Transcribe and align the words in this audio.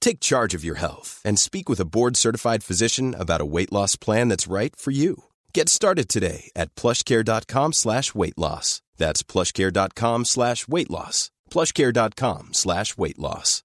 Take 0.00 0.20
charge 0.20 0.54
of 0.54 0.64
your 0.64 0.76
health 0.76 1.20
and 1.24 1.38
speak 1.38 1.68
with 1.68 1.80
a 1.80 1.84
board-certified 1.84 2.64
physician 2.64 3.14
about 3.14 3.40
a 3.40 3.46
weight 3.46 3.72
loss 3.72 3.96
plan 3.96 4.28
that's 4.28 4.46
right 4.46 4.74
for 4.74 4.90
you. 4.90 5.24
Get 5.54 5.68
started 5.68 6.08
today 6.08 6.50
at 6.56 6.74
plushcare.com 6.74 7.72
slash 7.72 8.14
weight 8.14 8.38
loss. 8.38 8.82
That's 8.96 9.22
plushcare.com 9.22 10.24
slash 10.24 10.66
weight 10.68 10.90
loss. 10.90 11.30
plushcare.com 11.50 12.48
slash 12.52 12.96
weight 12.96 13.18
loss. 13.18 13.62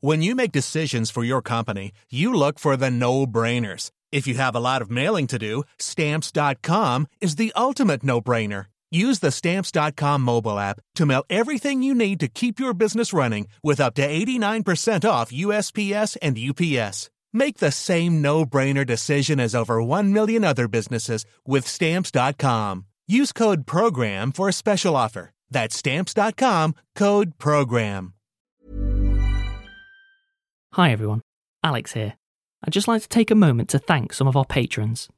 When 0.00 0.22
you 0.22 0.36
make 0.36 0.52
decisions 0.52 1.10
for 1.10 1.24
your 1.24 1.42
company, 1.42 1.92
you 2.08 2.32
look 2.32 2.60
for 2.60 2.76
the 2.76 2.90
no-brainers. 2.90 3.90
If 4.12 4.26
you 4.28 4.34
have 4.34 4.54
a 4.54 4.60
lot 4.60 4.80
of 4.80 4.90
mailing 4.90 5.26
to 5.26 5.38
do, 5.38 5.64
stamps.com 5.78 7.08
is 7.20 7.34
the 7.34 7.52
ultimate 7.56 8.04
no-brainer. 8.04 8.66
Use 8.90 9.18
the 9.18 9.30
stamps.com 9.30 10.22
mobile 10.22 10.58
app 10.58 10.80
to 10.94 11.04
mail 11.04 11.24
everything 11.28 11.82
you 11.82 11.94
need 11.94 12.20
to 12.20 12.28
keep 12.28 12.58
your 12.58 12.72
business 12.72 13.12
running 13.12 13.48
with 13.62 13.80
up 13.80 13.94
to 13.94 14.08
89% 14.08 15.08
off 15.08 15.30
USPS 15.30 16.16
and 16.22 16.38
UPS. 16.38 17.10
Make 17.32 17.58
the 17.58 17.70
same 17.72 18.22
no-brainer 18.22 18.86
decision 18.86 19.38
as 19.38 19.54
over 19.54 19.82
1 19.82 20.12
million 20.14 20.44
other 20.44 20.68
businesses 20.68 21.26
with 21.44 21.66
stamps.com. 21.66 22.86
Use 23.06 23.32
code 23.32 23.66
program 23.66 24.32
for 24.32 24.48
a 24.48 24.52
special 24.52 24.96
offer. 24.96 25.30
That's 25.50 25.76
stamps.com, 25.76 26.74
code 26.94 27.38
program. 27.38 28.14
Hi 30.74 30.92
everyone, 30.92 31.22
Alex 31.64 31.92
here. 31.92 32.14
I'd 32.62 32.72
just 32.72 32.88
like 32.88 33.02
to 33.02 33.08
take 33.08 33.30
a 33.30 33.34
moment 33.34 33.68
to 33.70 33.78
thank 33.78 34.12
some 34.12 34.28
of 34.28 34.36
our 34.36 34.44
patrons 34.44 35.08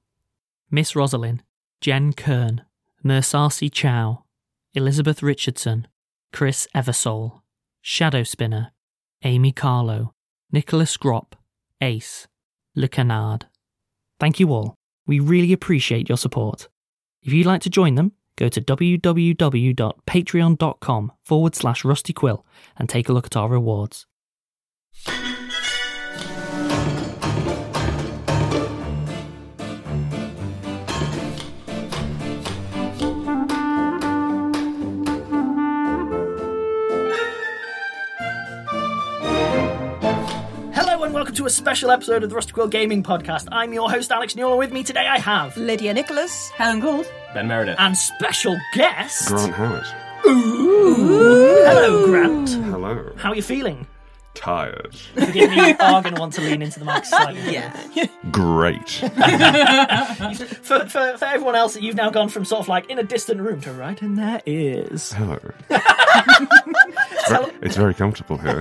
Miss 0.70 0.94
Rosalind, 0.94 1.42
Jen 1.80 2.12
Kern, 2.12 2.62
Nursasi 3.04 3.72
Chow, 3.72 4.24
Elizabeth 4.74 5.22
Richardson, 5.22 5.88
Chris 6.32 6.68
Eversole, 6.74 7.40
Shadow 7.80 8.22
Spinner, 8.22 8.72
Amy 9.24 9.52
Carlo, 9.52 10.12
Nicholas 10.52 10.96
Gropp, 10.96 11.32
Ace, 11.80 12.28
Le 12.74 12.88
Canard. 12.88 13.46
Thank 14.18 14.38
you 14.38 14.52
all. 14.52 14.74
We 15.06 15.18
really 15.18 15.52
appreciate 15.52 16.08
your 16.08 16.18
support. 16.18 16.68
If 17.22 17.32
you'd 17.32 17.46
like 17.46 17.62
to 17.62 17.70
join 17.70 17.94
them, 17.94 18.12
go 18.36 18.48
to 18.48 18.60
www.patreon.com 18.60 21.12
forward 21.24 21.54
slash 21.54 21.82
rustyquill 21.82 22.44
and 22.76 22.88
take 22.88 23.08
a 23.08 23.12
look 23.12 23.26
at 23.26 23.36
our 23.36 23.48
rewards. 23.48 24.06
Welcome 41.30 41.44
to 41.44 41.46
a 41.46 41.50
special 41.50 41.92
episode 41.92 42.24
of 42.24 42.28
the 42.28 42.34
Rusty 42.34 42.50
Quill 42.50 42.66
Gaming 42.66 43.04
Podcast. 43.04 43.46
I'm 43.52 43.72
your 43.72 43.88
host 43.88 44.10
Alex 44.10 44.34
Newell. 44.34 44.58
With 44.58 44.72
me 44.72 44.82
today 44.82 45.06
I 45.06 45.20
have 45.20 45.56
Lydia 45.56 45.94
Nicholas, 45.94 46.48
Helen 46.56 46.80
Gould, 46.80 47.08
Ben 47.34 47.46
Meredith. 47.46 47.76
and 47.78 47.96
special 47.96 48.58
guest. 48.74 49.28
Grant 49.28 49.54
Howard. 49.54 49.84
Ooh. 50.26 51.62
Hello, 51.64 52.06
Grant. 52.06 52.48
Hello. 52.50 53.12
How 53.16 53.30
are 53.30 53.36
you 53.36 53.42
feeling? 53.42 53.86
Tired. 54.34 54.92
Forgive 55.14 55.50
me, 55.50 55.68
you 55.68 55.76
are 55.78 56.02
going 56.02 56.16
to 56.16 56.20
want 56.20 56.32
to 56.32 56.40
lean 56.40 56.62
into 56.62 56.80
the 56.80 56.84
mic 56.84 57.04
slightly. 57.04 57.40
Yeah. 57.52 58.06
Great. 58.32 58.88
For, 60.62 60.86
for, 60.88 61.16
for 61.18 61.24
everyone 61.24 61.54
else, 61.54 61.76
you've 61.76 61.94
now 61.96 62.10
gone 62.10 62.28
from 62.28 62.44
sort 62.44 62.60
of 62.62 62.68
like 62.68 62.90
in 62.90 62.98
a 62.98 63.02
distant 63.04 63.40
room 63.40 63.60
to 63.62 63.72
right 63.72 64.00
in 64.02 64.14
their 64.16 64.40
ears. 64.46 65.12
Hello. 65.12 65.38
Ver- 65.68 67.52
it's 67.62 67.76
very 67.76 67.94
comfortable 67.94 68.36
here. 68.38 68.60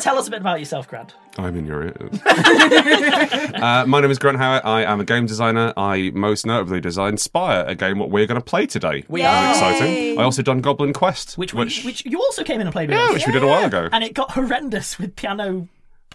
Tell 0.00 0.18
us 0.18 0.28
a 0.28 0.30
bit 0.30 0.40
about 0.40 0.58
yourself, 0.58 0.88
Grant. 0.88 1.14
I'm 1.38 1.56
in 1.56 1.66
your 1.66 1.84
ears. 1.84 2.20
uh, 2.26 3.84
my 3.86 4.00
name 4.00 4.10
is 4.10 4.18
Grant 4.18 4.38
Howard. 4.38 4.62
I 4.64 4.82
am 4.84 5.00
a 5.00 5.04
game 5.04 5.26
designer. 5.26 5.72
I 5.76 6.10
most 6.14 6.46
notably 6.46 6.80
designed 6.80 7.20
Spire, 7.20 7.64
a 7.66 7.74
game 7.74 7.98
what 7.98 8.10
we're 8.10 8.26
going 8.26 8.40
to 8.40 8.44
play 8.44 8.66
today. 8.66 9.04
We 9.08 9.22
That's 9.22 9.60
are. 9.60 9.72
exciting. 9.72 10.18
I 10.18 10.22
also 10.22 10.42
done 10.42 10.60
Goblin 10.60 10.92
Quest, 10.92 11.36
Which, 11.38 11.54
which, 11.54 11.82
we, 11.84 11.90
which 11.90 12.04
you 12.06 12.18
also 12.18 12.44
came 12.44 12.60
in 12.60 12.66
and 12.66 12.72
played 12.72 12.88
with 12.90 12.98
yeah, 12.98 13.06
us. 13.06 13.14
which 13.14 13.26
we 13.26 13.32
did 13.32 13.42
a 13.42 13.46
while 13.46 13.64
ago. 13.64 13.88
And 13.92 14.04
it 14.04 14.14
got 14.14 14.32
horrendous 14.32 14.98
with 14.98 15.16
piano 15.16 15.68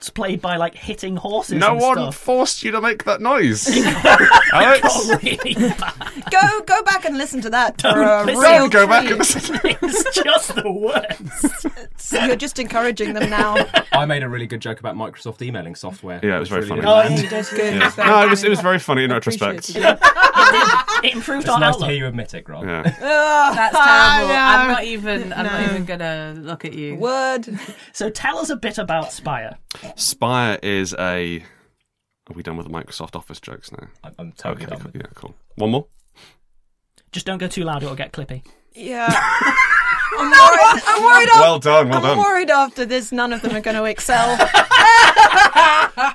played 0.08 0.40
by 0.40 0.56
like 0.56 0.76
hitting 0.76 1.18
horses. 1.18 1.58
No 1.58 1.72
and 1.74 1.82
one 1.82 1.96
stuff. 1.98 2.16
forced 2.16 2.64
you 2.64 2.72
to 2.72 2.80
make 2.80 3.04
that 3.04 3.20
noise. 3.20 3.68
Alex, 4.54 4.82
Got 4.82 5.24
really 5.24 5.54
bad. 5.56 6.24
Go 6.32 6.62
go 6.66 6.82
back 6.84 7.04
and 7.04 7.18
listen 7.18 7.42
to 7.42 7.50
that. 7.50 7.82
for 7.82 7.90
Don't 7.90 8.08
a 8.08 8.24
listen. 8.24 8.42
real 8.42 8.52
don't 8.52 8.72
go 8.72 8.88
back 8.88 9.10
and 9.10 9.18
listen. 9.20 9.60
It's 9.66 10.24
just 10.24 10.56
the 10.56 10.72
worst. 10.72 11.66
You're 12.12 12.36
just 12.36 12.60
encouraging 12.60 13.14
them 13.14 13.30
now. 13.30 13.56
I 13.92 14.06
made 14.06 14.24
a 14.24 14.30
really 14.30 14.48
good 14.48 14.62
joke 14.62 14.80
about 14.80 14.96
Microsoft 14.96 15.42
emailing 15.42 15.76
software. 15.76 16.20
Yeah, 16.24 16.38
it 16.38 16.40
was 16.40 16.50
very 16.50 16.62
really 16.68 16.82
funny. 16.82 16.88
Oh, 16.88 17.02
yeah, 17.02 17.22
you 17.22 17.30
did. 17.30 17.46
Good. 17.50 17.74
Yeah. 17.76 17.92
No, 17.98 18.24
it 18.26 18.30
was 18.30 18.44
it 18.44 18.50
was 18.50 18.62
very 18.62 18.80
funny 18.80 19.04
in 19.04 19.12
retrospect. 19.12 19.70
Appreciated. 19.70 20.00
It 21.04 21.14
improved 21.14 21.44
It's 21.46 21.50
our 21.54 21.60
nice 21.60 21.78
to 21.78 21.86
hear 21.86 21.96
you 21.96 22.08
admit 22.08 22.34
it, 22.34 22.44
Grant. 22.44 22.66
Yeah. 22.68 22.82
That's 23.00 23.00
Ah, 23.78 24.16
terrible. 24.18 24.34
no. 24.34 24.40
I'm 24.40 24.68
not 24.72 24.84
even. 24.84 25.34
I'm 25.34 25.46
No. 25.46 25.52
not 25.52 25.62
even 25.70 25.86
gonna 25.86 26.36
look 26.38 26.66
at 26.66 26.74
you. 26.74 26.96
Word. 26.96 27.48
So 27.94 28.10
tell 28.10 28.38
us 28.38 28.50
a 28.50 28.56
bit 28.56 28.78
about 28.78 29.12
Spire. 29.12 29.58
Spire 29.96 30.58
is 30.64 30.94
a. 31.00 31.40
Are 32.30 32.34
we 32.34 32.44
done 32.44 32.58
with 32.58 32.68
the 32.68 32.72
Microsoft 32.74 33.16
Office 33.16 33.40
jokes 33.40 33.72
now? 33.72 33.88
I'm, 34.04 34.14
I'm 34.20 34.32
totally 34.34 34.66
Okay, 34.66 34.76
done. 34.76 34.92
cool. 34.92 35.02
yeah, 35.02 35.08
cool. 35.16 35.36
One 35.56 35.72
more. 35.72 35.88
Just 37.12 37.26
don't 37.26 37.38
go 37.40 37.48
too 37.48 37.64
loud; 37.64 37.82
it'll 37.84 37.96
get 37.96 38.12
clippy. 38.12 38.44
Yeah. 38.76 39.08
I'm 40.18 40.30
worried. 40.32 40.84
I'm 40.88 41.04
worried. 41.04 41.30
After, 41.30 41.42
Well 41.42 41.60
done, 41.60 41.90
well 41.90 41.98
I'm 41.98 42.04
done. 42.04 42.18
worried 42.18 42.50
after 42.50 42.86
this. 42.86 43.12
None 43.12 43.34
of 43.34 43.42
them 43.42 43.56
are 43.56 43.62
going 43.62 43.78
to 43.78 43.86
excel. 43.86 44.38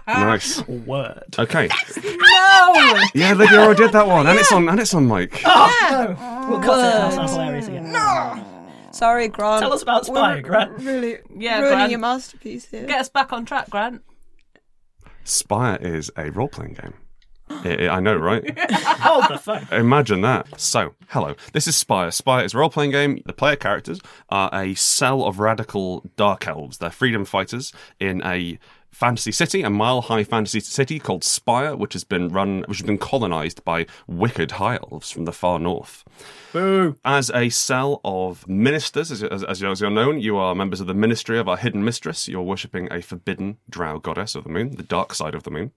Nice. 0.06 0.66
Word. 0.66 1.22
Okay. 1.38 1.68
no. 1.96 3.04
Yeah, 3.14 3.34
Lydia 3.34 3.58
already 3.60 3.82
did 3.82 3.92
that 3.92 4.06
one, 4.06 4.26
and 4.26 4.38
it's 4.38 4.50
on 4.52 4.68
and 4.68 4.80
it's 4.80 4.94
on 4.94 5.06
mic. 5.06 5.42
Oh, 5.44 6.46
We'll 6.48 6.60
cut 6.60 6.78
it. 6.78 6.82
That 6.92 7.12
sounds 7.12 7.32
hilarious 7.32 7.68
again. 7.68 7.92
No! 7.92 8.44
Sorry, 8.92 9.28
Grant. 9.28 9.60
Tell 9.62 9.72
us 9.72 9.82
about 9.82 10.06
Spire, 10.06 10.36
We're 10.36 10.42
Grant. 10.42 10.72
Really, 10.80 11.18
Yeah, 11.36 11.58
ruining 11.60 11.76
Grant. 11.76 11.90
your 11.90 12.00
masterpiece 12.00 12.66
here. 12.66 12.86
Get 12.86 13.00
us 13.00 13.08
back 13.08 13.32
on 13.32 13.44
track, 13.44 13.68
Grant. 13.70 14.02
Spire 15.24 15.78
is 15.80 16.10
a 16.16 16.30
role 16.30 16.48
playing 16.48 16.74
game. 16.74 16.94
I- 17.50 18.00
know, 18.00 18.16
right? 18.16 18.58
Hold 18.72 19.24
the 19.28 19.38
phone. 19.38 19.66
Imagine 19.70 20.20
that. 20.22 20.60
So, 20.60 20.94
hello. 21.08 21.34
This 21.52 21.66
is 21.66 21.76
Spire. 21.76 22.10
Spire 22.10 22.44
is 22.44 22.54
a 22.54 22.58
role 22.58 22.70
playing 22.70 22.90
game. 22.92 23.22
The 23.26 23.32
player 23.32 23.56
characters 23.56 24.00
are 24.30 24.50
a 24.52 24.74
cell 24.74 25.24
of 25.24 25.38
radical 25.40 26.04
dark 26.16 26.46
elves. 26.46 26.78
They're 26.78 26.90
freedom 26.90 27.24
fighters 27.24 27.72
in 28.00 28.22
a 28.24 28.58
fantasy 28.94 29.32
city, 29.32 29.62
a 29.62 29.70
mile 29.70 30.02
high 30.02 30.24
fantasy 30.24 30.60
city 30.60 30.98
called 30.98 31.24
Spire, 31.24 31.76
which 31.76 31.92
has 31.92 32.04
been 32.04 32.28
run, 32.28 32.64
which 32.66 32.78
has 32.78 32.86
been 32.86 32.98
colonized 32.98 33.64
by 33.64 33.86
wicked 34.06 34.52
high 34.52 34.76
elves 34.76 35.10
from 35.10 35.24
the 35.24 35.32
far 35.32 35.58
north. 35.58 36.04
Boo! 36.52 36.96
As 37.04 37.30
a 37.34 37.48
cell 37.48 38.00
of 38.04 38.46
ministers, 38.48 39.10
as, 39.10 39.22
as, 39.22 39.62
as 39.62 39.80
you're 39.80 39.90
known, 39.90 40.20
you 40.20 40.36
are 40.36 40.54
members 40.54 40.80
of 40.80 40.86
the 40.86 40.94
ministry 40.94 41.38
of 41.38 41.48
our 41.48 41.56
hidden 41.56 41.84
mistress. 41.84 42.28
You're 42.28 42.42
worshipping 42.42 42.88
a 42.90 43.02
forbidden 43.02 43.58
drow 43.68 43.98
goddess 43.98 44.34
of 44.34 44.44
the 44.44 44.50
moon, 44.50 44.76
the 44.76 44.82
dark 44.82 45.14
side 45.14 45.34
of 45.34 45.42
the 45.42 45.50
moon. 45.50 45.72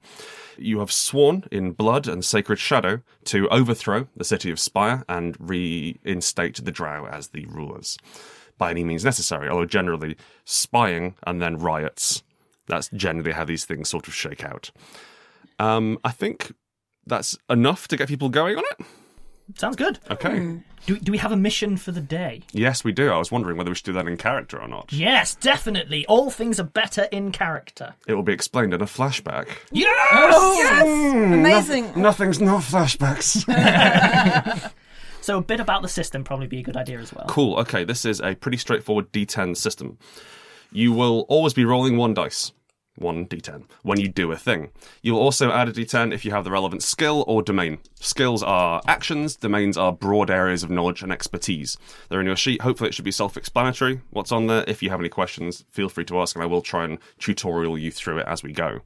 You 0.58 0.80
have 0.80 0.92
sworn 0.92 1.44
in 1.52 1.72
blood 1.72 2.08
and 2.08 2.24
sacred 2.24 2.60
shadow 2.60 3.02
to 3.26 3.50
overthrow 3.50 4.08
the 4.16 4.24
city 4.24 4.52
of 4.52 4.60
Spire 4.60 5.04
and 5.10 5.36
reinstate 5.40 6.64
the 6.64 6.72
drow 6.72 7.06
as 7.06 7.30
the 7.30 7.46
rulers 7.46 7.98
by 8.58 8.72
any 8.72 8.84
means 8.84 9.06
necessary, 9.06 9.48
although 9.48 9.66
generally 9.66 10.18
spying 10.44 11.16
and 11.26 11.42
then 11.42 11.58
riots. 11.58 12.24
That's 12.68 12.90
generally 12.90 13.32
how 13.32 13.46
these 13.46 13.66
things 13.66 13.90
sort 13.90 14.08
of 14.08 14.14
shake 14.14 14.44
out. 14.44 14.72
Um, 15.60 15.98
I 16.04 16.12
think 16.12 16.54
that's 17.06 17.38
enough 17.50 17.88
to 17.88 17.98
get 17.98 18.08
people 18.08 18.30
going 18.30 18.58
on 18.58 18.64
it. 18.72 18.86
Sounds 19.56 19.78
good. 19.78 20.00
Okay. 20.12 20.60
Do, 20.86 21.00
do 21.00 21.12
we 21.12 21.18
have 21.20 21.32
a 21.32 21.38
mission 21.38 21.78
for 21.78 21.94
the 21.94 22.02
day? 22.02 22.42
Yes, 22.52 22.84
we 22.84 22.92
do. 22.92 23.10
I 23.10 23.18
was 23.18 23.32
wondering 23.32 23.58
whether 23.58 23.72
we 23.72 23.76
should 23.76 23.86
do 23.86 23.94
that 23.94 24.06
in 24.08 24.18
character 24.18 24.62
or 24.62 24.68
not. 24.68 24.92
Yes, 24.92 25.36
definitely. 25.36 26.06
All 26.08 26.30
things 26.30 26.60
are 26.60 26.66
better 26.66 27.04
in 27.14 27.32
character. 27.32 27.96
It 28.08 28.14
will 28.14 28.24
be 28.24 28.34
explained 28.34 28.74
in 28.74 28.82
a 28.82 28.86
flashback. 28.86 29.48
Yes! 29.72 30.84
Amazing. 31.14 31.94
Nothing's 31.96 32.42
not 32.42 32.62
flashbacks. 32.62 33.46
So 35.28 35.40
a 35.40 35.42
bit 35.42 35.60
about 35.60 35.82
the 35.82 35.90
system 35.90 36.24
probably 36.24 36.48
be 36.48 36.60
a 36.60 36.64
good 36.64 36.78
idea 36.78 37.00
as 37.00 37.14
well. 37.14 37.26
cool. 37.28 37.58
Okay, 37.60 37.84
this 37.84 38.06
is 38.06 38.22
a 38.22 38.34
pretty 38.36 38.56
straightforward 38.56 39.12
D10 39.12 39.58
system. 39.58 39.98
You 40.72 40.92
will 40.92 41.22
always 41.30 41.54
be 41.54 41.66
rolling 41.66 41.98
one 41.98 42.14
dice, 42.14 42.52
one 42.98 43.26
D10, 43.26 43.64
when 43.84 44.00
you 44.00 44.08
do 44.10 44.32
a 44.32 44.38
thing. 44.38 44.72
You'll 45.02 45.20
also 45.20 45.52
add 45.52 45.70
a 45.70 45.72
D10 45.72 46.14
if 46.14 46.26
you 46.26 46.32
have 46.32 46.44
the 46.44 46.52
relevant 46.52 46.84
skill 46.84 47.24
or 47.28 47.42
domain. 47.42 47.80
Skills 48.00 48.44
are 48.44 48.82
actions, 48.88 49.36
domains 49.36 49.78
are 49.78 49.92
broad 49.92 50.30
areas 50.30 50.64
of 50.64 50.70
knowledge 50.70 51.02
and 51.02 51.12
expertise. 51.12 51.78
They're 52.10 52.20
in 52.20 52.28
your 52.28 52.36
sheet. 52.36 52.62
Hopefully, 52.62 52.90
it 52.90 52.94
should 52.94 53.06
be 53.06 53.12
self 53.12 53.38
explanatory 53.38 54.02
what's 54.10 54.32
on 54.32 54.48
there. 54.48 54.64
If 54.68 54.84
you 54.84 54.90
have 54.90 55.00
any 55.00 55.10
questions, 55.10 55.64
feel 55.70 55.90
free 55.90 56.06
to 56.06 56.20
ask, 56.20 56.36
and 56.36 56.44
I 56.44 56.48
will 56.48 56.62
try 56.62 56.86
and 56.86 56.98
tutorial 57.20 57.78
you 57.78 57.92
through 57.92 58.20
it 58.20 58.28
as 58.28 58.44
we 58.44 58.52
go. 58.52 58.82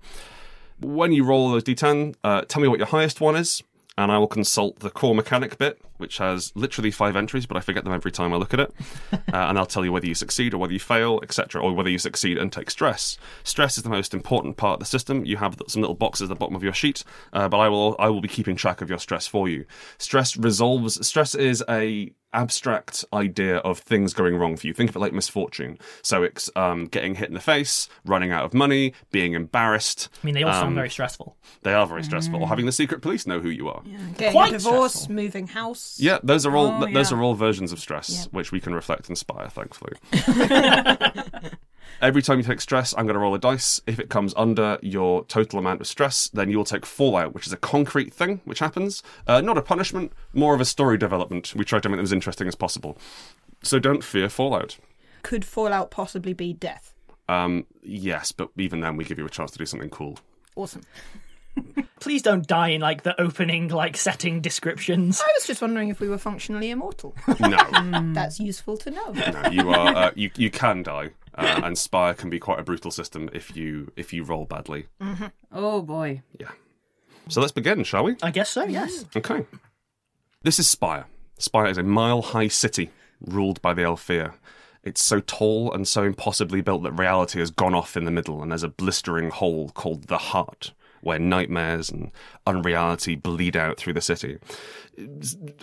when 0.79 1.11
you 1.11 1.23
roll 1.23 1.51
those 1.51 1.63
d10, 1.63 2.15
uh, 2.23 2.41
tell 2.47 2.61
me 2.61 2.67
what 2.67 2.79
your 2.79 2.87
highest 2.87 3.21
one 3.21 3.35
is, 3.35 3.61
and 3.97 4.11
I 4.11 4.17
will 4.17 4.27
consult 4.27 4.79
the 4.79 4.89
core 4.89 5.13
mechanic 5.13 5.57
bit, 5.57 5.79
which 5.97 6.17
has 6.17 6.51
literally 6.55 6.91
five 6.91 7.15
entries, 7.15 7.45
but 7.45 7.57
I 7.57 7.59
forget 7.59 7.83
them 7.83 7.93
every 7.93 8.11
time 8.11 8.33
I 8.33 8.37
look 8.37 8.53
at 8.53 8.59
it. 8.59 8.73
uh, 9.13 9.17
and 9.33 9.57
I'll 9.57 9.65
tell 9.65 9.83
you 9.83 9.91
whether 9.91 10.07
you 10.07 10.15
succeed 10.15 10.53
or 10.53 10.57
whether 10.57 10.73
you 10.73 10.79
fail, 10.79 11.19
etc., 11.23 11.61
or 11.61 11.73
whether 11.73 11.89
you 11.89 11.97
succeed 11.97 12.37
and 12.37 12.51
take 12.51 12.69
stress. 12.69 13.17
Stress 13.43 13.77
is 13.77 13.83
the 13.83 13.89
most 13.89 14.13
important 14.13 14.57
part 14.57 14.75
of 14.75 14.79
the 14.79 14.85
system. 14.85 15.25
You 15.25 15.37
have 15.37 15.55
some 15.67 15.81
little 15.81 15.95
boxes 15.95 16.23
at 16.23 16.29
the 16.29 16.35
bottom 16.35 16.55
of 16.55 16.63
your 16.63 16.73
sheet, 16.73 17.03
uh, 17.33 17.49
but 17.49 17.57
I 17.57 17.69
will 17.69 17.95
I 17.99 18.09
will 18.09 18.21
be 18.21 18.27
keeping 18.27 18.55
track 18.55 18.81
of 18.81 18.89
your 18.89 18.99
stress 18.99 19.27
for 19.27 19.47
you. 19.49 19.65
Stress 19.97 20.37
resolves. 20.37 21.05
Stress 21.05 21.35
is 21.35 21.63
a 21.69 22.11
abstract 22.33 23.03
idea 23.13 23.57
of 23.57 23.79
things 23.79 24.13
going 24.13 24.35
wrong 24.37 24.55
for 24.57 24.67
you. 24.67 24.73
Think 24.73 24.89
of 24.89 24.95
it 24.95 24.99
like 24.99 25.13
misfortune. 25.13 25.77
So 26.01 26.23
it's 26.23 26.49
um, 26.55 26.85
getting 26.85 27.15
hit 27.15 27.27
in 27.27 27.33
the 27.33 27.39
face, 27.41 27.89
running 28.05 28.31
out 28.31 28.45
of 28.45 28.53
money, 28.53 28.93
being 29.11 29.33
embarrassed. 29.33 30.09
I 30.21 30.25
mean, 30.25 30.35
they 30.35 30.43
all 30.43 30.49
Um, 30.53 30.61
sound 30.61 30.75
very 30.75 30.89
stressful. 30.89 31.35
They 31.63 31.73
are 31.73 31.85
very 31.87 32.03
stressful. 32.03 32.41
Or 32.41 32.47
having 32.47 32.65
the 32.65 32.71
secret 32.71 33.01
police 33.01 33.25
know 33.27 33.39
who 33.39 33.49
you 33.49 33.67
are. 33.69 33.81
Yeah, 33.85 33.97
Getting 34.17 34.31
Quite 34.33 34.53
a 34.53 34.57
divorce, 34.57 34.93
stressful. 34.93 35.15
moving 35.15 35.47
house. 35.47 35.97
Yeah, 35.99 36.19
those 36.23 36.45
are 36.45 36.55
all 36.55 36.67
Oh, 36.67 36.81
th- 36.85 36.93
those 36.93 37.11
are 37.11 37.21
all 37.21 37.33
versions 37.35 37.71
of 37.71 37.79
stress 37.79 38.27
which 38.31 38.51
we 38.51 38.59
can 38.61 38.73
reflect 38.73 39.01
and 39.01 39.11
inspire, 39.11 39.49
thankfully. 39.49 39.93
Every 42.01 42.23
time 42.23 42.39
you 42.39 42.43
take 42.43 42.61
stress, 42.61 42.93
I'm 42.97 43.05
going 43.05 43.13
to 43.13 43.19
roll 43.19 43.35
a 43.35 43.39
dice. 43.39 43.79
If 43.85 43.99
it 43.99 44.09
comes 44.09 44.33
under 44.35 44.79
your 44.81 45.23
total 45.25 45.59
amount 45.59 45.81
of 45.81 45.87
stress, 45.87 46.29
then 46.29 46.49
you'll 46.49 46.65
take 46.65 46.85
fallout, 46.85 47.33
which 47.35 47.45
is 47.45 47.53
a 47.53 47.57
concrete 47.57 48.11
thing 48.11 48.41
which 48.43 48.57
happens. 48.57 49.03
Uh, 49.27 49.41
not 49.41 49.57
a 49.57 49.61
punishment, 49.61 50.11
more 50.33 50.55
of 50.55 50.61
a 50.61 50.65
story 50.65 50.97
development. 50.97 51.53
We 51.55 51.63
try 51.63 51.79
to 51.79 51.89
make 51.89 51.97
them 51.97 52.03
as 52.03 52.11
interesting 52.11 52.47
as 52.47 52.55
possible. 52.55 52.97
So 53.61 53.77
don't 53.77 54.03
fear 54.03 54.29
fallout. 54.29 54.77
Could 55.21 55.45
Fallout 55.45 55.91
possibly 55.91 56.33
be 56.33 56.53
death? 56.53 56.95
Um, 57.29 57.67
yes, 57.83 58.31
but 58.31 58.49
even 58.57 58.79
then, 58.79 58.97
we 58.97 59.03
give 59.03 59.19
you 59.19 59.25
a 59.25 59.29
chance 59.29 59.51
to 59.51 59.59
do 59.59 59.67
something 59.67 59.91
cool. 59.91 60.17
Awesome. 60.55 60.81
Please 61.99 62.23
don't 62.23 62.47
die 62.47 62.69
in 62.69 62.81
like 62.81 63.03
the 63.03 63.19
opening 63.21 63.67
like 63.67 63.95
setting 63.95 64.41
descriptions. 64.41 65.21
I 65.21 65.31
was 65.37 65.45
just 65.45 65.61
wondering 65.61 65.89
if 65.89 65.99
we 65.99 66.09
were 66.09 66.17
functionally 66.17 66.71
immortal. 66.71 67.15
No, 67.39 67.57
That's 68.13 68.39
useful 68.39 68.77
to 68.77 68.89
know. 68.89 69.11
no, 69.11 69.49
you 69.51 69.69
are 69.69 69.95
uh, 69.95 70.11
you 70.15 70.31
you 70.35 70.49
can 70.49 70.81
die, 70.81 71.11
uh, 71.35 71.61
and 71.63 71.77
Spire 71.77 72.13
can 72.13 72.29
be 72.29 72.39
quite 72.39 72.59
a 72.59 72.63
brutal 72.63 72.91
system 72.91 73.29
if 73.33 73.55
you 73.55 73.91
if 73.95 74.13
you 74.13 74.23
roll 74.23 74.45
badly. 74.45 74.87
Oh 75.51 75.81
boy. 75.81 76.21
Yeah. 76.39 76.51
So 77.29 77.39
let's 77.39 77.53
begin, 77.53 77.83
shall 77.83 78.03
we? 78.03 78.15
I 78.21 78.31
guess 78.31 78.49
so. 78.49 78.65
Yes. 78.65 79.05
Okay. 79.15 79.45
This 80.43 80.59
is 80.59 80.67
Spire. 80.67 81.05
Spire 81.37 81.67
is 81.67 81.77
a 81.77 81.83
mile 81.83 82.21
high 82.21 82.47
city 82.47 82.89
ruled 83.19 83.61
by 83.61 83.73
the 83.73 83.83
Aelfir. 83.83 84.33
It's 84.83 85.01
so 85.01 85.19
tall 85.19 85.71
and 85.71 85.87
so 85.87 86.03
impossibly 86.03 86.61
built 86.61 86.83
that 86.83 86.93
reality 86.93 87.39
has 87.39 87.51
gone 87.51 87.75
off 87.75 87.95
in 87.95 88.05
the 88.05 88.11
middle, 88.11 88.41
and 88.41 88.51
there's 88.51 88.63
a 88.63 88.67
blistering 88.67 89.29
hole 89.29 89.69
called 89.69 90.07
the 90.07 90.17
Heart, 90.17 90.73
where 91.01 91.19
nightmares 91.19 91.91
and 91.91 92.11
unreality 92.47 93.15
bleed 93.15 93.55
out 93.55 93.77
through 93.77 93.93
the 93.93 94.01
city. 94.01 94.39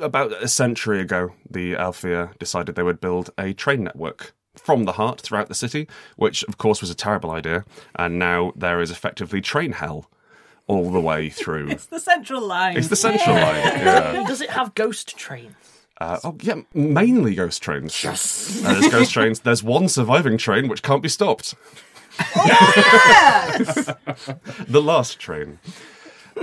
About 0.00 0.32
a 0.40 0.46
century 0.46 1.00
ago, 1.00 1.32
the 1.50 1.74
Aelfir 1.74 2.38
decided 2.38 2.76
they 2.76 2.82
would 2.84 3.00
build 3.00 3.30
a 3.36 3.52
train 3.52 3.82
network 3.82 4.34
from 4.58 4.84
the 4.84 4.92
heart 4.92 5.20
throughout 5.20 5.48
the 5.48 5.54
city, 5.54 5.88
which 6.16 6.42
of 6.44 6.58
course 6.58 6.80
was 6.80 6.90
a 6.90 6.94
terrible 6.94 7.30
idea, 7.30 7.64
and 7.96 8.18
now 8.18 8.52
there 8.56 8.80
is 8.80 8.90
effectively 8.90 9.40
train 9.40 9.72
hell 9.72 10.10
all 10.66 10.90
the 10.90 11.00
way 11.00 11.28
through. 11.40 11.68
It's 11.70 11.86
the 11.86 12.00
central 12.00 12.42
line. 12.42 12.76
It's 12.76 12.88
the 12.88 12.96
central 12.96 13.34
line. 13.34 13.56
Yeah. 13.56 14.24
Does 14.28 14.40
it 14.40 14.50
have 14.50 14.74
ghost 14.74 15.16
trains? 15.16 15.54
Uh, 16.00 16.18
oh, 16.22 16.36
yeah, 16.42 16.60
mainly 16.74 17.34
ghost 17.34 17.60
trains. 17.60 18.04
Yes. 18.04 18.62
Uh, 18.64 18.72
there's 18.74 18.92
ghost 18.92 19.12
trains. 19.12 19.40
There's 19.40 19.64
one 19.64 19.88
surviving 19.88 20.38
train 20.38 20.68
which 20.68 20.82
can't 20.82 21.02
be 21.02 21.08
stopped. 21.08 21.54
Yes 22.36 23.86
The 24.68 24.82
last 24.82 25.18
train. 25.18 25.58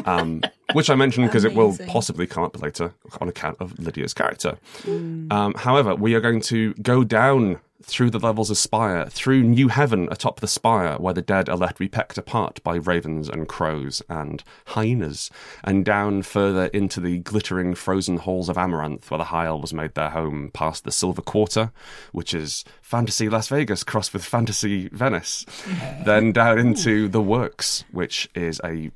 Um, 0.06 0.42
which 0.74 0.90
I 0.90 0.96
mentioned 0.96 1.28
because 1.28 1.46
it 1.46 1.54
will 1.54 1.78
possibly 1.88 2.28
come 2.28 2.44
up 2.44 2.62
later 2.62 2.94
on 3.22 3.30
account 3.30 3.58
of 3.62 3.80
Lydia's 3.80 4.14
character. 4.14 4.58
Um, 4.86 5.54
however, 5.56 5.96
we 5.96 6.16
are 6.16 6.22
going 6.22 6.42
to 6.42 6.74
go 6.76 7.06
down 7.06 7.60
through 7.86 8.10
the 8.10 8.20
levels 8.20 8.50
of 8.50 8.58
Spire, 8.58 9.06
through 9.10 9.44
New 9.44 9.68
Heaven 9.68 10.08
atop 10.12 10.40
the 10.40 10.48
spire, 10.48 10.98
where 10.98 11.14
the 11.14 11.22
dead 11.22 11.50
are 11.50 11.58
left 11.58 11.76
to 11.76 11.80
be 11.80 11.88
pecked 11.88 12.18
apart 12.18 12.62
by 12.64 12.76
ravens 12.76 13.30
and 13.30 13.48
crows 13.48 14.02
and 14.10 14.44
hyenas, 14.68 15.30
and 15.64 15.86
down 15.86 16.24
further 16.24 16.66
into 16.68 17.00
the 17.00 17.20
glittering 17.20 17.76
frozen 17.76 18.18
halls 18.18 18.50
of 18.50 18.58
Amaranth, 18.58 19.12
where 19.12 19.20
the 19.20 19.26
High 19.26 19.46
Elves 19.46 19.74
made 19.74 19.94
their 19.94 20.10
home, 20.10 20.50
past 20.52 20.84
the 20.84 20.92
Silver 20.92 21.22
Quarter, 21.22 21.72
which 22.12 22.34
is 22.34 22.66
fantasy 22.82 23.30
Las 23.30 23.48
Vegas 23.50 23.84
crossed 23.84 24.14
with 24.14 24.26
fantasy 24.26 24.90
Venice, 24.90 25.46
then 26.06 26.32
down 26.32 26.58
into 26.58 27.08
the 27.08 27.22
Works, 27.22 27.86
which 27.92 28.28
is 28.34 28.60
a 28.64 28.92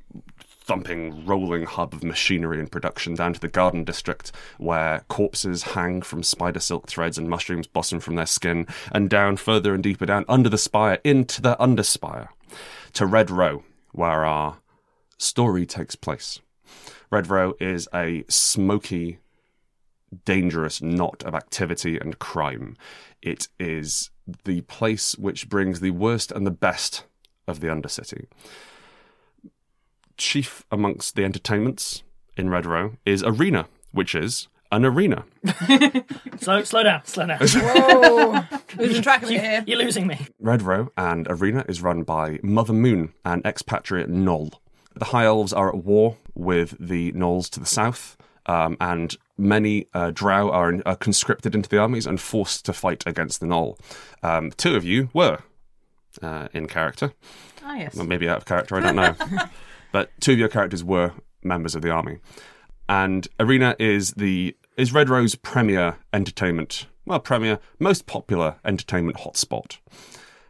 thumping, 0.70 1.26
rolling 1.26 1.64
hub 1.66 1.92
of 1.92 2.04
machinery 2.04 2.60
and 2.60 2.70
production 2.70 3.16
down 3.16 3.32
to 3.32 3.40
the 3.40 3.48
garden 3.48 3.82
district 3.82 4.30
where 4.58 5.00
corpses 5.08 5.64
hang 5.64 6.00
from 6.00 6.22
spider 6.22 6.60
silk 6.60 6.86
threads 6.86 7.18
and 7.18 7.28
mushrooms 7.28 7.66
blossom 7.66 7.98
from 7.98 8.14
their 8.14 8.24
skin, 8.24 8.64
and 8.92 9.10
down 9.10 9.36
further 9.36 9.74
and 9.74 9.82
deeper 9.82 10.06
down 10.06 10.24
under 10.28 10.48
the 10.48 10.56
spire 10.56 11.00
into 11.02 11.42
the 11.42 11.56
underspire 11.56 12.28
to 12.92 13.04
Red 13.04 13.32
Row, 13.32 13.64
where 13.90 14.24
our 14.24 14.58
story 15.18 15.66
takes 15.66 15.96
place. 15.96 16.38
Red 17.10 17.26
Row 17.26 17.54
is 17.58 17.88
a 17.92 18.22
smoky, 18.28 19.18
dangerous 20.24 20.80
knot 20.80 21.24
of 21.24 21.34
activity 21.34 21.98
and 21.98 22.20
crime. 22.20 22.76
It 23.20 23.48
is 23.58 24.10
the 24.44 24.60
place 24.60 25.18
which 25.18 25.48
brings 25.48 25.80
the 25.80 25.90
worst 25.90 26.30
and 26.30 26.46
the 26.46 26.52
best 26.52 27.06
of 27.48 27.58
the 27.58 27.66
Undercity 27.66 28.26
chief 30.20 30.64
amongst 30.70 31.16
the 31.16 31.24
entertainments 31.24 32.02
in 32.36 32.48
Red 32.50 32.66
Row 32.66 32.92
is 33.04 33.22
Arena, 33.24 33.66
which 33.92 34.14
is 34.14 34.48
an 34.70 34.84
arena. 34.84 35.24
slow, 36.40 36.62
slow 36.62 36.82
down, 36.84 37.04
slow 37.04 37.26
down. 37.26 37.38
Whoa. 37.42 38.42
Losing 38.78 39.02
track 39.02 39.22
of 39.24 39.30
it 39.30 39.34
You- 39.34 39.40
here. 39.40 39.64
You're 39.66 39.78
losing 39.78 40.06
me. 40.06 40.26
Red 40.38 40.62
Row 40.62 40.90
and 40.96 41.26
Arena 41.28 41.64
is 41.68 41.82
run 41.82 42.02
by 42.04 42.38
Mother 42.42 42.72
Moon, 42.72 43.12
an 43.24 43.42
expatriate 43.44 44.08
Gnoll. 44.10 44.52
The 44.94 45.06
High 45.06 45.24
Elves 45.24 45.52
are 45.52 45.68
at 45.70 45.84
war 45.84 46.18
with 46.34 46.76
the 46.78 47.12
Gnolls 47.12 47.48
to 47.50 47.60
the 47.60 47.66
south, 47.66 48.16
um, 48.46 48.76
and 48.80 49.16
many 49.38 49.86
uh, 49.94 50.10
Drow 50.12 50.50
are, 50.50 50.74
are 50.86 50.96
conscripted 50.96 51.54
into 51.54 51.68
the 51.68 51.78
armies 51.78 52.06
and 52.06 52.20
forced 52.20 52.64
to 52.66 52.72
fight 52.72 53.04
against 53.06 53.40
the 53.40 53.46
Gnoll. 53.46 53.78
Um, 54.22 54.50
two 54.56 54.76
of 54.76 54.84
you 54.84 55.08
were 55.14 55.38
uh, 56.22 56.48
in 56.52 56.66
character. 56.66 57.12
Ah, 57.64 57.76
yes. 57.76 57.94
Well, 57.94 58.06
maybe 58.06 58.28
out 58.28 58.38
of 58.38 58.44
character, 58.44 58.76
I 58.76 58.80
don't 58.80 58.96
know. 58.96 59.14
but 59.92 60.10
two 60.20 60.32
of 60.32 60.38
your 60.38 60.48
characters 60.48 60.84
were 60.84 61.12
members 61.42 61.74
of 61.74 61.82
the 61.82 61.90
army. 61.90 62.18
And 62.88 63.28
Arena 63.38 63.76
is 63.78 64.12
the 64.12 64.56
is 64.76 64.92
Red 64.92 65.08
Row's 65.08 65.34
premier 65.34 65.98
entertainment, 66.12 66.86
well, 67.04 67.20
premier, 67.20 67.58
most 67.78 68.06
popular 68.06 68.56
entertainment 68.64 69.18
hotspot. 69.18 69.78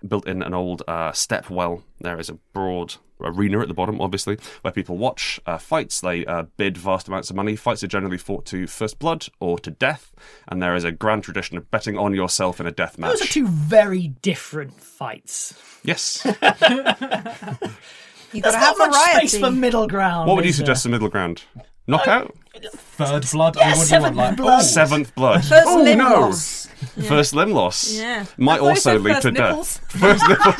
Built 0.06 0.26
in 0.26 0.42
an 0.42 0.54
old 0.54 0.82
uh, 0.88 1.12
step 1.12 1.50
well, 1.50 1.82
there 2.00 2.18
is 2.18 2.30
a 2.30 2.34
broad 2.54 2.94
arena 3.20 3.60
at 3.60 3.68
the 3.68 3.74
bottom, 3.74 4.00
obviously, 4.00 4.38
where 4.62 4.72
people 4.72 4.96
watch 4.96 5.40
uh, 5.46 5.58
fights. 5.58 6.00
They 6.00 6.24
uh, 6.24 6.44
bid 6.56 6.78
vast 6.78 7.08
amounts 7.08 7.28
of 7.30 7.36
money. 7.36 7.56
Fights 7.56 7.82
are 7.82 7.88
generally 7.88 8.18
fought 8.18 8.46
to 8.46 8.66
first 8.66 8.98
blood 8.98 9.26
or 9.40 9.58
to 9.58 9.70
death, 9.70 10.12
and 10.48 10.62
there 10.62 10.74
is 10.74 10.84
a 10.84 10.92
grand 10.92 11.24
tradition 11.24 11.56
of 11.56 11.70
betting 11.70 11.98
on 11.98 12.14
yourself 12.14 12.60
in 12.60 12.66
a 12.66 12.72
death 12.72 12.98
match. 12.98 13.10
Those 13.10 13.22
are 13.22 13.32
two 13.32 13.46
very 13.46 14.08
different 14.08 14.80
fights. 14.80 15.54
Yes. 15.84 16.26
You've 18.32 18.44
got 18.44 18.52
There's 18.52 18.54
to 18.62 18.66
have 18.66 18.78
not 18.78 18.90
much 18.90 18.96
variety. 19.08 19.26
space 19.28 19.40
for 19.40 19.50
middle 19.50 19.86
ground. 19.88 20.28
what 20.28 20.36
would 20.36 20.44
you 20.44 20.50
is 20.50 20.56
there? 20.58 20.66
suggest 20.66 20.82
the 20.84 20.88
middle 20.90 21.08
ground? 21.08 21.42
Knockout? 21.86 22.34
Third 22.72 23.26
blood. 23.32 23.56
Yeah, 23.56 23.68
what 23.68 23.74
do 23.74 23.80
you 23.80 23.84
seventh 23.86 24.16
want? 24.16 24.28
Like, 24.30 24.36
blood. 24.36 24.60
Seventh 24.62 25.14
blood. 25.14 25.44
First 25.44 25.66
oh 25.68 25.82
limb 25.82 25.98
no! 25.98 26.04
loss. 26.20 26.66
First 27.08 27.34
limb 27.34 27.50
loss. 27.52 27.92
Yeah. 27.92 28.24
Might 28.36 28.54
I 28.54 28.56
thought 28.58 28.62
you 28.64 28.68
also 28.70 28.80
said 28.80 29.00
lead 29.02 29.12
first 29.14 29.22
to 29.22 29.30
nipples. 29.32 29.78
death. 29.78 29.90
First 30.00 30.28
nipples. 30.28 30.54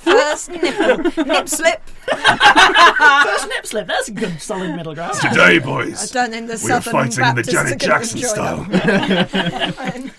First 0.00 0.50
nipple. 0.50 1.24
Nip 1.24 1.48
slip. 1.48 1.82
First 2.10 3.48
nip 3.48 3.66
slip. 3.66 3.86
That's 3.86 4.08
a 4.08 4.12
good 4.12 4.40
solid 4.42 4.74
middle 4.76 4.94
ground. 4.94 5.14
Today, 5.14 5.56
I 5.56 5.58
boys, 5.60 6.10
don't 6.10 6.30
think 6.30 6.48
the 6.48 6.60
we 6.64 6.70
are 6.72 6.80
Southern 6.82 6.92
fighting 6.92 7.24
in 7.24 7.34
the 7.36 7.42
Baptists 7.42 7.52
Janet 7.52 7.78
gonna 7.78 7.92
Jackson 7.92 8.18
enjoy 8.18 8.28
style. 8.28 8.64
that. 8.64 10.12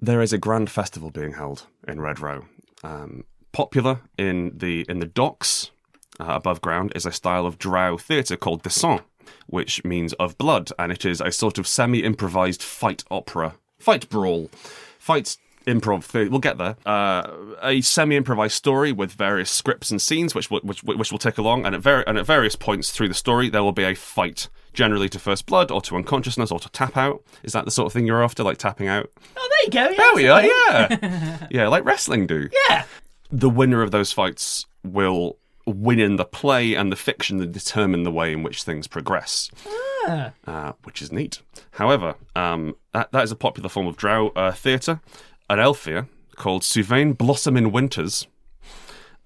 there 0.00 0.20
is 0.22 0.32
a 0.32 0.38
grand 0.38 0.70
festival 0.70 1.10
being 1.10 1.32
held 1.32 1.66
in 1.88 2.00
Red 2.00 2.20
Row. 2.20 2.44
Um, 2.82 3.24
popular 3.52 4.00
in 4.18 4.52
the 4.56 4.84
in 4.88 4.98
the 5.00 5.06
docks 5.06 5.70
uh, 6.18 6.24
above 6.28 6.60
ground 6.60 6.92
is 6.94 7.06
a 7.06 7.12
style 7.12 7.46
of 7.46 7.58
drow 7.58 7.96
theatre 7.96 8.36
called 8.36 8.62
de 8.62 8.70
sang, 8.70 9.00
which 9.46 9.84
means 9.84 10.12
of 10.14 10.36
blood, 10.38 10.70
and 10.78 10.92
it 10.92 11.04
is 11.04 11.20
a 11.20 11.32
sort 11.32 11.58
of 11.58 11.66
semi-improvised 11.66 12.62
fight 12.62 13.04
opera, 13.10 13.54
fight 13.78 14.08
brawl, 14.08 14.50
fight 14.98 15.36
improv. 15.66 16.04
Theatre. 16.04 16.30
We'll 16.30 16.40
get 16.40 16.58
there. 16.58 16.76
Uh, 16.86 17.30
a 17.62 17.80
semi-improvised 17.80 18.54
story 18.54 18.92
with 18.92 19.12
various 19.12 19.50
scripts 19.50 19.90
and 19.90 20.00
scenes, 20.00 20.34
which 20.34 20.50
will, 20.50 20.60
which 20.60 20.82
which 20.82 21.10
will 21.10 21.18
take 21.18 21.38
along, 21.38 21.66
and 21.66 21.74
at 21.74 21.80
ver- 21.80 22.04
and 22.06 22.18
at 22.18 22.26
various 22.26 22.56
points 22.56 22.90
through 22.90 23.08
the 23.08 23.14
story, 23.14 23.48
there 23.48 23.62
will 23.62 23.72
be 23.72 23.84
a 23.84 23.94
fight. 23.94 24.48
Generally 24.72 25.08
to 25.08 25.18
first 25.18 25.46
blood, 25.46 25.72
or 25.72 25.80
to 25.82 25.96
unconsciousness, 25.96 26.52
or 26.52 26.60
to 26.60 26.68
tap 26.68 26.96
out. 26.96 27.24
Is 27.42 27.54
that 27.54 27.64
the 27.64 27.72
sort 27.72 27.86
of 27.86 27.92
thing 27.92 28.06
you're 28.06 28.22
after, 28.22 28.44
like 28.44 28.56
tapping 28.56 28.86
out? 28.86 29.10
Oh, 29.36 29.48
there 29.50 29.64
you 29.64 29.70
go. 29.72 29.90
Yeah, 29.90 29.96
There 29.96 30.14
we 30.14 30.28
are, 30.28 30.44
yeah. 30.44 31.46
yeah, 31.50 31.66
like 31.68 31.84
wrestling 31.84 32.28
do. 32.28 32.48
Yeah. 32.68 32.84
The 33.32 33.50
winner 33.50 33.82
of 33.82 33.90
those 33.90 34.12
fights 34.12 34.66
will 34.84 35.36
win 35.66 35.98
in 36.00 36.16
the 36.16 36.24
play 36.24 36.74
and 36.74 36.90
the 36.90 36.96
fiction 36.96 37.36
that 37.38 37.52
determine 37.52 38.02
the 38.02 38.10
way 38.10 38.32
in 38.32 38.42
which 38.42 38.62
things 38.64 38.88
progress, 38.88 39.50
Ah. 40.08 40.32
uh, 40.46 40.72
which 40.84 41.00
is 41.02 41.12
neat. 41.12 41.40
However, 41.72 42.14
um, 42.34 42.74
that, 42.92 43.12
that 43.12 43.22
is 43.24 43.30
a 43.30 43.36
popular 43.36 43.68
form 43.68 43.86
of 43.86 43.96
drow 43.96 44.28
uh, 44.30 44.52
theatre. 44.52 45.00
An 45.48 45.58
Aelfir 45.58 46.08
called 46.36 46.62
Suvain 46.62 47.16
Blossom 47.16 47.56
in 47.56 47.70
Winters 47.70 48.26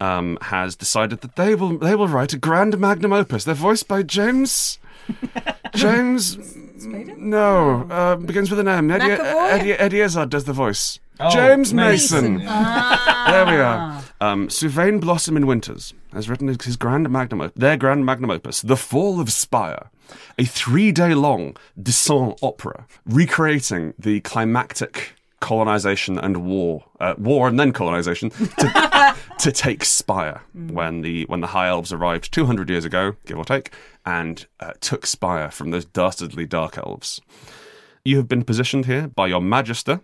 um, 0.01 0.37
has 0.43 0.75
decided 0.77 1.21
that 1.21 1.37
they 1.37 1.55
will 1.55 1.79
they 1.79 1.95
will 1.95 2.09
write 2.09 2.33
a 2.33 2.39
grand 2.39 2.79
magnum 2.79 3.13
opus. 3.13 3.45
They're 3.45 3.55
voiced 3.55 3.87
by 3.89 4.03
James. 4.03 4.79
James, 5.75 6.39
no, 6.87 7.87
uh, 7.91 8.17
begins 8.17 8.51
with 8.51 8.59
an 8.61 8.69
M. 8.69 8.91
Eddie? 8.91 9.11
Eddie, 9.13 9.73
Eddie 9.75 10.01
Izzard 10.01 10.31
does 10.31 10.45
the 10.45 10.53
voice. 10.53 10.99
Oh, 11.21 11.30
James 11.30 11.73
Mason. 11.73 12.35
Mason. 12.38 12.47
There 12.47 13.47
we 13.47 13.52
are. 13.61 14.02
Um, 14.21 14.49
Suvain 14.49 15.00
Blossom 15.00 15.37
in 15.37 15.47
Winters 15.47 15.94
has 16.12 16.28
written 16.28 16.49
his 16.49 16.76
grand 16.76 17.09
magnum, 17.11 17.40
op- 17.40 17.54
their 17.54 17.76
grand 17.76 18.04
magnum 18.04 18.30
opus, 18.30 18.62
The 18.62 18.76
Fall 18.76 19.21
of 19.21 19.30
Spire, 19.30 19.90
a 20.38 20.44
three-day-long 20.44 21.56
descent 21.80 22.38
opera 22.42 22.87
recreating 23.06 23.94
the 23.99 24.21
climactic 24.21 25.14
colonization 25.40 26.18
and 26.18 26.38
war, 26.44 26.85
uh, 27.00 27.14
war 27.18 27.47
and 27.49 27.61
then 27.61 27.73
colonization 27.73 28.30
to, 28.30 29.14
to 29.38 29.52
take 29.52 29.85
Spire 29.85 30.40
when 30.54 31.02
the 31.02 31.25
when 31.26 31.40
the 31.40 31.49
High 31.49 31.68
Elves 31.68 31.92
arrived 31.92 32.33
200 32.33 32.71
years 32.71 32.85
ago, 32.85 33.14
give 33.26 33.37
or 33.38 33.44
take, 33.44 33.71
and 34.06 34.47
uh, 34.61 34.73
took 34.80 35.06
Spire 35.06 35.50
from 35.50 35.71
those 35.71 35.85
dastardly 35.85 36.47
Dark 36.47 36.78
Elves. 36.78 37.21
You 38.04 38.16
have 38.16 38.28
been 38.28 38.42
positioned 38.44 38.87
here 38.87 39.06
by 39.09 39.26
your 39.28 39.40
Magister. 39.40 40.00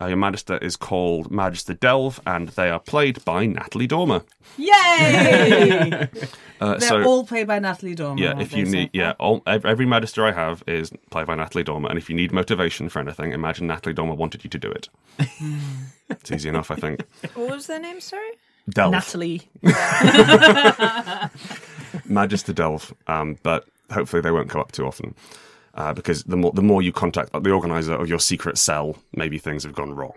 Uh, 0.00 0.06
your 0.06 0.16
Magister 0.16 0.56
is 0.58 0.76
called 0.76 1.30
Magister 1.30 1.74
Delve, 1.74 2.20
and 2.26 2.48
they 2.50 2.70
are 2.70 2.80
played 2.80 3.22
by 3.24 3.44
Natalie 3.46 3.86
Dormer. 3.86 4.22
Yay! 4.56 6.08
Uh, 6.60 6.76
They're 6.76 6.88
so, 6.90 7.02
all 7.04 7.24
played 7.26 7.46
by 7.46 7.58
Natalie 7.58 7.94
Dormer. 7.94 8.20
yeah, 8.22 8.28
aren't 8.32 8.42
if 8.42 8.50
they, 8.50 8.58
you 8.58 8.66
so 8.66 8.72
need, 8.72 8.90
yeah, 8.92 9.14
all, 9.18 9.42
ev- 9.46 9.64
every 9.64 9.86
Magister 9.86 10.26
I 10.26 10.32
have 10.32 10.62
is 10.66 10.92
played 11.08 11.26
by 11.26 11.34
Natalie 11.34 11.64
Dormer, 11.64 11.88
and 11.88 11.96
if 11.96 12.10
you 12.10 12.14
need 12.14 12.32
motivation 12.32 12.90
for 12.90 12.98
anything, 12.98 13.32
imagine 13.32 13.66
Natalie 13.66 13.94
Dormer 13.94 14.12
wanted 14.12 14.44
you 14.44 14.50
to 14.50 14.58
do 14.58 14.70
it. 14.70 14.90
it's 16.10 16.30
easy 16.30 16.50
enough, 16.50 16.70
I 16.70 16.74
think. 16.74 17.00
What 17.34 17.48
was 17.48 17.66
their 17.66 17.80
name, 17.80 17.98
sorry? 18.02 18.28
Delve, 18.68 18.90
Natalie. 18.92 19.48
Magister 22.04 22.52
Delve, 22.52 22.92
um, 23.06 23.38
but 23.42 23.66
hopefully 23.90 24.20
they 24.20 24.30
won't 24.30 24.50
come 24.50 24.60
up 24.60 24.72
too 24.72 24.86
often. 24.86 25.14
Uh, 25.74 25.92
because 25.92 26.24
the 26.24 26.36
more 26.36 26.52
the 26.52 26.62
more 26.62 26.82
you 26.82 26.92
contact 26.92 27.32
the 27.32 27.50
organizer 27.50 27.94
of 27.94 28.08
your 28.08 28.18
secret 28.18 28.58
cell, 28.58 28.96
maybe 29.14 29.38
things 29.38 29.62
have 29.62 29.72
gone 29.72 29.94
wrong. 29.94 30.14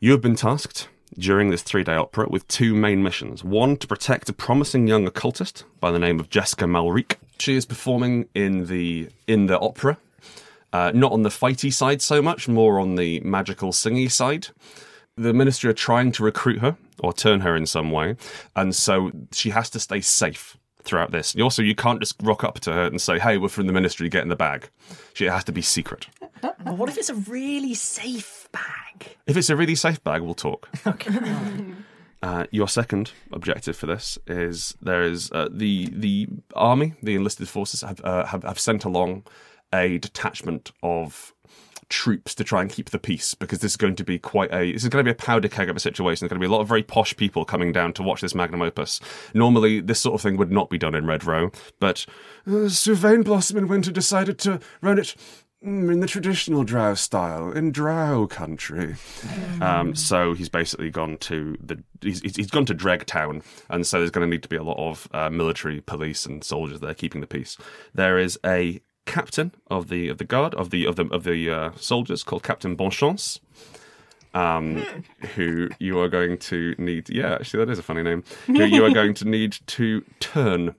You 0.00 0.12
have 0.12 0.22
been 0.22 0.36
tasked 0.36 0.88
during 1.16 1.50
this 1.50 1.62
three 1.62 1.84
day 1.84 1.94
opera 1.94 2.28
with 2.28 2.46
two 2.48 2.74
main 2.74 3.02
missions. 3.02 3.42
One, 3.42 3.76
to 3.78 3.86
protect 3.86 4.28
a 4.28 4.32
promising 4.32 4.86
young 4.86 5.06
occultist 5.06 5.64
by 5.80 5.90
the 5.90 5.98
name 5.98 6.20
of 6.20 6.30
Jessica 6.30 6.66
Malrique. 6.66 7.16
She 7.38 7.56
is 7.56 7.66
performing 7.66 8.28
in 8.34 8.66
the 8.66 9.08
in 9.26 9.46
the 9.46 9.58
opera, 9.58 9.98
uh, 10.72 10.92
not 10.94 11.12
on 11.12 11.22
the 11.22 11.28
fighty 11.28 11.72
side 11.72 12.02
so 12.02 12.22
much, 12.22 12.48
more 12.48 12.78
on 12.78 12.94
the 12.94 13.20
magical 13.20 13.72
singy 13.72 14.10
side. 14.10 14.48
The 15.16 15.34
ministry 15.34 15.68
are 15.70 15.74
trying 15.74 16.12
to 16.12 16.22
recruit 16.22 16.60
her 16.60 16.76
or 17.00 17.12
turn 17.12 17.40
her 17.40 17.56
in 17.56 17.66
some 17.66 17.90
way, 17.90 18.16
and 18.54 18.74
so 18.74 19.10
she 19.32 19.50
has 19.50 19.68
to 19.70 19.80
stay 19.80 20.00
safe 20.00 20.56
throughout 20.88 21.12
this. 21.12 21.36
Also, 21.36 21.62
you 21.62 21.74
can't 21.74 22.00
just 22.00 22.16
rock 22.22 22.42
up 22.42 22.60
to 22.60 22.72
her 22.72 22.86
and 22.86 23.00
say, 23.00 23.18
"Hey, 23.18 23.38
we're 23.38 23.48
from 23.48 23.66
the 23.66 23.72
ministry, 23.72 24.08
get 24.08 24.22
in 24.22 24.28
the 24.28 24.36
bag." 24.36 24.70
She 25.14 25.26
has 25.26 25.44
to 25.44 25.52
be 25.52 25.62
secret. 25.62 26.06
But 26.40 26.58
what 26.64 26.88
if 26.88 26.96
it's 26.96 27.10
a 27.10 27.14
really 27.14 27.74
safe 27.74 28.48
bag? 28.52 29.16
If 29.26 29.36
it's 29.36 29.50
a 29.50 29.56
really 29.56 29.74
safe 29.74 30.02
bag, 30.02 30.22
we'll 30.22 30.34
talk. 30.34 30.68
Uh, 32.20 32.44
your 32.50 32.66
second 32.66 33.12
objective 33.32 33.76
for 33.76 33.86
this 33.86 34.18
is 34.26 34.76
there 34.82 35.02
is 35.02 35.30
uh, 35.30 35.48
the 35.52 35.88
the 35.92 36.26
army, 36.56 36.94
the 37.00 37.14
enlisted 37.14 37.48
forces 37.48 37.82
have, 37.82 38.00
uh, 38.02 38.26
have 38.26 38.42
have 38.42 38.58
sent 38.58 38.84
along 38.84 39.22
a 39.72 39.98
detachment 39.98 40.72
of 40.82 41.32
troops 41.88 42.34
to 42.34 42.44
try 42.44 42.60
and 42.60 42.70
keep 42.70 42.90
the 42.90 42.98
peace 42.98 43.34
because 43.34 43.60
this 43.60 43.72
is 43.72 43.76
going 43.76 43.96
to 43.96 44.04
be 44.04 44.18
quite 44.18 44.52
a 44.52 44.72
this 44.72 44.82
is 44.82 44.88
going 44.88 45.04
to 45.04 45.08
be 45.08 45.12
a 45.12 45.14
powder 45.14 45.48
keg 45.48 45.68
of 45.68 45.76
a 45.76 45.80
situation. 45.80 46.24
There's 46.24 46.30
going 46.30 46.40
to 46.40 46.46
be 46.46 46.50
a 46.50 46.54
lot 46.54 46.60
of 46.60 46.68
very 46.68 46.82
posh 46.82 47.16
people 47.16 47.44
coming 47.44 47.72
down 47.72 47.92
to 47.94 48.02
watch 48.02 48.20
this 48.20 48.34
magnum 48.34 48.62
opus. 48.62 49.00
Normally, 49.34 49.80
this 49.80 50.00
sort 50.00 50.14
of 50.14 50.20
thing 50.20 50.36
would 50.36 50.52
not 50.52 50.70
be 50.70 50.78
done 50.78 50.94
in 50.94 51.06
Red 51.06 51.24
Row, 51.24 51.50
but 51.80 52.06
uh, 52.46 52.68
Sylvain 52.68 53.22
Blossom 53.22 53.56
in 53.56 53.68
Winter 53.68 53.90
decided 53.90 54.38
to 54.40 54.60
run 54.82 54.98
it 54.98 55.14
mm, 55.64 55.92
in 55.92 56.00
the 56.00 56.06
traditional 56.06 56.64
Drow 56.64 56.94
style 56.94 57.50
in 57.52 57.72
Drow 57.72 58.26
country. 58.26 58.96
Um, 59.60 59.94
so 59.94 60.34
he's 60.34 60.48
basically 60.48 60.90
gone 60.90 61.16
to 61.18 61.56
the 61.60 61.82
he's, 62.00 62.20
he's 62.20 62.36
he's 62.36 62.50
gone 62.50 62.66
to 62.66 62.74
Dreg 62.74 63.06
Town, 63.06 63.42
and 63.70 63.86
so 63.86 63.98
there's 63.98 64.10
going 64.10 64.26
to 64.26 64.30
need 64.30 64.42
to 64.42 64.48
be 64.48 64.56
a 64.56 64.62
lot 64.62 64.78
of 64.78 65.08
uh, 65.12 65.30
military, 65.30 65.80
police, 65.80 66.26
and 66.26 66.44
soldiers 66.44 66.80
there 66.80 66.94
keeping 66.94 67.20
the 67.20 67.26
peace. 67.26 67.56
There 67.94 68.18
is 68.18 68.38
a 68.44 68.80
captain 69.12 69.50
of 69.68 69.88
the 69.88 70.08
of 70.08 70.18
the 70.18 70.24
guard 70.24 70.54
of 70.54 70.70
the 70.70 70.86
of 70.86 70.94
the 70.96 71.06
of 71.10 71.24
the 71.24 71.50
uh, 71.50 71.70
soldiers 71.76 72.22
called 72.22 72.42
Captain 72.42 72.76
Bonchance. 72.76 73.40
Um, 74.34 74.84
who 75.34 75.68
you 75.80 75.98
are 76.00 76.08
going 76.08 76.38
to 76.38 76.74
need? 76.78 77.08
Yeah, 77.08 77.34
actually, 77.34 77.64
that 77.64 77.72
is 77.72 77.78
a 77.78 77.82
funny 77.82 78.02
name. 78.02 78.22
Who 78.46 78.64
you 78.64 78.84
are 78.84 78.92
going 78.92 79.14
to 79.14 79.24
need 79.28 79.56
to 79.68 80.02
turn 80.20 80.74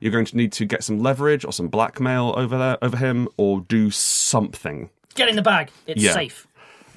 you're 0.00 0.10
going 0.12 0.24
to 0.26 0.36
need 0.36 0.50
to 0.52 0.64
get 0.64 0.82
some 0.82 0.98
leverage 0.98 1.44
or 1.44 1.52
some 1.52 1.68
blackmail 1.68 2.34
over 2.36 2.58
there 2.58 2.76
over 2.82 2.96
him 2.96 3.28
or 3.36 3.60
do 3.68 3.88
something 3.90 4.90
Get 5.14 5.28
in 5.28 5.36
the 5.36 5.42
bag. 5.42 5.70
It's 5.86 6.02
Yeah. 6.02 6.12
safe. 6.14 6.48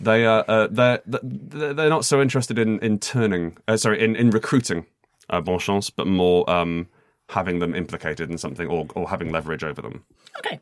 they 0.01 0.25
are 0.25 0.43
uh, 0.47 0.67
they're 0.71 1.01
they're 1.05 1.73
they're 1.75 1.89
not 1.89 2.03
so 2.03 2.19
interested 2.19 2.57
in 2.57 2.79
in 2.79 2.97
turning 2.99 3.57
uh, 3.67 3.77
sorry 3.77 4.03
in 4.03 4.15
in 4.15 4.31
recruiting 4.31 4.85
uh, 5.29 5.39
Bonchance 5.39 5.91
but 5.95 6.07
more 6.07 6.49
um 6.49 6.87
having 7.29 7.59
them 7.59 7.73
implicated 7.75 8.29
in 8.29 8.37
something 8.37 8.67
or 8.67 8.85
or 8.95 9.09
having 9.09 9.31
leverage 9.31 9.63
over 9.63 9.81
them 9.81 10.03
Okay. 10.39 10.59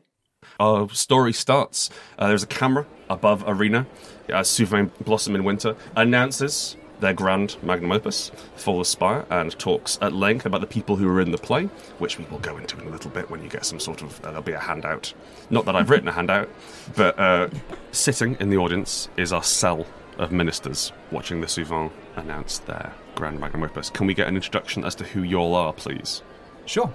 our 0.60 0.88
story 0.90 1.32
starts. 1.32 1.90
Uh, 2.18 2.28
there's 2.28 2.42
a 2.42 2.46
camera 2.46 2.86
above 3.10 3.44
Arena 3.46 3.86
as 4.28 4.48
Sylvain 4.48 4.90
Blossom 5.04 5.34
in 5.34 5.44
Winter 5.44 5.76
announces 5.96 6.76
their 7.00 7.12
grand 7.12 7.56
magnum 7.62 7.92
opus, 7.92 8.30
Fall 8.56 8.80
of 8.80 8.86
Spire, 8.86 9.26
and 9.28 9.58
talks 9.58 9.98
at 10.00 10.12
length 10.14 10.46
about 10.46 10.60
the 10.60 10.66
people 10.66 10.96
who 10.96 11.08
are 11.08 11.20
in 11.20 11.32
the 11.32 11.36
play, 11.38 11.64
which 11.98 12.18
we 12.18 12.24
will 12.26 12.38
go 12.38 12.56
into 12.56 12.80
in 12.80 12.86
a 12.86 12.90
little 12.90 13.10
bit 13.10 13.28
when 13.30 13.42
you 13.42 13.48
get 13.48 13.66
some 13.66 13.80
sort 13.80 14.00
of. 14.00 14.18
Uh, 14.20 14.28
there'll 14.28 14.42
be 14.42 14.52
a 14.52 14.60
handout. 14.60 15.12
Not 15.50 15.64
that 15.66 15.74
I've 15.76 15.90
written 15.90 16.08
a 16.08 16.12
handout, 16.12 16.48
but 16.96 17.18
uh, 17.18 17.48
sitting 17.90 18.36
in 18.40 18.48
the 18.48 18.56
audience 18.56 19.08
is 19.16 19.32
our 19.32 19.42
cell 19.42 19.86
of 20.18 20.30
ministers 20.32 20.92
watching 21.10 21.40
the 21.40 21.48
Souvent 21.48 21.92
announce 22.16 22.58
their 22.58 22.92
grand 23.16 23.40
magnum 23.40 23.64
opus. 23.64 23.90
Can 23.90 24.06
we 24.06 24.14
get 24.14 24.28
an 24.28 24.36
introduction 24.36 24.84
as 24.84 24.94
to 24.94 25.04
who 25.04 25.22
you 25.24 25.36
all 25.36 25.54
are, 25.56 25.72
please? 25.72 26.22
Sure. 26.66 26.92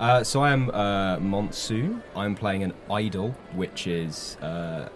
Uh, 0.00 0.24
so 0.24 0.42
I 0.42 0.50
am 0.52 0.70
uh, 0.70 1.18
Monsoon. 1.20 2.02
I'm 2.16 2.34
playing 2.34 2.62
an 2.64 2.72
idol, 2.90 3.34
which 3.54 3.86
is 3.86 4.36
uh, 4.42 4.88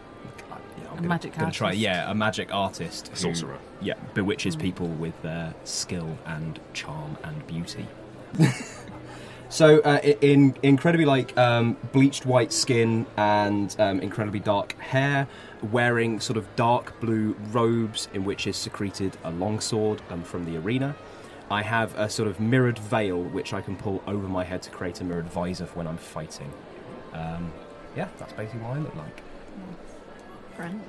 yeah, 0.51 0.91
I'm 0.93 1.05
A 1.05 1.09
magic 1.09 1.37
gonna 1.37 1.53
try. 1.53 1.69
artist. 1.69 1.81
Yeah, 1.83 2.11
a 2.11 2.15
magic 2.15 2.53
artist, 2.55 3.09
who- 3.09 3.17
Sorcerer. 3.17 3.59
Yeah, 3.81 3.95
bewitches 4.15 4.57
people 4.57 4.89
with 4.89 5.21
their 5.23 5.55
skill 5.65 6.17
and 6.25 6.59
charm 6.73 7.19
and 7.23 7.47
beauty. 7.47 7.87
so 9.49 9.81
uh, 9.81 9.99
in 10.21 10.55
incredibly 10.63 11.05
like 11.05 11.37
um, 11.39 11.77
bleached 11.93 12.27
white 12.27 12.53
skin 12.53 13.07
and 13.17 13.77
um, 13.79 14.01
incredibly 14.01 14.41
dark 14.41 14.73
hair, 14.81 15.29
wearing 15.71 16.21
sort 16.21 16.37
of 16.39 16.47
dark 16.57 16.99
blue 17.01 17.37
robes 17.53 18.09
in 18.15 18.25
which 18.25 18.47
is 18.47 18.57
secreted 18.57 19.17
a 19.25 19.31
longsword 19.31 20.01
um, 20.11 20.23
from 20.23 20.47
the 20.47 20.57
arena. 20.59 20.97
I 21.51 21.63
have 21.63 21.97
a 21.97 22.09
sort 22.09 22.29
of 22.29 22.41
mirrored 22.41 22.79
veil 22.79 23.23
which 23.23 23.53
I 23.53 23.61
can 23.61 23.77
pull 23.77 24.03
over 24.07 24.27
my 24.27 24.45
head 24.45 24.63
to 24.63 24.71
create 24.71 25.01
a 25.01 25.05
mirrored 25.05 25.29
visor 25.29 25.67
for 25.67 25.79
when 25.79 25.87
I'm 25.87 25.97
fighting. 25.97 26.53
Um, 27.13 27.53
yeah, 27.97 28.09
that's 28.19 28.33
basically 28.33 28.61
what 28.61 28.77
I 28.77 28.81
look 28.81 28.95
like. 28.97 29.23
Friend. 30.57 30.81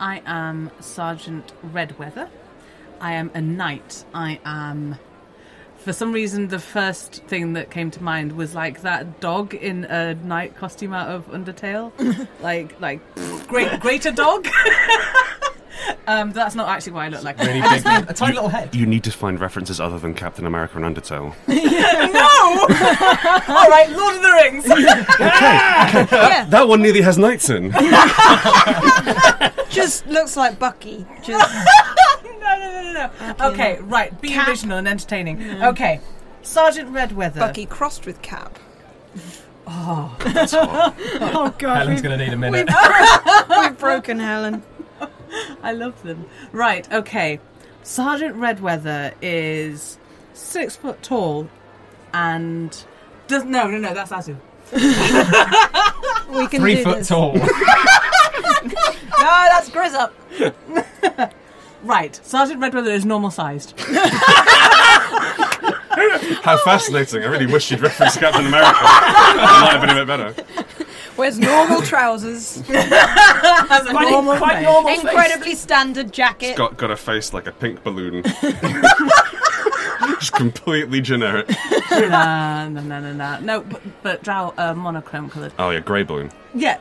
I 0.00 0.22
am 0.26 0.70
Sergeant 0.80 1.52
Redweather. 1.72 2.28
I 3.00 3.12
am 3.12 3.30
a 3.34 3.40
knight. 3.40 4.04
I 4.14 4.40
am. 4.44 4.96
For 5.78 5.92
some 5.92 6.12
reason, 6.12 6.48
the 6.48 6.58
first 6.58 7.24
thing 7.24 7.52
that 7.54 7.70
came 7.70 7.90
to 7.90 8.02
mind 8.02 8.32
was 8.32 8.54
like 8.54 8.82
that 8.82 9.20
dog 9.20 9.54
in 9.54 9.84
a 9.84 10.14
knight 10.14 10.56
costume 10.56 10.94
out 10.94 11.10
of 11.10 11.26
Undertale, 11.30 11.92
like 12.40 12.80
like 12.80 13.00
great 13.46 13.80
greater 13.80 14.10
dog. 14.10 14.48
um, 16.06 16.30
that's 16.32 16.54
not 16.54 16.68
actually 16.68 16.92
what 16.92 17.00
I 17.02 17.08
look 17.08 17.22
like. 17.24 17.38
Really 17.38 17.60
big, 17.60 17.84
a 17.86 18.12
tiny 18.14 18.34
little 18.34 18.48
head. 18.48 18.72
You 18.74 18.86
need 18.86 19.02
to 19.04 19.10
find 19.10 19.38
references 19.40 19.80
other 19.80 19.98
than 19.98 20.14
Captain 20.14 20.46
America 20.46 20.76
and 20.80 20.96
Undertale. 20.96 21.34
no. 21.48 21.54
All 23.54 23.68
right, 23.68 23.90
Lord 23.90 24.16
of 24.16 24.22
the 24.22 24.30
Rings. 24.32 24.64
okay. 24.70 26.06
Yeah, 26.10 26.44
That 26.50 26.68
one 26.68 26.82
nearly 26.82 27.00
has 27.02 27.18
knights 27.18 27.50
in. 27.50 27.72
just 29.70 30.06
looks 30.06 30.36
like 30.36 30.58
Bucky. 30.58 31.06
Just 31.22 31.54
no, 32.24 32.30
no, 32.40 32.58
no, 32.58 32.92
no, 32.92 32.92
no. 32.92 33.10
Okay, 33.52 33.78
right. 33.80 34.18
Be 34.20 34.28
Cap. 34.30 34.48
original 34.48 34.78
and 34.78 34.88
entertaining. 34.88 35.62
Okay, 35.62 36.00
Sergeant 36.42 36.92
Redweather. 36.92 37.38
Bucky 37.40 37.66
crossed 37.66 38.06
with 38.06 38.20
Cap. 38.22 38.58
Oh, 39.66 40.16
Oh 40.20 41.54
god, 41.58 41.76
Helen's 41.78 42.02
going 42.02 42.18
to 42.18 42.24
need 42.24 42.32
a 42.32 42.36
minute. 42.36 42.68
we've 43.58 43.78
broken 43.78 44.18
Helen. 44.18 44.62
I 45.62 45.72
love 45.72 46.02
them. 46.02 46.26
Right. 46.52 46.90
Okay. 46.92 47.40
Sergeant 47.82 48.36
Redweather 48.36 49.12
is 49.20 49.98
six 50.32 50.74
foot 50.76 51.02
tall, 51.02 51.48
and 52.12 52.76
does 53.26 53.44
no, 53.44 53.68
no, 53.68 53.78
no. 53.78 53.92
That's 53.94 54.10
Azu. 54.10 54.36
We 56.34 56.46
can 56.48 56.60
Three 56.60 56.76
do 56.76 56.84
foot 56.84 56.98
this. 56.98 57.08
tall. 57.08 57.36
No, 59.16 59.30
that's 59.50 59.70
Grizzop. 59.70 60.10
Right. 61.82 62.18
Sergeant 62.24 62.60
Redweather 62.60 62.92
is 62.94 63.04
normal 63.04 63.30
sized. 63.30 63.74
How 66.42 66.56
fascinating. 66.64 67.22
I 67.22 67.26
really 67.26 67.44
wish 67.46 67.70
you'd 67.70 67.80
referenced 67.80 68.18
Captain 68.18 68.46
America. 68.46 68.70
It 68.70 68.80
might 68.80 69.70
have 69.72 69.80
been 69.82 69.90
a 69.90 69.94
bit 69.94 70.06
better. 70.06 70.34
Wears 71.16 71.38
normal 71.38 71.82
trousers, 71.92 72.60
Has 72.68 73.86
a 73.86 73.90
Quite, 73.90 74.10
normal 74.10 74.36
quite 74.36 74.56
face. 74.56 74.64
normal 74.64 74.90
face. 74.90 75.00
incredibly 75.02 75.54
standard 75.54 76.12
jacket. 76.12 76.56
Got, 76.56 76.76
got 76.76 76.90
a 76.90 76.96
face 76.96 77.32
like 77.32 77.46
a 77.46 77.52
pink 77.52 77.82
balloon. 77.84 78.22
Just 80.18 80.32
completely 80.34 81.00
generic. 81.00 81.48
Nah, 81.90 82.68
no, 82.68 82.80
no, 82.80 83.00
no, 83.00 83.12
no. 83.12 83.40
No, 83.40 83.60
but, 83.60 83.80
but 84.02 84.22
Drow 84.22 84.52
uh, 84.58 84.74
monochrome 84.74 85.30
coloured. 85.30 85.52
Oh, 85.58 85.70
yeah, 85.70 85.80
grey 85.80 86.02
balloon. 86.02 86.30
Yeah. 86.54 86.78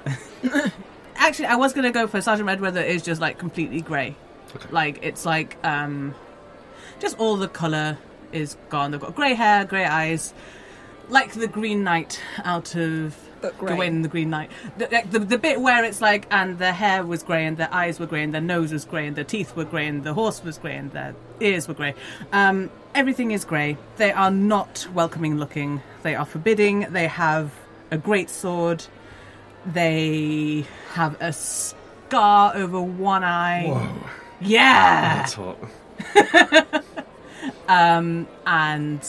Actually, 1.15 1.47
I 1.47 1.55
was 1.55 1.73
gonna 1.73 1.91
go 1.91 2.07
for 2.07 2.21
Sergeant 2.21 2.49
Redweather 2.49 2.85
is 2.85 3.01
just 3.01 3.21
like 3.21 3.37
completely 3.37 3.81
grey. 3.81 4.15
Like 4.71 4.99
it's 5.03 5.25
like 5.25 5.57
um, 5.63 6.13
just 6.99 7.17
all 7.19 7.37
the 7.37 7.47
colour 7.47 7.97
is 8.31 8.57
gone. 8.69 8.91
They've 8.91 8.99
got 8.99 9.15
grey 9.15 9.33
hair, 9.35 9.63
grey 9.65 9.85
eyes, 9.85 10.33
like 11.09 11.33
the 11.33 11.47
Green 11.47 11.83
Knight 11.83 12.19
out 12.43 12.75
of 12.75 13.15
But 13.43 13.57
grey. 13.59 13.73
Gawain 13.73 13.95
and 13.97 14.05
the 14.05 14.09
Green 14.09 14.31
Knight. 14.31 14.49
The, 14.77 15.03
the, 15.11 15.19
the 15.19 15.37
bit 15.37 15.61
where 15.61 15.83
it's 15.83 16.01
like, 16.01 16.25
and 16.31 16.57
their 16.57 16.73
hair 16.73 17.05
was 17.05 17.21
grey, 17.21 17.45
and 17.45 17.57
their 17.57 17.71
eyes 17.71 17.99
were 17.99 18.07
grey, 18.07 18.23
and 18.23 18.33
their 18.33 18.41
nose 18.41 18.73
was 18.73 18.85
grey, 18.85 19.05
and 19.05 19.15
their 19.15 19.23
teeth 19.23 19.55
were 19.55 19.65
grey, 19.65 19.85
and 19.85 20.03
the 20.03 20.15
horse 20.15 20.43
was 20.43 20.57
grey, 20.57 20.75
and 20.75 20.91
their 20.93 21.13
ears 21.39 21.67
were 21.67 21.75
grey. 21.75 21.93
Um, 22.31 22.71
everything 22.95 23.31
is 23.31 23.45
grey. 23.45 23.77
They 23.97 24.11
are 24.11 24.31
not 24.31 24.87
welcoming 24.93 25.37
looking. 25.37 25.83
They 26.01 26.15
are 26.15 26.25
forbidding. 26.25 26.87
They 26.89 27.07
have 27.07 27.53
a 27.91 27.97
great 27.97 28.29
sword. 28.29 28.85
They 29.65 30.65
have 30.93 31.21
a 31.21 31.31
scar 31.33 32.55
over 32.55 32.81
one 32.81 33.23
eye. 33.23 33.67
Whoa. 33.67 34.09
Yeah. 34.41 35.17
That's 35.17 35.33
hot. 35.33 35.59
Um, 37.67 38.27
and 38.45 39.01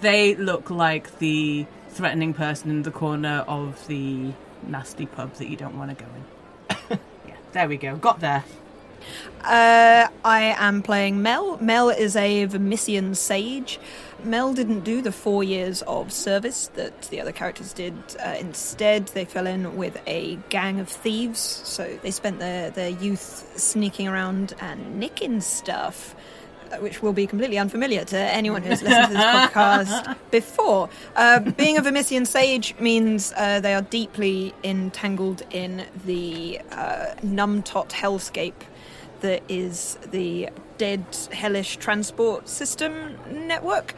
they 0.00 0.34
look 0.34 0.70
like 0.70 1.18
the 1.18 1.66
threatening 1.96 2.34
person 2.34 2.70
in 2.70 2.82
the 2.82 2.90
corner 2.90 3.44
of 3.48 3.86
the 3.86 4.32
nasty 4.66 5.06
pub 5.06 5.32
that 5.34 5.48
you 5.48 5.56
don't 5.56 5.78
want 5.78 5.96
to 5.96 6.04
go 6.04 6.10
in. 6.90 6.98
yeah, 7.26 7.36
there 7.52 7.68
we 7.68 7.78
go. 7.78 7.96
Got 7.96 8.20
there. 8.20 8.44
Uh, 9.42 10.08
I 10.24 10.54
am 10.58 10.82
playing 10.82 11.22
Mel. 11.22 11.56
Mel 11.58 11.88
is 11.88 12.16
a 12.16 12.46
Vermissian 12.46 13.16
sage. 13.16 13.78
Mel 14.24 14.52
didn't 14.52 14.80
do 14.80 15.00
the 15.00 15.12
four 15.12 15.44
years 15.44 15.82
of 15.82 16.12
service 16.12 16.68
that 16.74 17.02
the 17.02 17.20
other 17.20 17.32
characters 17.32 17.72
did. 17.72 17.94
Uh, 18.18 18.36
instead, 18.40 19.06
they 19.08 19.24
fell 19.24 19.46
in 19.46 19.76
with 19.76 20.00
a 20.06 20.36
gang 20.48 20.80
of 20.80 20.88
thieves. 20.88 21.38
So 21.38 21.98
they 22.02 22.10
spent 22.10 22.40
their, 22.40 22.70
their 22.70 22.90
youth 22.90 23.52
sneaking 23.56 24.08
around 24.08 24.54
and 24.60 24.98
nicking 24.98 25.40
stuff, 25.40 26.16
which 26.80 27.02
will 27.02 27.12
be 27.12 27.26
completely 27.26 27.58
unfamiliar 27.58 28.04
to 28.04 28.16
anyone 28.16 28.62
who's 28.62 28.82
listened 28.82 29.08
to 29.08 29.12
this 29.14 29.22
podcast 29.22 30.16
before. 30.30 30.88
Uh, 31.14 31.40
being 31.40 31.76
a 31.76 31.82
Vermissian 31.82 32.26
sage 32.26 32.74
means 32.78 33.32
uh, 33.36 33.60
they 33.60 33.74
are 33.74 33.82
deeply 33.82 34.54
entangled 34.64 35.42
in 35.50 35.84
the 36.04 36.60
uh, 36.72 37.14
Numtot 37.22 37.90
hellscape 37.90 38.54
that 39.20 39.42
is 39.48 39.98
the 40.10 40.50
dead 40.78 41.04
hellish 41.32 41.76
transport 41.78 42.48
system 42.48 43.16
network. 43.30 43.94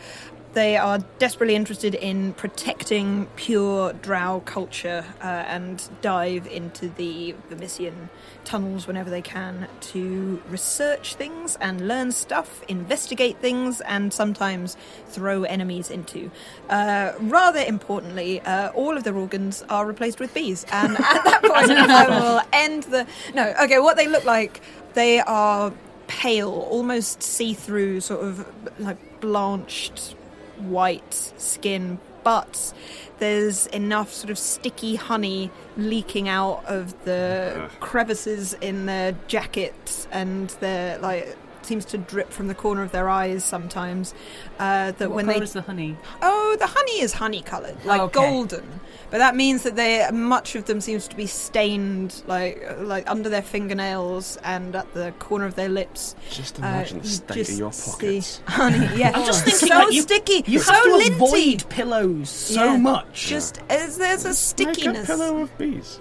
They 0.55 0.77
are 0.77 0.99
desperately 1.19 1.55
interested 1.55 1.95
in 1.95 2.33
protecting 2.33 3.27
pure 3.37 3.93
drow 3.93 4.43
culture 4.45 5.05
uh, 5.21 5.27
and 5.27 5.87
dive 6.01 6.47
into 6.47 6.89
the 6.89 7.35
Vermissian 7.51 8.09
tunnels 8.45 8.87
whenever 8.87 9.11
they 9.11 9.21
can 9.21 9.69
to 9.81 10.43
research 10.49 11.15
things 11.17 11.57
and 11.61 11.87
learn 11.87 12.13
stuff, 12.13 12.63
investigate 12.67 13.39
things, 13.39 13.83
and 13.83 14.13
sometimes 14.13 14.77
throw 15.07 15.45
enemies 15.45 15.91
into. 15.91 16.31
Uh, 16.71 17.13
rather 17.21 17.61
importantly, 17.61 18.41
uh, 18.41 18.71
all 18.71 18.97
of 18.97 19.05
their 19.05 19.17
organs 19.17 19.63
are 19.69 19.87
replaced 19.87 20.19
with 20.19 20.33
bees. 20.33 20.65
And 20.73 20.97
at 20.97 21.25
that 21.25 21.43
point, 21.43 21.71
I 21.71 22.09
will 22.21 22.41
end 22.53 22.85
the. 22.85 23.07
No, 23.35 23.55
okay, 23.63 23.79
what 23.81 23.97
they 23.99 24.09
look 24.09 24.25
like, 24.25 24.63
they 24.95 25.21
are 25.21 25.73
pale, 26.07 26.51
almost 26.51 27.23
see 27.23 27.53
through, 27.53 28.01
sort 28.01 28.25
of 28.25 28.51
like 28.79 29.21
blanched 29.21 30.15
white 30.61 31.33
skin, 31.37 31.99
but 32.25 32.73
there's 33.19 33.67
enough 33.69 34.13
sort 34.13 34.31
of 34.31 34.39
sticky 34.39 34.97
honey 34.97 35.51
leaking 35.77 36.29
out 36.29 36.65
of 36.67 37.05
the 37.05 37.71
crevices 37.81 38.55
in 38.61 38.87
their 38.87 39.13
jackets 39.29 40.07
and 40.11 40.51
their 40.61 40.99
like 40.99 41.37
seems 41.63 41.85
to 41.85 41.99
drip 41.99 42.31
from 42.33 42.49
the 42.49 42.55
corner 42.55 42.83
of 42.83 42.93
their 42.93 43.11
eyes 43.11 43.45
sometimes 43.45 44.15
uh, 44.59 44.91
that 44.93 45.11
What 45.11 45.17
when 45.17 45.27
they 45.27 45.37
is 45.39 45.53
the 45.53 45.61
honey? 45.61 45.97
oh 46.23 46.57
the 46.59 46.67
honey 46.67 47.01
is 47.01 47.13
honey 47.13 47.43
colored 47.43 47.77
like 47.85 48.01
okay. 48.01 48.13
golden 48.21 48.81
but 49.11 49.19
that 49.19 49.37
means 49.37 49.65
that 49.65 49.77
they 49.77 50.09
much 50.11 50.55
of 50.55 50.65
them 50.65 50.81
seems 50.81 51.07
to 51.09 51.17
be 51.17 51.27
stained 51.27 52.23
like 52.27 52.65
like 52.81 53.11
under 53.11 53.29
their 53.29 53.43
fingernails 53.43 54.39
and 54.45 54.75
at 54.77 54.93
the 54.95 55.13
corner 55.19 55.45
of 55.45 55.57
their 55.57 55.69
lips 55.69 56.15
Just 56.31 56.57
Uh, 56.57 56.61
imagine 56.67 56.99
the 57.01 57.05
you 57.05 57.11
state 57.11 57.35
just 57.37 57.51
of 57.53 57.59
your 57.59 57.73
see 57.73 57.91
pockets. 57.91 58.41
honey 58.47 58.89
yeah 58.97 59.13
I'm 59.15 59.27
just 59.27 59.45
thinking, 59.45 59.69
so 59.69 59.75
like, 59.75 59.93
you, 59.93 60.03
sticky 60.03 60.45
You 60.47 60.59
so 60.61 60.73
have 60.73 60.83
to 60.85 60.97
linty 60.97 61.13
avoid 61.15 61.69
pillows 61.69 62.31
so 62.31 62.65
Yeah. 62.65 62.77
much. 62.79 63.08
Just 63.13 63.61
as 63.69 63.97
there's 63.99 64.25
a 64.25 64.35
stickiness 64.35 65.07
pillow 65.07 65.39
of 65.39 65.59
bees. 65.59 66.01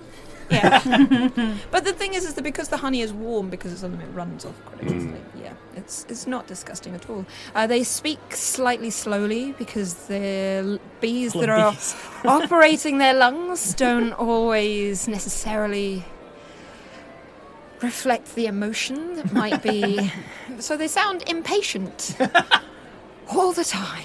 yeah. 0.50 0.80
but 1.72 1.84
the 1.84 1.93
thing 1.93 2.13
is, 2.13 2.26
is 2.26 2.36
that 2.36 2.43
because 2.43 2.70
the 2.70 2.78
honey 2.78 3.02
is 3.02 3.12
warm, 3.12 3.50
because 3.50 3.74
it's 3.74 3.84
on 3.84 3.91
them, 3.91 4.02
it 4.02 4.10
runs 4.13 4.46
off 4.46 4.56
quite 4.65 4.84
easily. 4.84 5.22
Yeah, 5.36 5.54
it's 5.76 6.06
it's 6.10 6.26
not 6.26 6.48
disgusting 6.48 6.96
at 6.96 7.10
all. 7.10 7.26
Uh, 7.54 7.67
they 7.67 7.84
speak 7.84 8.20
slightly 8.34 8.89
slowly 8.89 9.54
because 9.54 9.93
they're 10.08 10.80
bees 11.02 11.34
that 11.34 11.50
are 11.50 11.76
operating 12.26 12.98
their 12.98 13.13
lungs 13.13 13.74
don't 13.74 14.13
always 14.13 15.08
necessarily 15.08 16.06
reflect 17.82 18.36
the 18.36 18.48
emotion 18.48 19.15
that 19.15 19.32
might 19.34 19.62
be. 19.62 20.12
so 20.60 20.78
they 20.78 20.88
sound 20.88 21.24
impatient 21.28 22.17
all 23.30 23.52
the 23.52 23.63
time. 23.63 24.04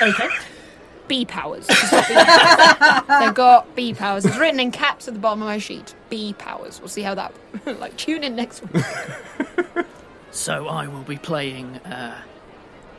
Okay. 0.00 0.28
B 1.08 1.24
powers. 1.24 1.66
they- 1.66 1.74
They've 3.20 3.34
got 3.34 3.74
B 3.76 3.92
powers. 3.94 4.24
It's 4.24 4.36
written 4.38 4.60
in 4.60 4.70
caps 4.70 5.08
at 5.08 5.14
the 5.14 5.20
bottom 5.20 5.42
of 5.42 5.46
my 5.46 5.58
sheet. 5.58 5.94
B 6.10 6.32
powers. 6.38 6.80
We'll 6.80 6.88
see 6.88 7.02
how 7.02 7.14
that. 7.14 7.34
like 7.66 7.96
tune 7.96 8.24
in 8.24 8.34
next 8.36 8.62
week. 8.72 8.84
So 10.30 10.68
I 10.68 10.86
will 10.86 11.02
be 11.02 11.18
playing 11.18 11.76
uh, 11.78 12.16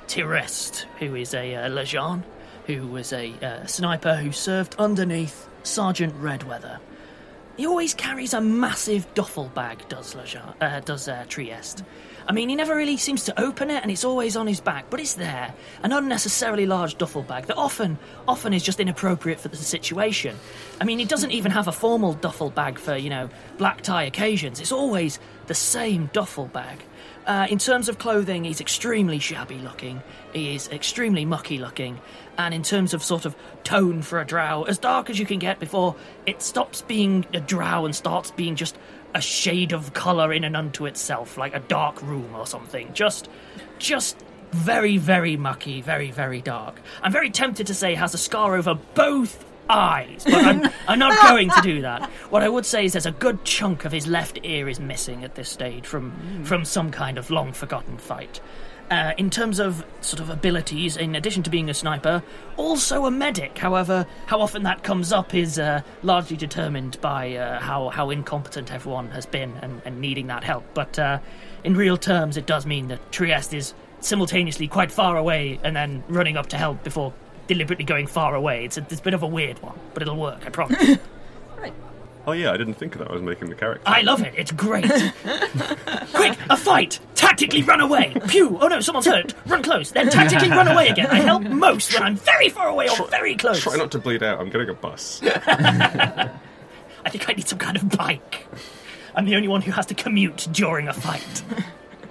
Trieste, 0.08 0.86
who 1.00 1.16
is 1.16 1.34
a 1.34 1.56
uh, 1.56 1.70
Lajhan, 1.70 2.24
who 2.68 2.86
was 2.88 3.12
a 3.12 3.34
uh, 3.42 3.66
sniper 3.66 4.16
who 4.16 4.32
served 4.32 4.76
underneath 4.78 5.48
Sergeant 5.64 6.14
Redweather. 6.22 6.78
He 7.58 7.66
always 7.66 7.94
carries 7.94 8.34
a 8.34 8.42
massive 8.42 9.12
duffel 9.16 9.46
bag, 9.56 9.88
does 9.90 10.14
Lajhan, 10.14 10.54
uh, 10.62 10.80
does 10.82 11.08
uh, 11.08 11.26
Trieste. 11.28 11.84
I 12.28 12.32
mean, 12.32 12.50
he 12.50 12.56
never 12.56 12.76
really 12.76 12.98
seems 12.98 13.26
to 13.26 13.42
open 13.42 13.70
it, 13.70 13.82
and 13.82 13.92
it's 13.92 14.04
always 14.04 14.36
on 14.36 14.48
his 14.48 14.62
back, 14.62 14.90
but 14.90 15.00
it's 15.00 15.16
there. 15.16 15.54
An 15.84 15.92
unnecessarily 15.92 16.66
large 16.66 16.98
duffel 16.98 17.24
bag 17.24 17.48
that 17.48 17.58
often, 17.58 17.98
often 18.28 18.54
is 18.54 18.64
just 18.64 18.80
inappropriate 18.80 19.40
for 19.40 19.50
the 19.50 19.58
situation. 19.58 20.38
I 20.80 20.86
mean, 20.86 21.00
he 21.00 21.06
doesn't 21.06 21.32
even 21.32 21.52
have 21.52 21.68
a 21.68 21.72
formal 21.72 22.14
duffel 22.14 22.50
bag 22.50 22.80
for, 22.80 22.96
you 22.96 23.10
know, 23.10 23.30
black 23.58 23.82
tie 23.82 24.04
occasions. 24.04 24.60
It's 24.60 24.72
always 24.72 25.20
the 25.48 25.54
same 25.54 26.10
duffel 26.14 26.48
bag. 26.48 26.80
Uh, 27.26 27.48
in 27.50 27.58
terms 27.58 27.88
of 27.88 27.98
clothing, 28.00 28.44
he's 28.44 28.60
extremely 28.60 29.20
shabby 29.20 29.58
looking. 29.60 30.02
He 30.34 30.56
is 30.56 30.68
extremely 30.70 31.24
mucky 31.24 31.58
looking. 31.58 32.00
And 32.38 32.54
in 32.54 32.64
terms 32.64 32.94
of 32.94 33.04
sort 33.04 33.26
of 33.26 33.36
tone 33.64 34.02
for 34.02 34.20
a 34.20 34.26
drow, 34.26 34.64
as 34.64 34.78
dark 34.78 35.10
as 35.10 35.20
you 35.20 35.26
can 35.26 35.40
get 35.40 35.60
before 35.60 35.96
it 36.26 36.42
stops 36.42 36.82
being 36.82 37.26
a 37.34 37.40
drow 37.40 37.86
and 37.86 37.96
starts 37.96 38.32
being 38.32 38.56
just 38.56 38.78
a 39.16 39.22
shade 39.22 39.72
of 39.72 39.94
colour 39.94 40.34
in 40.34 40.44
and 40.44 40.56
unto 40.56 40.86
itself, 40.86 41.38
like 41.38 41.56
a 41.56 41.60
dark 41.60 42.02
room 42.02 42.34
or 42.36 42.48
something. 42.48 42.92
Just, 42.94 43.30
just 43.80 44.24
very, 44.52 44.98
very 44.98 45.36
mucky, 45.36 45.82
very, 45.82 46.12
very 46.12 46.42
dark. 46.42 46.80
I'm 47.02 47.12
very 47.12 47.30
tempted 47.30 47.68
to 47.68 47.74
say 47.74 47.96
has 47.96 48.14
a 48.14 48.18
scar 48.18 48.56
over 48.56 48.76
both 48.94 49.46
eyes, 49.70 50.24
but 50.24 50.36
I'm, 50.36 50.70
I'm 50.88 51.00
not 51.00 51.22
going 51.30 51.50
to 51.50 51.62
do 51.62 51.82
that. 51.82 52.10
What 52.30 52.44
I 52.44 52.50
would 52.50 52.66
say 52.66 52.86
is 52.86 52.94
there's 52.94 53.06
a 53.06 53.12
good 53.12 53.44
chunk 53.44 53.86
of 53.86 53.92
his 53.92 54.08
left 54.08 54.40
ear 54.44 54.70
is 54.70 54.80
missing 54.80 55.24
at 55.24 55.36
this 55.36 55.50
stage 55.50 55.86
from 55.86 56.12
hmm. 56.12 56.44
from 56.44 56.66
some 56.66 56.92
kind 56.92 57.18
of 57.18 57.30
long 57.30 57.54
forgotten 57.54 57.98
fight. 57.98 58.40
Uh, 58.92 59.14
in 59.18 59.30
terms 59.30 59.60
of 59.60 59.84
sort 60.02 60.20
of 60.20 60.30
abilities, 60.30 60.98
in 60.98 61.16
addition 61.16 61.42
to 61.42 61.50
being 61.50 61.70
a 61.70 61.74
sniper, 61.74 62.22
also 62.58 63.06
a 63.06 63.12
medic. 63.12 63.58
However, 63.58 64.06
how 64.28 64.40
often 64.40 64.64
that 64.64 64.84
comes 64.84 65.12
up 65.12 65.34
is 65.34 65.58
uh, 65.58 65.82
largely 66.04 66.38
determined 66.38 67.00
by 67.02 67.36
uh, 67.36 67.60
how 67.60 67.90
how 67.90 68.10
incompetent 68.10 68.72
everyone 68.72 69.10
has 69.12 69.26
been 69.26 69.54
and, 69.62 69.82
and 69.86 70.00
needing 70.00 70.28
that 70.28 70.44
help. 70.44 70.66
But 70.74 71.00
uh, 71.00 71.20
in 71.64 71.76
real 71.76 71.98
terms, 71.98 72.38
it 72.38 72.46
does 72.46 72.66
mean 72.66 72.90
that 72.90 73.12
Trieste 73.12 73.54
is 73.54 73.74
simultaneously 74.00 74.68
quite 74.68 74.92
far 74.92 75.18
away 75.18 75.60
and 75.64 75.76
then 75.76 76.04
running 76.08 76.38
up 76.38 76.48
to 76.48 76.58
help 76.58 76.84
before 76.84 77.14
deliberately 77.48 77.86
going 77.86 78.08
far 78.08 78.36
away. 78.36 78.66
It's 78.66 78.78
a, 78.78 78.82
it's 78.82 79.00
a 79.00 79.04
bit 79.04 79.14
of 79.14 79.24
a 79.24 79.28
weird 79.28 79.60
one, 79.60 79.80
but 79.94 80.04
it'll 80.04 80.18
work, 80.18 80.46
I 80.46 80.50
promise. 80.50 80.98
Oh 82.26 82.32
yeah, 82.32 82.52
I 82.52 82.58
didn't 82.58 82.76
think 82.76 82.96
of 82.96 83.00
that. 83.00 83.10
I 83.10 83.14
was 83.14 83.22
making 83.22 83.50
the 83.50 83.56
character. 83.56 83.84
I 83.86 84.02
love 84.02 84.22
it. 84.22 84.34
It's 84.38 84.52
great. 84.52 84.86
Quick, 86.14 86.38
a 86.50 86.56
fight! 86.56 87.00
Tactically 87.16 87.64
run 87.64 87.82
away. 87.82 88.14
Pew! 88.30 88.58
Oh 88.62 88.68
no, 88.68 88.80
someone's 88.80 89.08
hurt. 89.08 89.34
Run 89.46 89.62
close. 89.62 89.92
Then 89.92 90.10
tactically 90.10 90.50
run 90.50 90.70
away 90.70 90.88
again. 90.88 91.08
I 91.08 91.20
help 91.20 91.44
most 91.44 91.94
when 91.94 92.04
I'm 92.04 92.16
very 92.16 92.48
far 92.48 92.70
away 92.70 92.88
or 92.88 93.08
very 93.08 93.36
close. 93.36 93.62
Try 93.62 93.76
not 93.76 93.92
to 93.92 94.00
bleed 94.00 94.24
out. 94.24 94.40
I'm 94.40 94.50
getting 94.50 94.70
a 94.70 94.74
bus. 94.74 95.22
I 97.06 97.10
think 97.10 97.30
I 97.30 97.34
need 97.34 97.48
some 97.48 97.60
kind 97.60 97.76
of 97.76 97.90
bike. 97.90 98.48
I'm 99.16 99.26
the 99.26 99.36
only 99.36 99.50
one 99.50 99.62
who 99.62 99.72
has 99.72 99.86
to 99.88 99.94
commute 99.94 100.48
during 100.52 100.88
a 100.88 100.94
fight. 100.94 101.44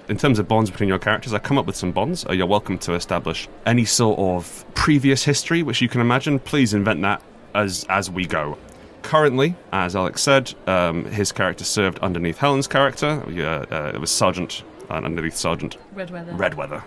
In 0.09 0.19
terms 0.19 0.39
of 0.39 0.47
bonds 0.47 0.71
between 0.71 0.91
your 0.91 0.99
characters, 0.99 1.33
I 1.33 1.39
come 1.39 1.57
up 1.57 1.65
with 1.65 1.77
some 1.77 1.91
bonds. 1.91 2.27
Uh, 2.27 2.33
you're 2.33 2.47
welcome 2.47 2.77
to 2.79 2.95
establish 2.95 3.49
any 3.65 3.87
sort 3.87 4.19
of 4.19 4.65
previous 4.75 5.25
history 5.25 5.63
which 5.63 5.81
you 5.81 5.89
can 5.89 6.03
imagine. 6.03 6.39
Please 6.39 6.75
invent 6.75 7.01
that 7.03 7.23
as 7.55 7.87
as 7.89 8.11
we 8.11 8.27
go. 8.27 8.59
Currently, 9.03 9.57
as 9.73 9.95
Alex 9.97 10.23
said, 10.23 10.55
um, 10.67 11.05
his 11.07 11.33
character 11.33 11.65
served 11.65 11.99
underneath 11.99 12.39
Helen's 12.39 12.67
character. 12.67 13.23
Uh, 13.27 13.67
uh, 13.71 13.93
it 13.95 14.01
was 14.01 14.11
Sergeant 14.11 14.63
uh, 14.89 14.95
underneath 14.95 15.37
Sergeant 15.37 15.77
Redweather. 15.95 16.37
Redweather. 16.37 16.83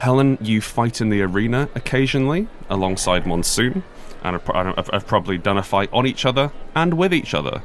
Helen, 0.00 0.38
you 0.40 0.60
fight 0.60 1.00
in 1.00 1.08
the 1.08 1.22
arena 1.22 1.68
occasionally 1.74 2.46
alongside 2.70 3.26
Monsoon, 3.26 3.82
and 4.22 4.34
have, 4.34 4.44
pro- 4.44 4.72
have, 4.74 4.88
have 4.92 5.06
probably 5.06 5.38
done 5.38 5.58
a 5.58 5.62
fight 5.62 5.88
on 5.92 6.06
each 6.06 6.24
other 6.24 6.52
and 6.74 6.94
with 6.94 7.12
each 7.12 7.34
other 7.34 7.62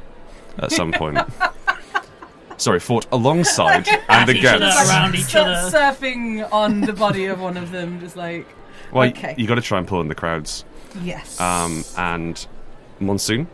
at 0.58 0.72
some 0.72 0.90
point. 0.92 1.18
Sorry, 2.56 2.80
fought 2.80 3.06
alongside 3.12 3.86
and 4.08 4.30
each 4.30 4.38
against. 4.38 4.62
other, 4.78 4.88
around 4.90 5.14
each 5.14 5.34
other. 5.36 5.70
surfing 5.76 6.50
on 6.52 6.80
the 6.80 6.92
body 6.92 7.26
of 7.26 7.40
one 7.40 7.56
of 7.56 7.70
them, 7.70 8.00
just 8.00 8.16
like. 8.16 8.46
Well, 8.92 9.08
okay. 9.10 9.34
you 9.36 9.46
got 9.46 9.56
to 9.56 9.60
try 9.60 9.78
and 9.78 9.86
pull 9.86 10.00
in 10.00 10.08
the 10.08 10.14
crowds. 10.14 10.64
yes. 11.02 11.40
Um, 11.40 11.84
and 11.96 12.46
Monsoon, 13.00 13.48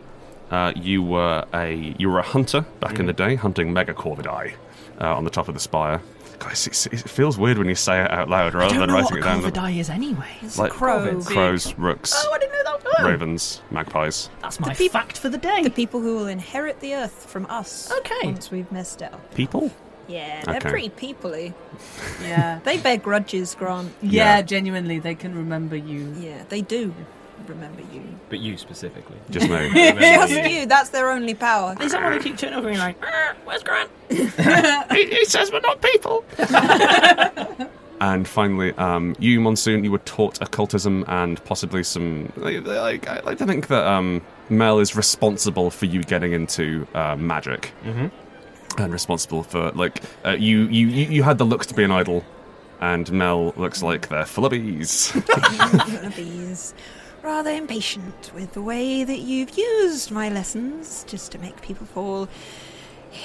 uh, 0.51 0.73
you 0.75 1.01
were 1.01 1.45
a 1.53 1.95
you 1.97 2.09
were 2.09 2.19
a 2.19 2.23
hunter 2.23 2.61
back 2.79 2.99
in 2.99 3.05
the 3.07 3.13
day, 3.13 3.35
hunting 3.35 3.73
megacorvidae 3.73 4.53
uh, 4.99 5.15
on 5.15 5.23
the 5.23 5.29
top 5.31 5.47
of 5.47 5.53
the 5.53 5.59
spire. 5.59 6.01
Guys, 6.39 6.65
it's, 6.65 6.87
it 6.87 6.99
feels 7.07 7.37
weird 7.37 7.59
when 7.59 7.67
you 7.69 7.75
say 7.75 8.01
it 8.03 8.09
out 8.09 8.27
loud 8.27 8.55
I 8.55 8.59
rather 8.59 8.69
don't 8.73 8.79
than 8.79 8.89
know 8.89 8.95
writing 8.95 9.19
what 9.19 9.19
it 9.19 9.23
down. 9.23 9.41
Corvidae 9.69 9.77
is 9.79 9.89
anyway. 9.91 10.25
It's 10.41 10.57
Like 10.57 10.71
a 10.71 10.73
crow. 10.73 10.99
Corvids. 11.13 11.25
Crows, 11.27 11.77
rooks, 11.77 12.13
Oh, 12.15 12.31
I 12.33 12.39
didn't 12.39 12.53
know 12.53 12.63
that. 12.63 12.81
Oh, 12.99 13.07
ravens, 13.07 13.61
magpies. 13.69 14.29
That's 14.41 14.59
my 14.59 14.73
peop- 14.73 14.91
fact 14.91 15.19
for 15.19 15.29
the 15.29 15.37
day. 15.37 15.61
The 15.61 15.69
people 15.69 16.01
who 16.01 16.15
will 16.15 16.27
inherit 16.27 16.79
the 16.79 16.95
earth 16.95 17.27
from 17.29 17.45
us. 17.45 17.91
Okay. 17.99 18.21
Once 18.23 18.49
we've 18.49 18.69
messed 18.71 19.01
it 19.03 19.13
up. 19.13 19.33
People? 19.35 19.71
Yeah, 20.07 20.41
they're 20.43 20.55
Okay. 20.57 20.69
pretty 20.69 20.89
peoply. 20.89 21.53
yeah. 22.23 22.59
They 22.63 22.77
bear 22.79 22.97
grudges, 22.97 23.53
Grant. 23.55 23.93
yeah. 24.01 24.37
Yeah. 24.37 24.41
genuinely, 24.41 24.97
they 24.97 25.13
can 25.15 25.35
remember 25.35 25.75
you. 25.75 26.11
Yeah, 26.19 26.43
they 26.49 26.61
do 26.61 26.93
remember 27.47 27.81
you. 27.93 28.03
But 28.29 28.39
you 28.39 28.57
specifically. 28.57 29.17
Just 29.29 29.49
me. 29.49 29.69
Just 29.73 30.51
you. 30.51 30.65
That's 30.65 30.89
their 30.89 31.11
only 31.11 31.33
power. 31.33 31.75
There's 31.75 31.91
someone 31.91 32.13
who 32.13 32.19
keep 32.19 32.37
turning 32.37 32.57
over 32.57 32.67
and 32.67 32.77
you're 32.77 32.85
like, 32.85 32.97
"Ah, 33.03 33.35
where's 33.45 33.63
Grant? 33.63 33.89
he, 34.09 35.05
he 35.05 35.25
says 35.25 35.51
we're 35.51 35.59
not 35.61 35.81
people. 35.81 36.23
And 38.01 38.27
finally, 38.27 38.73
um, 38.77 39.15
you, 39.19 39.39
Monsoon, 39.39 39.83
you 39.83 39.91
were 39.91 39.99
taught 39.99 40.41
occultism 40.41 41.05
and 41.07 41.43
possibly 41.45 41.83
some. 41.83 42.33
Like, 42.35 42.65
like, 42.65 43.07
I 43.07 43.19
like 43.19 43.37
to 43.37 43.45
think 43.45 43.67
that 43.67 43.85
um, 43.85 44.23
Mel 44.49 44.79
is 44.79 44.95
responsible 44.95 45.69
for 45.69 45.85
you 45.85 46.01
getting 46.01 46.31
into 46.31 46.87
uh, 46.95 47.15
magic. 47.15 47.71
Mm-hmm. 47.83 48.07
and 48.81 48.91
responsible 48.91 49.43
for 49.43 49.69
like 49.73 50.01
uh, 50.25 50.31
you, 50.31 50.61
you 50.69 50.87
you 50.87 51.05
you 51.09 51.21
had 51.23 51.37
the 51.37 51.45
looks 51.45 51.67
to 51.67 51.75
be 51.75 51.83
an 51.83 51.91
idol, 51.91 52.23
and 52.79 53.11
Mel 53.11 53.53
looks 53.55 53.83
like 53.83 54.07
they're 54.09 54.25
full 54.25 54.47
of 54.47 54.51
bees. 54.51 55.11
Bees. 56.15 56.73
Rather 57.23 57.51
impatient 57.51 58.31
with 58.33 58.53
the 58.53 58.61
way 58.61 59.03
that 59.03 59.19
you've 59.19 59.55
used 59.57 60.09
my 60.09 60.27
lessons 60.29 61.05
just 61.07 61.31
to 61.31 61.37
make 61.39 61.61
people 61.61 61.85
fall 61.85 62.27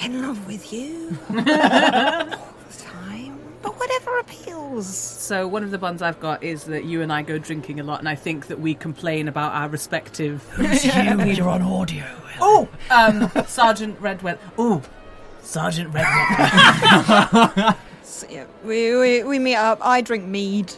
in 0.03 0.21
love 0.21 0.45
with 0.45 0.71
you 0.71 1.17
all 1.29 1.35
the 1.43 2.37
time. 2.77 3.39
But 3.63 3.79
whatever 3.79 4.19
appeals. 4.19 4.85
So 4.87 5.47
one 5.47 5.63
of 5.63 5.71
the 5.71 5.79
buns 5.79 6.03
I've 6.03 6.19
got 6.19 6.43
is 6.43 6.65
that 6.65 6.85
you 6.85 7.01
and 7.01 7.11
I 7.11 7.23
go 7.23 7.39
drinking 7.39 7.79
a 7.79 7.83
lot, 7.83 7.99
and 7.99 8.07
I 8.07 8.13
think 8.13 8.47
that 8.47 8.59
we 8.59 8.75
complain 8.75 9.27
about 9.27 9.53
our 9.53 9.67
respective. 9.67 10.43
Who's 10.51 10.85
you? 10.85 10.91
You're 11.25 11.49
on 11.49 11.63
audio. 11.63 12.05
Oh, 12.39 12.69
um, 12.91 13.31
Sergeant 13.47 13.99
Redweather. 13.99 14.37
Oh, 14.59 14.83
Sergeant 15.41 15.91
Redweather. 15.91 17.75
So, 18.03 18.25
yeah, 18.31 18.45
we, 18.63 18.95
we, 18.95 19.23
we 19.23 19.37
meet 19.37 19.57
up. 19.57 19.79
I 19.81 19.99
drink 19.99 20.25
mead. 20.25 20.73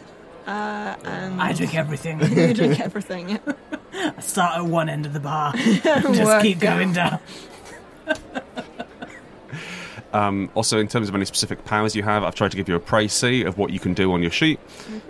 Uh, 0.46 0.96
and 1.04 1.40
I 1.40 1.52
drink 1.52 1.74
everything. 1.74 2.20
you 2.36 2.54
drink 2.54 2.80
everything. 2.80 3.38
I 3.92 4.20
start 4.20 4.58
at 4.58 4.64
one 4.64 4.88
end 4.88 5.06
of 5.06 5.12
the 5.12 5.20
bar. 5.20 5.52
Just 5.56 6.24
Work 6.24 6.42
keep 6.42 6.58
going 6.58 6.92
down. 6.92 7.20
Um, 10.12 10.50
also, 10.54 10.78
in 10.78 10.88
terms 10.88 11.08
of 11.08 11.14
any 11.14 11.24
specific 11.24 11.64
powers 11.64 11.94
you 11.94 12.02
have, 12.02 12.24
I've 12.24 12.34
tried 12.34 12.50
to 12.50 12.56
give 12.56 12.68
you 12.68 12.74
a 12.74 12.80
précis 12.80 13.46
of 13.46 13.58
what 13.58 13.70
you 13.70 13.78
can 13.78 13.94
do 13.94 14.12
on 14.12 14.22
your 14.22 14.30
sheet. 14.30 14.58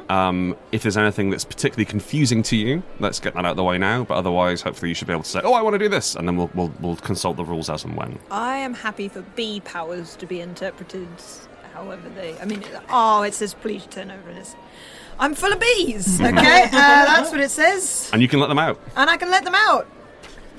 Um, 0.09 0.57
if 0.73 0.83
there's 0.83 0.97
anything 0.97 1.31
that's 1.31 1.45
particularly 1.45 1.87
confusing 1.87 2.43
to 2.45 2.57
you, 2.57 2.83
let's 2.99 3.21
get 3.21 3.35
that 3.35 3.45
out 3.45 3.53
of 3.53 3.57
the 3.57 3.65
way 3.65 3.79
now. 3.79 4.05
But 4.05 4.15
otherwise, 4.15 4.61
hopefully, 4.61 4.91
you 4.91 4.95
should 4.95 5.07
be 5.07 5.13
able 5.13 5.23
to 5.23 5.29
say, 5.29 5.41
"Oh, 5.43 5.55
I 5.55 5.63
want 5.63 5.75
to 5.75 5.79
do 5.79 5.89
this," 5.89 6.17
and 6.17 6.29
then 6.29 6.37
we'll 6.37 6.51
we'll, 6.55 6.73
we'll 6.81 6.97
consult 6.97 7.37
the 7.37 7.45
rules 7.45 7.71
as 7.71 7.85
and 7.85 7.97
when. 7.97 8.19
I 8.31 8.59
am 8.59 8.75
happy 8.75 9.09
for 9.09 9.23
B 9.23 9.61
powers 9.65 10.17
to 10.17 10.27
be 10.27 10.41
interpreted 10.41 11.09
however 11.73 12.09
they. 12.11 12.39
I 12.39 12.45
mean, 12.45 12.63
oh, 12.91 13.23
it 13.23 13.35
says 13.35 13.55
please 13.55 13.87
turn 13.87 14.11
over 14.11 14.33
this. 14.33 14.55
I'm 15.21 15.35
full 15.35 15.53
of 15.53 15.61
bees. 15.61 16.21
Okay, 16.31 16.65
uh, 16.65 16.71
that's 16.71 17.31
what 17.31 17.41
it 17.41 17.51
says, 17.51 18.11
And 18.13 18.21
you 18.23 18.29
can 18.29 18.41
let 18.41 18.49
them 18.49 18.59
out. 18.59 18.81
and 18.97 19.09
I 19.09 19.17
can 19.17 19.31
let 19.31 19.45
them 19.45 19.55
out. 19.55 19.87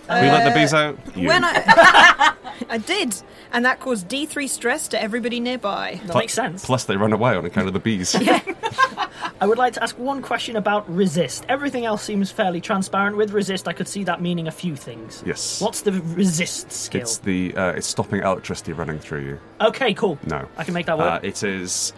Who 0.08 0.13
let 0.17 0.43
the 0.47 0.60
bees 0.60 0.74
out? 0.74 0.97
You. 1.15 1.28
When 1.30 1.43
I, 1.45 2.34
I 2.69 2.78
did, 2.80 3.15
and 3.54 3.63
that 3.65 3.80
caused 3.80 4.10
D3 4.10 4.50
stress 4.50 4.88
to 4.89 5.02
everybody 5.02 5.39
nearby. 5.39 6.02
That 6.06 6.15
makes 6.17 6.34
sense. 6.34 6.65
Plus, 6.65 6.84
they 6.84 6.97
run 6.97 7.13
away 7.13 7.34
on 7.36 7.45
account 7.45 7.67
of 7.67 7.74
the 7.74 7.80
bees. 7.80 8.13
I 9.41 9.47
would 9.47 9.58
like 9.58 9.74
to 9.74 9.84
ask 9.84 9.97
one 9.97 10.21
question 10.21 10.58
about 10.58 10.89
resist. 10.93 11.45
Everything 11.47 11.86
else 11.86 12.04
seems 12.04 12.30
fairly 12.30 12.60
transparent. 12.60 13.15
With 13.15 13.32
resist, 13.32 13.67
I 13.69 13.74
could 13.74 13.88
see 13.88 14.04
that 14.04 14.21
meaning 14.21 14.47
a 14.47 14.52
few 14.52 14.76
things. 14.76 15.24
Yes. 15.26 15.62
What's 15.62 15.82
the 15.82 15.93
resist 15.93 16.71
skill? 16.71 17.02
It's 17.02 17.17
the 17.19 17.56
uh, 17.56 17.71
it's 17.71 17.88
stopping 17.88 18.21
electricity 18.21 18.74
running 18.74 19.00
through 19.00 19.21
you. 19.26 19.39
Okay, 19.62 19.93
cool. 19.93 20.19
No, 20.26 20.45
I 20.58 20.63
can 20.65 20.74
make 20.74 20.86
that 20.88 20.95
Uh, 20.95 20.97
work. 20.97 21.24
it 21.24 21.41
is. 21.43 21.93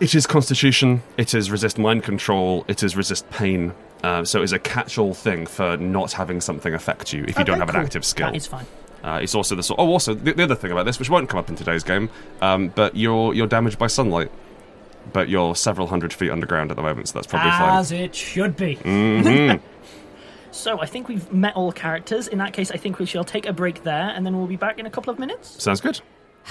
It 0.00 0.14
is 0.14 0.26
Constitution. 0.26 1.02
It 1.16 1.34
is 1.34 1.50
resist 1.50 1.78
mind 1.78 2.04
control. 2.04 2.64
It 2.68 2.82
is 2.82 2.96
resist 2.96 3.28
pain. 3.30 3.74
Uh, 4.04 4.24
so 4.24 4.42
it's 4.42 4.52
a 4.52 4.58
catch-all 4.58 5.12
thing 5.12 5.44
for 5.44 5.76
not 5.76 6.12
having 6.12 6.40
something 6.40 6.72
affect 6.72 7.12
you 7.12 7.24
if 7.26 7.36
you 7.36 7.44
don't 7.44 7.54
Okay, 7.60 7.66
have 7.66 7.70
an 7.70 7.76
active 7.76 8.04
skill. 8.04 8.28
That 8.28 8.36
is 8.36 8.46
fine. 8.46 8.64
Uh, 9.02 9.18
it's 9.22 9.34
also 9.34 9.56
the 9.56 9.62
sort. 9.62 9.80
Oh, 9.80 9.88
also 9.88 10.14
the, 10.14 10.32
the 10.34 10.44
other 10.44 10.54
thing 10.54 10.70
about 10.70 10.86
this, 10.86 10.98
which 11.00 11.10
won't 11.10 11.28
come 11.28 11.38
up 11.40 11.48
in 11.48 11.56
today's 11.56 11.82
game, 11.82 12.10
um, 12.40 12.68
but 12.68 12.94
you're 12.96 13.34
you're 13.34 13.46
damaged 13.48 13.78
by 13.78 13.88
sunlight, 13.88 14.30
but 15.12 15.28
you're 15.28 15.56
several 15.56 15.88
hundred 15.88 16.12
feet 16.12 16.30
underground 16.30 16.70
at 16.70 16.76
the 16.76 16.82
moment, 16.82 17.08
so 17.08 17.14
that's 17.14 17.26
probably 17.26 17.50
As 17.50 17.90
fine. 17.90 18.00
it 18.00 18.14
should 18.14 18.56
be. 18.56 18.76
Mhm. 18.76 19.60
So 20.50 20.80
I 20.80 20.86
think 20.86 21.08
we've 21.08 21.30
met 21.30 21.54
all 21.56 21.70
characters. 21.70 22.26
In 22.26 22.38
that 22.38 22.54
case, 22.54 22.70
I 22.70 22.78
think 22.78 22.98
we 22.98 23.04
shall 23.04 23.22
take 23.22 23.44
a 23.46 23.52
break 23.52 23.82
there, 23.82 24.08
and 24.14 24.24
then 24.24 24.36
we'll 24.36 24.46
be 24.46 24.56
back 24.56 24.78
in 24.78 24.86
a 24.86 24.90
couple 24.90 25.12
of 25.12 25.18
minutes. 25.18 25.62
Sounds 25.62 25.80
good. 25.80 26.00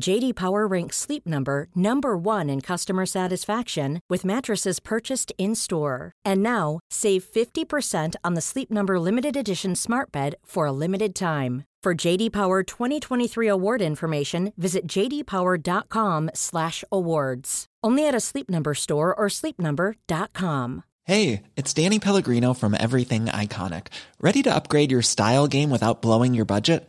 JD 0.00 0.34
Power 0.34 0.66
ranks 0.66 0.96
Sleep 0.96 1.26
Number 1.26 1.68
number 1.74 2.16
1 2.16 2.48
in 2.48 2.60
customer 2.60 3.06
satisfaction 3.06 4.00
with 4.08 4.24
mattresses 4.24 4.80
purchased 4.80 5.32
in-store. 5.38 6.12
And 6.24 6.42
now, 6.42 6.80
save 6.90 7.24
50% 7.24 8.14
on 8.24 8.34
the 8.34 8.40
Sleep 8.40 8.70
Number 8.70 8.98
limited 8.98 9.36
edition 9.36 9.76
Smart 9.76 10.10
Bed 10.10 10.34
for 10.44 10.66
a 10.66 10.72
limited 10.72 11.14
time. 11.14 11.64
For 11.82 11.94
JD 11.94 12.32
Power 12.32 12.62
2023 12.62 13.48
award 13.48 13.82
information, 13.82 14.52
visit 14.56 14.86
jdpower.com/awards. 14.86 17.66
Only 17.84 18.06
at 18.06 18.14
a 18.14 18.20
Sleep 18.20 18.48
Number 18.48 18.74
store 18.74 19.12
or 19.12 19.26
sleepnumber.com. 19.26 20.84
Hey, 21.04 21.42
it's 21.56 21.74
Danny 21.74 21.98
Pellegrino 21.98 22.54
from 22.54 22.76
Everything 22.78 23.24
Iconic. 23.24 23.88
Ready 24.20 24.40
to 24.44 24.54
upgrade 24.54 24.92
your 24.92 25.02
style 25.02 25.48
game 25.48 25.70
without 25.70 26.00
blowing 26.00 26.34
your 26.34 26.44
budget? 26.44 26.88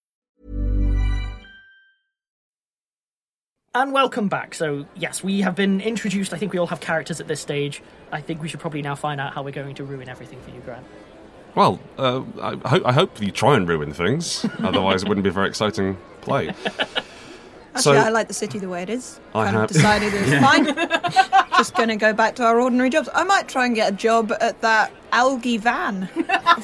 And 3.73 3.93
welcome 3.93 4.27
back. 4.27 4.53
So, 4.53 4.85
yes, 4.95 5.23
we 5.23 5.39
have 5.41 5.55
been 5.55 5.79
introduced. 5.79 6.33
I 6.33 6.37
think 6.37 6.51
we 6.51 6.59
all 6.59 6.67
have 6.67 6.81
characters 6.81 7.21
at 7.21 7.29
this 7.29 7.39
stage. 7.39 7.81
I 8.11 8.19
think 8.19 8.41
we 8.41 8.49
should 8.49 8.59
probably 8.59 8.81
now 8.81 8.95
find 8.95 9.21
out 9.21 9.31
how 9.33 9.43
we're 9.43 9.51
going 9.51 9.75
to 9.75 9.85
ruin 9.85 10.09
everything 10.09 10.41
for 10.41 10.49
you, 10.49 10.59
Grant. 10.59 10.85
Well, 11.55 11.79
uh, 11.97 12.21
I, 12.41 12.55
ho- 12.67 12.81
I 12.83 12.91
hope 12.91 13.21
you 13.21 13.31
try 13.31 13.55
and 13.55 13.65
ruin 13.65 13.93
things. 13.93 14.45
Otherwise, 14.59 15.03
it 15.03 15.07
wouldn't 15.07 15.23
be 15.23 15.29
a 15.29 15.33
very 15.33 15.47
exciting 15.47 15.97
play. 16.19 16.53
Actually, 17.73 17.97
I 17.99 18.09
like 18.09 18.27
the 18.27 18.33
city 18.33 18.59
the 18.59 18.67
way 18.67 18.83
it 18.83 18.89
is. 18.89 19.19
I 19.33 19.45
kind 19.45 19.55
of 19.55 19.61
have- 19.61 19.69
decided 19.71 20.13
it's 20.13 20.29
Yeah. 20.31 20.41
fine. 20.45 21.47
Just 21.57 21.73
going 21.75 21.89
to 21.89 21.95
go 21.95 22.11
back 22.13 22.35
to 22.35 22.43
our 22.43 22.59
ordinary 22.59 22.89
jobs. 22.89 23.07
I 23.13 23.23
might 23.23 23.47
try 23.47 23.65
and 23.65 23.73
get 23.75 23.93
a 23.93 23.95
job 23.95 24.33
at 24.41 24.59
that 24.61 24.91
algae 25.13 25.57
van, 25.57 26.07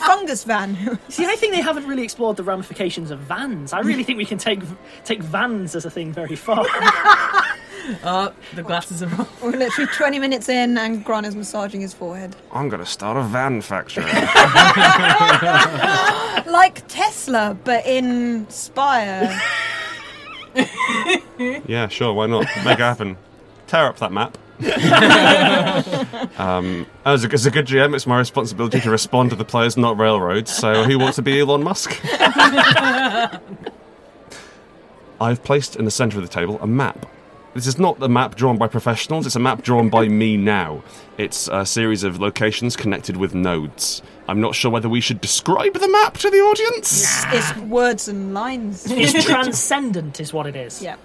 fungus 0.05 0.43
van. 0.43 0.99
See, 1.09 1.25
I 1.25 1.35
think 1.35 1.53
they 1.53 1.61
haven't 1.61 1.85
really 1.87 2.03
explored 2.03 2.35
the 2.37 2.43
ramifications 2.43 3.11
of 3.11 3.19
vans. 3.19 3.73
I 3.73 3.79
really 3.81 4.03
think 4.03 4.17
we 4.17 4.25
can 4.25 4.37
take 4.37 4.59
take 5.05 5.21
vans 5.21 5.75
as 5.75 5.85
a 5.85 5.89
thing 5.89 6.11
very 6.13 6.35
far. 6.35 6.65
oh, 8.03 8.33
the 8.55 8.63
glasses 8.63 9.01
are 9.03 9.13
off. 9.21 9.41
We're 9.43 9.51
literally 9.51 9.89
20 9.93 10.19
minutes 10.19 10.49
in, 10.49 10.77
and 10.77 11.03
Grant 11.05 11.25
is 11.25 11.35
massaging 11.35 11.81
his 11.81 11.93
forehead. 11.93 12.35
I'm 12.51 12.67
going 12.69 12.83
to 12.83 12.89
start 12.89 13.17
a 13.17 13.21
van 13.23 13.61
factory. 13.61 14.03
like 16.51 16.87
Tesla, 16.87 17.57
but 17.63 17.85
in 17.85 18.49
Spire. 18.49 19.39
yeah, 21.67 21.87
sure, 21.87 22.13
why 22.13 22.25
not? 22.27 22.45
Make 22.65 22.79
it 22.79 22.79
happen. 22.79 23.17
Tear 23.67 23.87
up 23.87 23.97
that 23.99 24.11
map. 24.11 24.37
um, 26.39 26.87
as, 27.05 27.23
a, 27.23 27.31
as 27.31 27.45
a 27.45 27.51
good 27.51 27.67
GM, 27.67 27.93
it's 27.93 28.07
my 28.07 28.17
responsibility 28.17 28.79
to 28.79 28.89
respond 28.89 29.29
to 29.29 29.35
the 29.35 29.45
players, 29.45 29.77
not 29.77 29.99
railroads. 29.99 30.55
So, 30.55 30.83
who 30.83 30.97
wants 30.97 31.17
to 31.17 31.21
be 31.21 31.39
Elon 31.39 31.63
Musk? 31.63 31.99
I've 35.21 35.43
placed 35.43 35.75
in 35.75 35.85
the 35.85 35.91
centre 35.91 36.17
of 36.17 36.23
the 36.23 36.29
table 36.29 36.57
a 36.61 36.67
map. 36.67 37.05
This 37.57 37.65
is 37.65 37.79
not 37.79 37.99
a 38.03 38.07
map 38.07 38.35
drawn 38.35 38.59
by 38.59 38.67
professionals, 38.67 39.25
it's 39.25 39.35
a 39.35 39.39
map 39.39 39.63
drawn 39.63 39.89
by 39.89 40.07
me 40.07 40.37
now. 40.37 40.83
It's 41.17 41.47
a 41.47 41.65
series 41.65 42.03
of 42.03 42.19
locations 42.19 42.75
connected 42.75 43.17
with 43.17 43.33
nodes. 43.33 44.03
I'm 44.27 44.39
not 44.39 44.53
sure 44.53 44.69
whether 44.69 44.87
we 44.87 45.01
should 45.01 45.19
describe 45.19 45.73
the 45.73 45.87
map 45.89 46.19
to 46.19 46.29
the 46.29 46.37
audience. 46.37 47.23
It's 47.33 47.57
words 47.61 48.07
and 48.07 48.31
lines. 48.35 48.85
it's 48.91 49.25
transcendent, 49.25 50.19
is 50.19 50.31
what 50.31 50.45
it 50.45 50.55
is. 50.55 50.83
Yeah. 50.83 50.97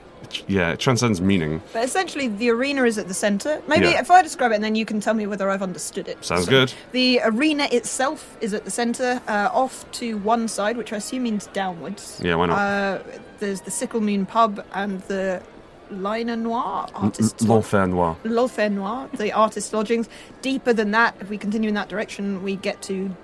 Yeah, 0.46 0.72
it 0.72 0.78
transcends 0.78 1.22
meaning. 1.22 1.62
But 1.72 1.84
essentially, 1.84 2.28
the 2.28 2.50
arena 2.50 2.84
is 2.84 2.98
at 2.98 3.08
the 3.08 3.14
centre. 3.14 3.62
Maybe 3.66 3.86
Yeah. 3.86 4.00
if 4.00 4.10
I 4.10 4.20
describe 4.20 4.52
it, 4.52 4.56
and 4.56 4.64
then 4.64 4.74
you 4.74 4.84
can 4.84 5.00
tell 5.00 5.14
me 5.14 5.26
whether 5.26 5.48
I've 5.48 5.62
understood 5.62 6.06
it. 6.06 6.22
Sounds 6.22 6.46
good. 6.46 6.74
The 6.92 7.20
arena 7.24 7.66
itself 7.72 8.36
is 8.42 8.52
at 8.52 8.66
the 8.66 8.70
centre, 8.70 9.22
uh, 9.26 9.48
off 9.54 9.90
to 9.92 10.18
one 10.18 10.48
side, 10.48 10.76
which 10.76 10.92
I 10.92 10.96
assume 10.96 11.22
means 11.22 11.46
downwards. 11.54 12.20
Yeah, 12.22 12.34
why 12.34 12.46
not? 12.46 12.58
Uh, 12.58 12.98
there's 13.40 13.62
the 13.62 13.70
Sickle 13.70 14.02
Moon 14.02 14.26
pub 14.26 14.62
and 14.74 15.00
the 15.02 15.42
Liner 15.92 16.36
Noir 16.36 16.88
artist. 16.94 17.40
L'Enfer 17.42 17.86
Noir. 17.86 18.16
L'Enfer 18.24 18.68
Noir, 18.68 19.08
the 19.14 19.32
artist 19.32 19.72
lodgings. 19.72 20.08
Deeper 20.40 20.72
than 20.72 20.90
that, 20.92 21.14
if 21.20 21.28
we 21.28 21.38
continue 21.38 21.68
in 21.68 21.74
that 21.74 21.88
direction, 21.88 22.42
we 22.42 22.56
get 22.56 22.82
to 22.82 23.14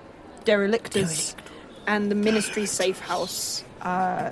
Derelictus 0.44 1.34
and 1.86 2.10
the 2.10 2.14
Ministry 2.14 2.66
Safe 2.66 2.98
House. 3.00 3.64
Uh, 3.82 4.30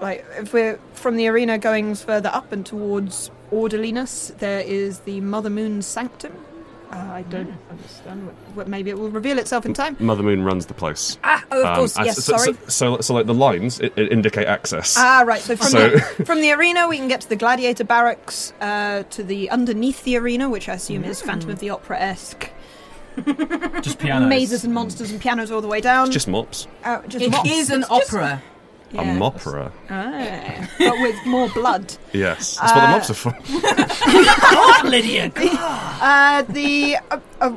like, 0.00 0.24
if 0.38 0.52
we're 0.52 0.78
from 0.94 1.16
the 1.16 1.28
arena 1.28 1.58
going 1.58 1.94
further 1.94 2.30
up 2.32 2.52
and 2.52 2.64
towards 2.64 3.30
Orderliness, 3.50 4.32
there 4.38 4.60
is 4.60 5.00
the 5.00 5.20
Mother 5.20 5.50
Moon 5.50 5.82
Sanctum. 5.82 6.32
Uh, 6.92 6.96
I 6.96 7.22
don't 7.22 7.52
understand 7.70 8.26
what, 8.26 8.34
what. 8.54 8.68
Maybe 8.68 8.90
it 8.90 8.98
will 8.98 9.10
reveal 9.10 9.38
itself 9.38 9.64
in 9.64 9.74
time. 9.74 9.96
Mother 10.00 10.24
Moon 10.24 10.42
runs 10.42 10.66
the 10.66 10.74
place. 10.74 11.18
Ah, 11.22 11.44
oh, 11.52 11.64
of 11.64 11.76
course, 11.78 11.96
yes, 11.98 12.16
so, 12.24 12.36
sorry. 12.36 12.54
So, 12.54 12.96
so, 12.96 13.00
so, 13.00 13.14
like 13.14 13.26
the 13.26 13.34
lines 13.34 13.78
it, 13.78 13.92
it 13.96 14.10
indicate 14.10 14.46
access. 14.48 14.96
Ah, 14.98 15.22
right. 15.24 15.40
So 15.40 15.54
from, 15.54 15.68
So- 15.68 15.90
The, 15.90 16.00
from 16.24 16.40
the 16.40 16.50
arena, 16.52 16.88
we 16.88 16.96
can 16.96 17.06
get 17.06 17.20
to 17.20 17.28
the 17.28 17.36
gladiator 17.36 17.84
barracks, 17.84 18.52
uh, 18.60 19.04
to 19.10 19.22
the 19.22 19.50
underneath 19.50 20.02
the 20.02 20.16
arena, 20.16 20.48
which 20.48 20.68
I 20.68 20.74
assume 20.74 21.04
is 21.04 21.22
Phantom 21.22 21.50
of 21.50 21.60
the 21.60 21.70
Opera 21.70 22.00
esque. 22.00 22.50
Just 23.82 23.98
pianos. 23.98 24.28
Mazes 24.28 24.64
and 24.64 24.72
monsters 24.74 25.10
and 25.10 25.20
pianos 25.20 25.50
all 25.50 25.60
the 25.60 25.68
way 25.68 25.80
down. 25.80 26.06
It's 26.06 26.14
just 26.14 26.28
mops. 26.28 26.66
Uh, 26.84 27.02
just 27.06 27.24
It 27.24 27.30
mops. 27.30 27.50
is 27.50 27.70
an 27.70 27.80
It's 27.82 27.88
just- 27.88 28.10
opera. 28.94 29.02
A 29.02 29.04
Yeah. 29.04 29.18
mopera. 29.18 29.72
Ah, 29.90 30.68
but 30.78 31.00
with 31.00 31.16
more 31.26 31.48
blood. 31.50 31.94
Yes, 32.12 32.56
that's 32.60 32.72
what 32.72 32.80
the 32.80 32.86
Uh, 32.86 32.90
mops 32.90 33.10
are 33.10 33.14
for. 33.14 33.32
God, 34.54 34.84
Lydia! 34.88 35.32
Uh, 35.36 36.42
the 36.48 36.96
uh, 37.10 37.18
uh, 37.40 37.52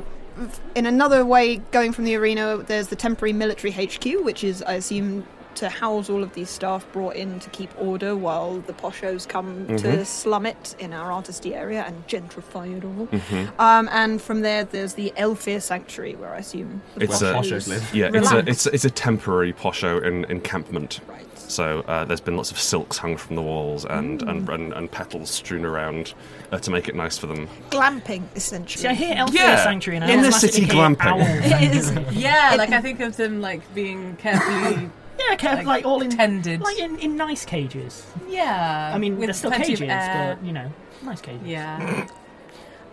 in 0.74 0.86
another 0.86 1.24
way, 1.24 1.56
going 1.70 1.92
from 1.92 2.04
the 2.04 2.14
arena, 2.16 2.58
there's 2.58 2.88
the 2.88 2.96
temporary 2.96 3.32
military 3.32 3.72
HQ, 3.72 4.04
which 4.24 4.42
is, 4.44 4.62
I 4.62 4.74
assume, 4.74 5.26
to 5.56 5.68
house 5.68 6.08
all 6.10 6.22
of 6.22 6.34
these 6.34 6.50
staff 6.50 6.86
brought 6.92 7.16
in 7.16 7.40
to 7.40 7.50
keep 7.50 7.70
order 7.78 8.16
while 8.16 8.58
the 8.60 8.72
poshos 8.72 9.26
come 9.28 9.66
to 9.66 9.74
Mhm. 9.74 10.06
slum 10.06 10.46
it 10.46 10.74
in 10.78 10.92
our 10.92 11.10
artisty 11.10 11.54
area 11.54 11.84
and 11.86 12.06
gentrify 12.08 12.76
it 12.76 12.84
all. 12.84 13.06
Mhm. 13.06 13.48
Um, 13.60 13.88
and 13.92 14.20
from 14.20 14.40
there, 14.42 14.64
there's 14.64 14.94
the 14.94 15.12
Aelfir 15.16 15.60
Sanctuary, 15.62 16.14
where 16.16 16.34
I 16.34 16.38
assume 16.38 16.82
the 16.96 17.04
It's 17.04 17.22
a 17.22 17.32
poshos 17.34 17.68
live. 17.68 17.94
yeah, 17.94 18.06
it's 18.06 18.16
a 18.30 18.36
relax. 18.36 18.48
it's 18.48 18.66
a, 18.66 18.74
it's 18.74 18.84
a 18.84 18.90
temporary 18.90 19.52
posho 19.52 20.02
in, 20.04 20.24
encampment. 20.26 21.00
Right. 21.08 21.20
So 21.46 21.84
uh, 21.86 22.04
there's 22.06 22.22
been 22.22 22.36
lots 22.38 22.50
of 22.50 22.58
silks 22.58 22.96
hung 22.98 23.16
from 23.18 23.36
the 23.36 23.42
walls 23.42 23.84
and 23.84 24.22
and, 24.22 24.48
and, 24.48 24.72
and 24.72 24.90
petals 24.90 25.30
strewn 25.30 25.64
around 25.66 26.14
uh, 26.50 26.58
to 26.58 26.70
make 26.70 26.88
it 26.88 26.94
nice 26.94 27.18
for 27.18 27.26
them. 27.26 27.48
glamping, 27.70 28.22
essentially. 28.34 28.82
See, 28.82 28.88
I 28.88 28.94
hear 28.94 29.14
Aelfir 29.14 29.34
Yeah. 29.34 29.62
Sanctuary 29.62 29.96
and 29.98 30.04
I 30.06 30.10
In 30.14 30.22
the 30.22 30.32
city 30.32 30.64
hear 30.64 30.74
glamping. 30.74 31.20
It 31.62 31.76
is. 31.76 31.86
Sanctuary. 31.88 32.16
Yeah, 32.16 32.54
like 32.56 32.70
I 32.72 32.80
think 32.80 33.00
of 33.00 33.16
them 33.16 33.40
like 33.42 33.60
being 33.74 34.16
carefully. 34.16 34.90
Yeah, 35.18 35.36
careful, 35.36 35.66
like, 35.66 35.84
all 35.84 36.02
in 36.02 36.10
tended. 36.10 36.60
like 36.60 36.78
in, 36.78 36.98
in 36.98 37.16
nice 37.16 37.44
cages. 37.44 38.06
Yeah, 38.28 38.92
I 38.94 38.98
mean, 38.98 39.16
with 39.16 39.26
they're 39.26 39.34
still 39.34 39.50
plenty 39.50 39.74
of 39.74 39.78
cages, 39.78 39.92
air. 39.92 40.36
but 40.36 40.46
you 40.46 40.52
know, 40.52 40.72
nice 41.02 41.20
cages. 41.20 41.46
Yeah. 41.46 42.08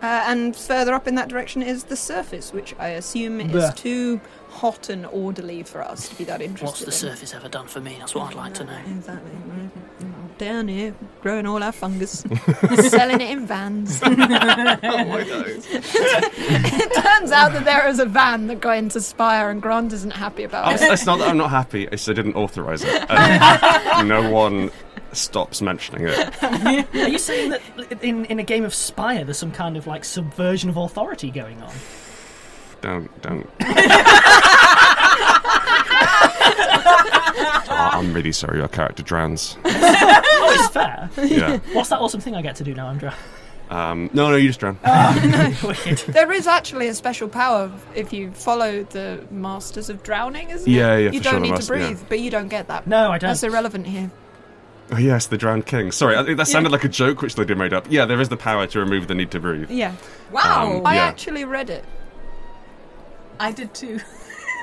Uh, 0.02 0.24
and 0.26 0.56
further 0.56 0.94
up 0.94 1.06
in 1.06 1.14
that 1.14 1.28
direction 1.28 1.62
is 1.62 1.84
the 1.84 1.94
surface, 1.94 2.52
which 2.52 2.74
I 2.76 2.88
assume 2.88 3.40
is 3.40 3.52
Blech. 3.52 3.76
too 3.76 4.20
hot 4.62 4.90
and 4.90 5.06
orderly 5.06 5.64
for 5.64 5.82
us 5.82 6.08
to 6.08 6.14
be 6.14 6.22
that 6.22 6.40
interested 6.40 6.86
What's 6.86 7.00
the 7.00 7.08
in. 7.08 7.12
surface 7.16 7.34
ever 7.34 7.48
done 7.48 7.66
for 7.66 7.80
me? 7.80 7.96
That's 7.98 8.14
what 8.14 8.28
I'd 8.30 8.36
like 8.36 8.54
to 8.54 8.64
know. 8.64 8.78
Exactly. 8.96 9.32
Mm-hmm. 9.32 10.36
Down 10.38 10.68
here, 10.68 10.94
growing 11.20 11.46
all 11.46 11.60
our 11.64 11.72
fungus, 11.72 12.20
selling 12.76 13.20
it 13.20 13.30
in 13.30 13.44
vans. 13.44 14.00
oh 14.04 14.08
my 14.08 15.24
god! 15.24 15.46
it 15.48 17.02
turns 17.02 17.32
out 17.32 17.52
that 17.54 17.64
there 17.64 17.88
is 17.88 17.98
a 17.98 18.06
van 18.06 18.46
that 18.46 18.60
got 18.60 18.78
into 18.78 19.00
Spire, 19.00 19.50
and 19.50 19.60
Grant 19.60 19.92
isn't 19.92 20.12
happy 20.12 20.44
about 20.44 20.72
it. 20.74 20.82
it's 20.82 21.06
not 21.06 21.18
that 21.18 21.28
I'm 21.28 21.38
not 21.38 21.50
happy. 21.50 21.88
It's 21.90 22.08
I 22.08 22.12
didn't 22.12 22.36
authorise 22.36 22.84
it. 22.84 23.02
Um, 23.10 23.18
and 23.18 24.08
no 24.08 24.30
one 24.30 24.70
stops 25.12 25.60
mentioning 25.60 26.06
it. 26.08 26.42
Are 26.94 27.08
you 27.08 27.18
saying 27.18 27.50
that 27.50 27.60
in, 28.00 28.26
in 28.26 28.38
a 28.38 28.44
game 28.44 28.64
of 28.64 28.74
Spire 28.74 29.24
there's 29.24 29.38
some 29.38 29.52
kind 29.52 29.76
of 29.76 29.88
like 29.88 30.04
subversion 30.04 30.70
of 30.70 30.76
authority 30.76 31.32
going 31.32 31.60
on? 31.62 31.72
Don't 32.80 33.22
don't. 33.22 33.48
Oh, 37.74 37.90
I'm 37.92 38.12
really 38.32 38.52
sorry. 38.52 38.58
Your 38.58 38.68
character 38.68 39.02
drowns. 39.02 39.56
oh, 39.64 40.56
it's 40.58 40.68
fair. 40.68 41.10
Yeah. 41.24 41.58
What's 41.74 41.90
that 41.90 42.00
awesome 42.00 42.20
thing 42.20 42.34
I 42.34 42.42
get 42.42 42.56
to 42.56 42.64
do 42.64 42.74
now? 42.74 42.88
I'm 42.88 42.98
dry. 42.98 43.14
Um, 43.70 44.10
no, 44.12 44.28
no, 44.30 44.36
you 44.36 44.48
just 44.48 44.60
drown. 44.60 44.78
Wicked. 45.62 45.98
There 46.12 46.30
is 46.32 46.46
actually 46.46 46.88
a 46.88 46.94
special 46.94 47.26
power 47.28 47.72
if 47.94 48.12
you 48.12 48.30
follow 48.32 48.82
the 48.84 49.24
Masters 49.30 49.88
of 49.88 50.02
Drowning, 50.02 50.50
isn't 50.50 50.70
Yeah, 50.70 50.94
it? 50.94 51.04
yeah, 51.04 51.10
You 51.12 51.18
for 51.20 51.24
don't 51.24 51.32
sure, 51.32 51.40
need 51.40 51.48
the 51.48 51.52
to 51.52 51.58
master- 51.58 51.78
yeah. 51.78 51.86
breathe, 51.88 52.00
but 52.08 52.20
you 52.20 52.30
don't 52.30 52.48
get 52.48 52.68
that. 52.68 52.86
No, 52.86 53.10
I 53.10 53.18
don't. 53.18 53.30
That's 53.30 53.42
irrelevant 53.42 53.86
here. 53.86 54.10
Oh, 54.90 54.98
yes, 54.98 55.26
the 55.26 55.38
drowned 55.38 55.64
king. 55.64 55.90
Sorry, 55.90 56.14
that 56.34 56.46
sounded 56.48 56.68
Yeah. 56.68 56.72
like 56.72 56.84
a 56.84 56.88
joke 56.88 57.22
which 57.22 57.34
they 57.36 57.46
did 57.46 57.56
made 57.56 57.72
up. 57.72 57.86
Yeah, 57.88 58.04
there 58.04 58.20
is 58.20 58.28
the 58.28 58.36
power 58.36 58.66
to 58.66 58.78
remove 58.78 59.06
the 59.08 59.14
need 59.14 59.30
to 59.30 59.40
breathe. 59.40 59.70
Yeah. 59.70 59.94
Wow. 60.30 60.76
Um, 60.80 60.86
I 60.86 60.96
actually 60.98 61.46
read 61.46 61.70
it. 61.70 61.84
I 63.40 63.52
did 63.52 63.72
too. 63.72 64.00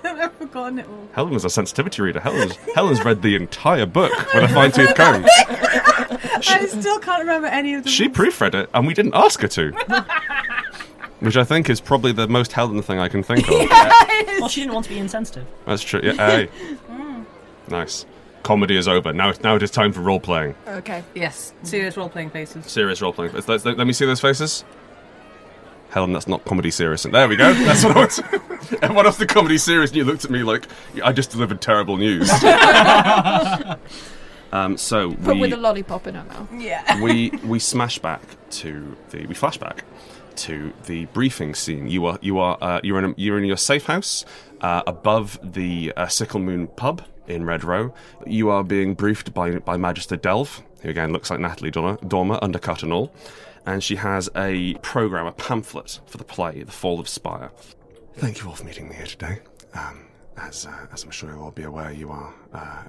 I've 0.04 0.34
forgotten 0.34 0.80
it 0.80 0.88
all. 0.88 1.10
Helen 1.14 1.34
was 1.34 1.46
a 1.46 1.50
sensitivity 1.50 2.02
reader. 2.02 2.20
Helen's, 2.20 2.56
Helen's 2.76 3.04
read 3.04 3.22
the 3.22 3.36
entire 3.36 3.86
book 3.86 4.12
with 4.34 4.44
a 4.44 4.48
fine 4.50 4.72
tooth 4.72 4.96
comb. 4.96 5.26
I 5.28 6.66
still 6.68 7.00
can't 7.00 7.20
remember 7.20 7.48
any 7.48 7.74
of 7.74 7.84
the. 7.84 7.90
She 7.90 8.10
proofread 8.10 8.54
it, 8.54 8.70
and 8.74 8.88
we 8.88 8.94
didn't 8.94 9.14
ask 9.16 9.42
her 9.42 9.48
to. 9.50 9.72
Which 11.20 11.36
I 11.36 11.44
think 11.44 11.70
is 11.70 11.82
probably 11.82 12.14
the 12.14 12.28
most 12.28 12.54
Helen 12.54 12.82
thing 12.82 13.00
I 13.00 13.10
can 13.10 13.24
think 13.24 13.48
of. 13.50 13.54
Yes! 13.54 14.40
Well, 14.40 14.48
she 14.48 14.62
didn't 14.62 14.74
want 14.74 14.86
to 14.86 14.92
be 14.92 15.00
insensitive. 15.00 15.46
That's 15.66 15.84
true. 15.84 16.00
Yeah, 16.02 16.14
hey. 16.14 16.50
Nice. 17.68 18.06
comedy 18.44 18.78
is 18.78 18.88
over. 18.88 19.12
Now, 19.12 19.34
now 19.44 19.56
it 19.56 19.64
is 19.64 19.70
time 19.70 19.92
for 19.92 20.00
role 20.00 20.20
playing. 20.22 20.56
Okay. 20.66 21.04
Yes. 21.14 21.54
Mm. 21.62 21.68
Serious 21.68 21.98
role 21.98 22.10
playing 22.10 22.30
faces. 22.30 22.66
Serious 22.66 23.02
role 23.02 23.12
playing. 23.12 23.34
Let, 23.34 23.48
let, 23.48 23.66
let 23.78 23.86
me 23.86 23.94
see 23.94 24.06
those 24.06 24.22
faces. 24.22 24.64
Helen, 25.90 26.14
that's 26.14 26.28
not 26.28 26.46
comedy 26.46 26.72
serious. 26.72 27.06
And 27.06 27.14
There 27.14 27.28
we 27.28 27.36
go. 27.36 27.54
That's 27.54 27.84
what 27.84 27.98
I 27.98 28.06
was. 28.06 28.20
Everyone 28.82 29.06
else 29.06 29.18
the 29.18 29.26
comedy 29.26 29.58
serious, 29.58 29.90
and 29.90 29.98
you 29.98 30.04
looked 30.04 30.24
at 30.26 30.32
me 30.32 30.44
like 30.44 30.68
I 31.04 31.12
just 31.12 31.32
delivered 31.32 31.62
terrible 31.62 31.98
news. 31.98 32.30
um, 34.52 34.78
so 34.78 35.12
But 35.12 35.36
we 35.36 35.42
with 35.42 35.54
a 35.54 35.58
lollipop 35.58 36.08
in 36.08 36.16
her 36.16 36.24
mouth. 36.24 36.48
Yeah. 36.56 37.02
we 37.02 37.32
we 37.44 37.60
smash 37.60 38.00
back 38.00 38.22
to 38.52 38.96
the 39.10 39.26
we 39.26 39.34
flashback 39.34 39.80
to 40.38 40.74
the 40.86 41.06
briefing 41.08 41.56
scene. 41.56 41.88
You 41.88 42.06
are 42.06 42.20
you 42.22 42.40
are 42.40 42.58
uh, 42.62 42.80
you're 42.84 43.00
in 43.00 43.06
a, 43.06 43.14
you're 43.18 43.38
in 43.38 43.46
your 43.46 43.58
safe 43.58 43.86
house 43.86 44.26
uh, 44.62 44.84
above 44.88 45.40
the 45.42 45.92
uh, 45.98 46.08
Sickle 46.08 46.40
Moon 46.40 46.68
pub 46.68 47.04
in 47.28 47.46
Red 47.46 47.64
Row. 47.64 47.94
You 48.26 48.50
are 48.50 48.64
being 48.64 48.94
briefed 48.94 49.34
by 49.34 49.58
by 49.60 49.78
Magister 49.78 50.18
Delve, 50.18 50.62
who 50.82 50.90
again 50.90 51.12
looks 51.12 51.30
like 51.30 51.40
Natalie 51.40 51.72
Dormer, 51.72 51.98
Dormer 52.08 52.40
undercut 52.42 52.84
and 52.84 52.94
all, 52.94 53.12
and 53.66 53.84
she 53.84 53.96
has 53.98 54.30
a 54.36 54.74
program, 54.76 55.26
a 55.26 55.32
pamphlet 55.32 56.00
for 56.06 56.18
the 56.18 56.24
play, 56.24 56.64
The 56.64 56.72
Fall 56.72 57.00
of 57.00 57.08
Spire. 57.08 57.52
Thank 58.16 58.42
you 58.42 58.48
all 58.48 58.56
for 58.56 58.64
meeting 58.64 58.90
me 58.90 58.96
here 58.96 59.06
today. 59.06 59.40
Um, 59.74 60.08
as 60.38 60.66
uh, 60.66 60.88
as 60.92 61.04
I'm 61.04 61.12
sure 61.12 61.32
you'll 61.32 61.44
all 61.44 61.52
be 61.52 61.64
aware, 61.64 61.92
you 61.92 62.10
are. 62.10 62.34
Uh, 62.54 62.84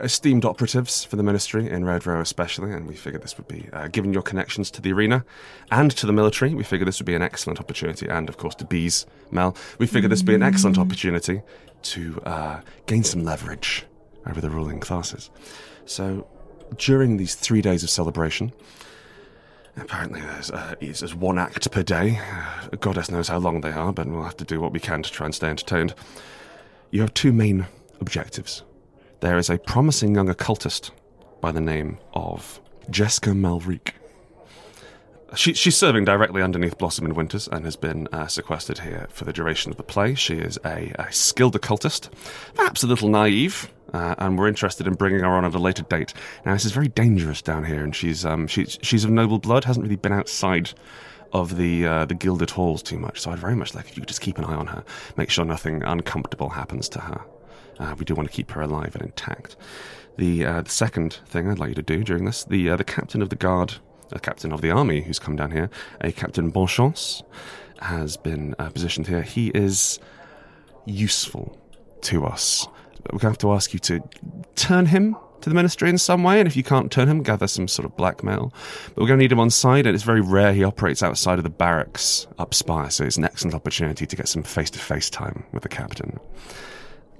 esteemed 0.00 0.44
operatives 0.44 1.04
for 1.04 1.16
the 1.16 1.22
ministry 1.22 1.68
in 1.68 1.84
Red 1.84 2.06
Row, 2.06 2.20
especially, 2.20 2.72
and 2.72 2.86
we 2.86 2.94
figured 2.94 3.22
this 3.22 3.36
would 3.36 3.48
be, 3.48 3.68
uh, 3.72 3.88
given 3.88 4.12
your 4.12 4.22
connections 4.22 4.70
to 4.72 4.82
the 4.82 4.92
arena 4.92 5.24
and 5.70 5.90
to 5.92 6.06
the 6.06 6.12
military, 6.12 6.54
we 6.54 6.62
figured 6.62 6.86
this 6.86 7.00
would 7.00 7.06
be 7.06 7.14
an 7.14 7.22
excellent 7.22 7.60
opportunity, 7.60 8.06
and 8.06 8.28
of 8.28 8.36
course 8.36 8.54
to 8.56 8.64
bees, 8.64 9.06
Mel, 9.30 9.56
we 9.78 9.86
figured 9.86 10.12
this 10.12 10.20
would 10.20 10.26
be 10.26 10.34
an 10.34 10.42
excellent 10.42 10.78
opportunity 10.78 11.42
to 11.82 12.20
uh, 12.24 12.60
gain 12.86 13.04
some 13.04 13.24
leverage 13.24 13.84
over 14.26 14.40
the 14.40 14.50
ruling 14.50 14.80
classes. 14.80 15.30
So, 15.84 16.26
during 16.76 17.16
these 17.16 17.34
three 17.34 17.62
days 17.62 17.82
of 17.82 17.90
celebration, 17.90 18.52
Apparently, 19.80 20.20
there's, 20.20 20.50
uh, 20.50 20.74
it's- 20.80 21.14
one 21.14 21.38
act 21.38 21.70
per 21.70 21.82
day. 21.82 22.18
Uh, 22.72 22.76
Goddess 22.76 23.10
knows 23.10 23.28
how 23.28 23.38
long 23.38 23.60
they 23.60 23.70
are, 23.72 23.92
but 23.92 24.06
we'll 24.06 24.22
have 24.24 24.36
to 24.38 24.44
do 24.44 24.60
what 24.60 24.72
we 24.72 24.80
can 24.80 25.02
to 25.02 25.10
try 25.10 25.26
and 25.26 25.34
stay 25.34 25.48
entertained. 25.48 25.94
You 26.90 27.00
have 27.02 27.14
two 27.14 27.32
main 27.32 27.66
objectives. 28.00 28.62
There 29.20 29.38
is 29.38 29.50
a 29.50 29.58
promising 29.58 30.14
young 30.14 30.28
occultist 30.28 30.90
by 31.40 31.52
the 31.52 31.60
name 31.60 31.98
of 32.14 32.60
Jessica 32.90 33.30
Malrique. 33.30 33.92
She, 35.34 35.52
she's 35.52 35.76
serving 35.76 36.06
directly 36.06 36.42
underneath 36.42 36.78
Blossom 36.78 37.04
and 37.04 37.14
Winters 37.14 37.48
and 37.48 37.64
has 37.66 37.76
been 37.76 38.08
uh, 38.12 38.28
sequestered 38.28 38.78
here 38.78 39.08
for 39.10 39.24
the 39.24 39.32
duration 39.32 39.70
of 39.70 39.76
the 39.76 39.82
play. 39.82 40.14
She 40.14 40.36
is 40.38 40.58
a, 40.64 40.92
a 40.98 41.12
skilled 41.12 41.54
occultist, 41.54 42.08
perhaps 42.54 42.82
a 42.82 42.86
little 42.86 43.10
naive, 43.10 43.70
uh, 43.92 44.14
and 44.18 44.38
we're 44.38 44.48
interested 44.48 44.86
in 44.86 44.94
bringing 44.94 45.20
her 45.20 45.26
on 45.26 45.44
at 45.44 45.54
a 45.54 45.58
later 45.58 45.82
date. 45.82 46.14
Now, 46.46 46.54
this 46.54 46.64
is 46.64 46.72
very 46.72 46.88
dangerous 46.88 47.42
down 47.42 47.64
here, 47.64 47.84
and 47.84 47.94
she's 47.94 48.24
um, 48.24 48.46
she's 48.46 48.78
she's 48.82 49.04
of 49.04 49.10
noble 49.10 49.38
blood, 49.38 49.64
hasn't 49.64 49.84
really 49.84 49.96
been 49.96 50.12
outside 50.12 50.72
of 51.32 51.56
the 51.56 51.86
uh, 51.86 52.04
the 52.06 52.14
gilded 52.14 52.50
halls 52.50 52.82
too 52.82 52.98
much. 52.98 53.20
So 53.20 53.30
I'd 53.30 53.38
very 53.38 53.54
much 53.54 53.74
like 53.74 53.86
if 53.86 53.96
you 53.96 54.02
could 54.02 54.08
just 54.08 54.22
keep 54.22 54.38
an 54.38 54.44
eye 54.44 54.54
on 54.54 54.66
her, 54.68 54.82
make 55.16 55.30
sure 55.30 55.44
nothing 55.44 55.82
uncomfortable 55.82 56.48
happens 56.48 56.88
to 56.90 57.00
her. 57.00 57.20
Uh, 57.78 57.94
we 57.98 58.04
do 58.04 58.14
want 58.14 58.28
to 58.28 58.34
keep 58.34 58.50
her 58.52 58.62
alive 58.62 58.94
and 58.94 59.04
intact. 59.04 59.56
The 60.16 60.44
uh, 60.44 60.62
the 60.62 60.70
second 60.70 61.20
thing 61.26 61.50
I'd 61.50 61.58
like 61.58 61.68
you 61.68 61.74
to 61.76 61.82
do 61.82 62.02
during 62.02 62.24
this, 62.24 62.44
the 62.44 62.70
uh, 62.70 62.76
the 62.76 62.84
captain 62.84 63.22
of 63.22 63.28
the 63.28 63.36
guard, 63.36 63.74
a 64.12 64.20
captain 64.20 64.52
of 64.52 64.60
the 64.60 64.70
army 64.70 65.02
who's 65.02 65.18
come 65.18 65.36
down 65.36 65.50
here, 65.50 65.70
a 66.00 66.12
Captain 66.12 66.50
Bonchance, 66.50 67.22
has 67.80 68.16
been 68.16 68.54
uh, 68.58 68.70
positioned 68.70 69.06
here. 69.06 69.22
He 69.22 69.48
is 69.48 69.98
useful 70.84 71.58
to 72.02 72.24
us. 72.24 72.66
We're 73.12 73.18
going 73.18 73.20
to 73.20 73.26
have 73.28 73.38
to 73.38 73.52
ask 73.52 73.72
you 73.72 73.78
to 73.80 74.02
turn 74.56 74.86
him 74.86 75.16
to 75.40 75.48
the 75.48 75.54
ministry 75.54 75.88
in 75.88 75.98
some 75.98 76.24
way, 76.24 76.40
and 76.40 76.48
if 76.48 76.56
you 76.56 76.62
can't 76.62 76.90
turn 76.90 77.08
him, 77.08 77.22
gather 77.22 77.46
some 77.46 77.68
sort 77.68 77.86
of 77.86 77.96
blackmail. 77.96 78.52
But 78.88 79.02
we're 79.02 79.06
going 79.06 79.18
to 79.18 79.24
need 79.24 79.32
him 79.32 79.40
on 79.40 79.50
side, 79.50 79.86
and 79.86 79.94
it's 79.94 80.04
very 80.04 80.20
rare 80.20 80.52
he 80.52 80.64
operates 80.64 81.02
outside 81.02 81.38
of 81.38 81.44
the 81.44 81.50
barracks 81.50 82.26
up 82.38 82.54
Spire, 82.54 82.90
so 82.90 83.04
it's 83.04 83.16
an 83.16 83.24
excellent 83.24 83.54
opportunity 83.54 84.06
to 84.06 84.16
get 84.16 84.28
some 84.28 84.42
face 84.42 84.70
to 84.70 84.78
face 84.78 85.08
time 85.08 85.44
with 85.52 85.62
the 85.62 85.68
captain. 85.68 86.18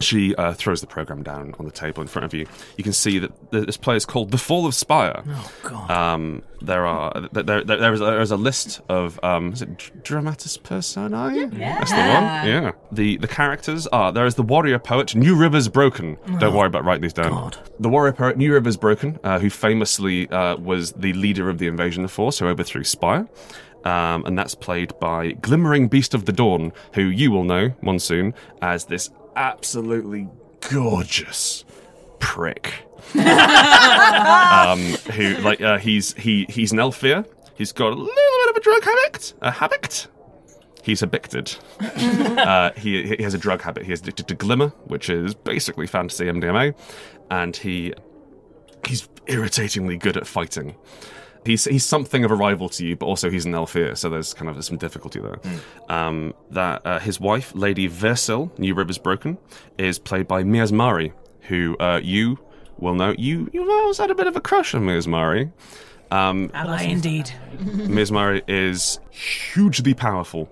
She 0.01 0.35
uh, 0.37 0.53
throws 0.53 0.81
the 0.81 0.87
program 0.87 1.23
down 1.23 1.55
on 1.59 1.65
the 1.65 1.73
table 1.73 2.03
in 2.03 2.09
front 2.09 2.25
of 2.25 2.33
you. 2.33 2.47
You 2.77 2.85
can 2.85 2.93
see 2.93 3.19
that 3.19 3.33
this 3.51 3.77
play 3.77 3.97
is 3.97 4.07
called 4.07 4.31
The 4.31 4.39
Fall 4.39 4.65
of 4.67 4.75
Spire. 4.75 5.25
Oh, 5.27 5.53
God. 5.65 5.91
Um, 5.91 6.43
there 6.61 6.87
are 6.87 7.29
there, 7.33 7.43
there, 7.43 7.65
there, 7.65 7.93
is 7.93 8.01
a, 8.01 8.05
there 8.05 8.21
is 8.21 8.31
a 8.31 8.37
list 8.37 8.81
of 8.89 9.19
um, 9.25 9.53
is 9.53 9.63
it 9.63 10.03
dramatis 10.05 10.57
personae? 10.57 11.47
That's 11.47 11.91
the 11.91 11.97
one. 11.97 12.25
Yeah. 12.47 12.73
The 12.93 13.17
the 13.19 13.29
characters 13.29 13.87
are 13.89 14.13
there 14.13 14.27
is 14.27 14.35
the 14.37 14.43
warrior 14.43 14.79
poet 14.79 15.15
New 15.15 15.35
Rivers 15.37 15.69
Broken. 15.69 16.17
Don't 16.27 16.43
Oh, 16.45 16.57
worry 16.57 16.67
about 16.67 16.85
writing 16.85 17.03
these 17.03 17.13
down. 17.13 17.53
The 17.81 17.89
warrior 17.89 18.13
poet 18.13 18.37
New 18.37 18.53
Rivers 18.53 18.77
Broken, 18.77 19.19
uh, 19.25 19.39
who 19.39 19.51
famously 19.51 20.29
uh, 20.31 20.57
was 20.57 20.93
the 20.93 21.13
leader 21.13 21.49
of 21.49 21.59
the 21.59 21.67
invasion 21.67 22.05
of 22.05 22.11
Force, 22.13 22.39
who 22.39 22.47
overthrew 22.47 22.85
Spire. 22.85 23.29
Um, 23.85 24.24
and 24.26 24.37
that's 24.37 24.55
played 24.55 24.99
by 24.99 25.33
Glimmering 25.33 25.89
Beast 25.89 26.12
of 26.12 26.24
the 26.24 26.33
Dawn, 26.33 26.72
who 26.95 27.03
you 27.03 27.31
will 27.31 27.45
know, 27.45 27.72
Monsoon, 27.81 28.35
as 28.61 28.87
this 28.87 29.11
absolutely 29.37 30.29
gorgeous 30.68 31.64
prick. 32.18 32.74
um, 33.14 34.81
who 35.14 35.37
like 35.39 35.61
uh, 35.62 35.79
he's 35.79 36.12
he 36.14 36.47
he's 36.49 36.72
an 36.72 36.79
Aelfir. 36.79 37.26
He's 37.55 37.72
got 37.72 37.93
a 37.93 37.95
little 37.95 38.07
bit 38.07 38.51
of 38.51 38.57
a 38.57 38.61
drug 38.61 38.85
habit. 38.85 39.35
A 39.41 39.51
habit. 39.51 40.09
He's 40.83 41.03
addicted. 41.03 41.57
uh, 41.81 42.72
he 42.76 43.14
he 43.16 43.22
has 43.22 43.35
a 43.35 43.39
drug 43.39 43.62
habit. 43.62 43.87
He 43.87 43.93
is 43.93 44.01
addicted 44.01 44.29
to 44.29 44.35
glimmer, 44.35 44.68
which 44.87 45.09
is 45.09 45.35
basically 45.35 45.87
fantasy 45.87 46.26
MDMA, 46.26 46.74
and 47.31 47.57
he 47.57 47.95
he's 48.87 49.09
irritatingly 49.26 49.97
good 49.97 50.16
at 50.16 50.26
fighting. 50.26 50.74
He's 51.49 51.65
he's 51.65 51.85
something 51.85 52.25
of 52.25 52.31
a 52.31 52.35
rival 52.35 52.69
to 52.69 52.87
you, 52.87 52.95
but 52.95 53.07
also 53.07 53.31
he's 53.31 53.47
an 53.47 53.53
Aelfir, 53.53 53.97
so 53.97 54.11
there's 54.11 54.35
kind 54.35 54.51
of 54.51 54.63
some 54.63 54.77
difficulty 54.77 55.19
there. 55.19 55.39
Um, 55.89 56.35
that 56.51 56.87
uh, 56.87 56.99
his 56.99 57.19
wife, 57.19 57.53
Lady 57.55 57.89
Versil, 57.89 58.51
New 58.59 58.75
Rivers 58.75 58.99
Broken, 58.99 59.39
is 59.79 59.99
played 59.99 60.29
by 60.29 60.43
Miasmari, 60.43 61.13
who 61.49 61.75
uh, 61.79 62.01
you 62.03 62.39
will 62.79 62.95
know. 62.95 63.15
You 63.17 63.49
you've 63.55 63.69
always 63.69 63.97
had 63.97 64.11
a 64.11 64.15
bit 64.15 64.27
of 64.27 64.37
a 64.37 64.43
crush 64.43 64.75
on 64.75 64.83
Miasmari. 64.83 65.51
Um, 66.11 66.51
Have 66.51 66.69
I 66.69 66.83
indeed? 66.83 67.31
Miasmari 67.59 68.43
is 68.47 69.01
hugely 69.11 69.95
powerful. 69.95 70.49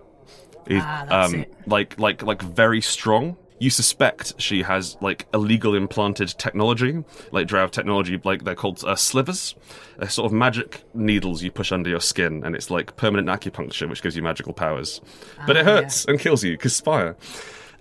Is, 0.67 0.83
Ah, 0.85 1.05
that's 1.09 1.35
um, 1.35 1.41
it. 1.41 1.55
Like 1.67 1.99
like 1.99 2.23
like 2.23 2.41
very 2.43 2.81
strong. 2.81 3.37
You 3.59 3.71
suspect 3.71 4.35
she 4.39 4.63
has 4.63 4.97
like 5.01 5.27
illegal 5.33 5.75
implanted 5.75 6.29
technology, 6.37 7.03
like 7.33 7.47
drow 7.47 7.67
technology, 7.69 8.21
like 8.23 8.45
they're 8.45 8.55
called 8.55 8.85
uh, 8.85 8.97
slivers, 8.97 9.55
They're 9.99 10.11
sort 10.11 10.27
of 10.27 10.33
magic 10.33 10.83
needles 10.93 11.43
you 11.43 11.51
push 11.51 11.73
under 11.73 11.89
your 11.89 12.01
skin, 12.01 12.43
and 12.45 12.55
it's 12.55 12.71
like 12.71 12.97
permanent 12.97 13.29
acupuncture, 13.29 13.89
which 13.89 14.03
gives 14.03 14.15
you 14.15 14.23
magical 14.23 14.53
powers. 14.53 15.01
but 15.47 15.57
it 15.57 15.67
Ah, 15.67 15.71
hurts 15.81 16.05
and 16.05 16.21
kills 16.21 16.45
you 16.45 16.53
because 16.53 16.77
spire. 16.77 17.17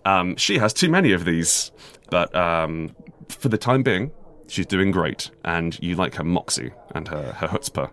Um, 0.05 0.37
she 0.37 0.59
has 0.59 0.71
too 0.71 0.87
many 0.89 1.11
of 1.11 1.25
these, 1.25 1.71
but 2.09 2.33
um, 2.35 2.95
for 3.27 3.49
the 3.49 3.57
time 3.57 3.83
being, 3.83 4.11
she's 4.47 4.67
doing 4.67 4.91
great, 4.91 5.29
and 5.43 5.77
you 5.83 5.95
like 5.95 6.15
her 6.15 6.23
moxie 6.23 6.71
and 6.93 7.07
her 7.09 7.33
her 7.33 7.47
chutzpah. 7.49 7.89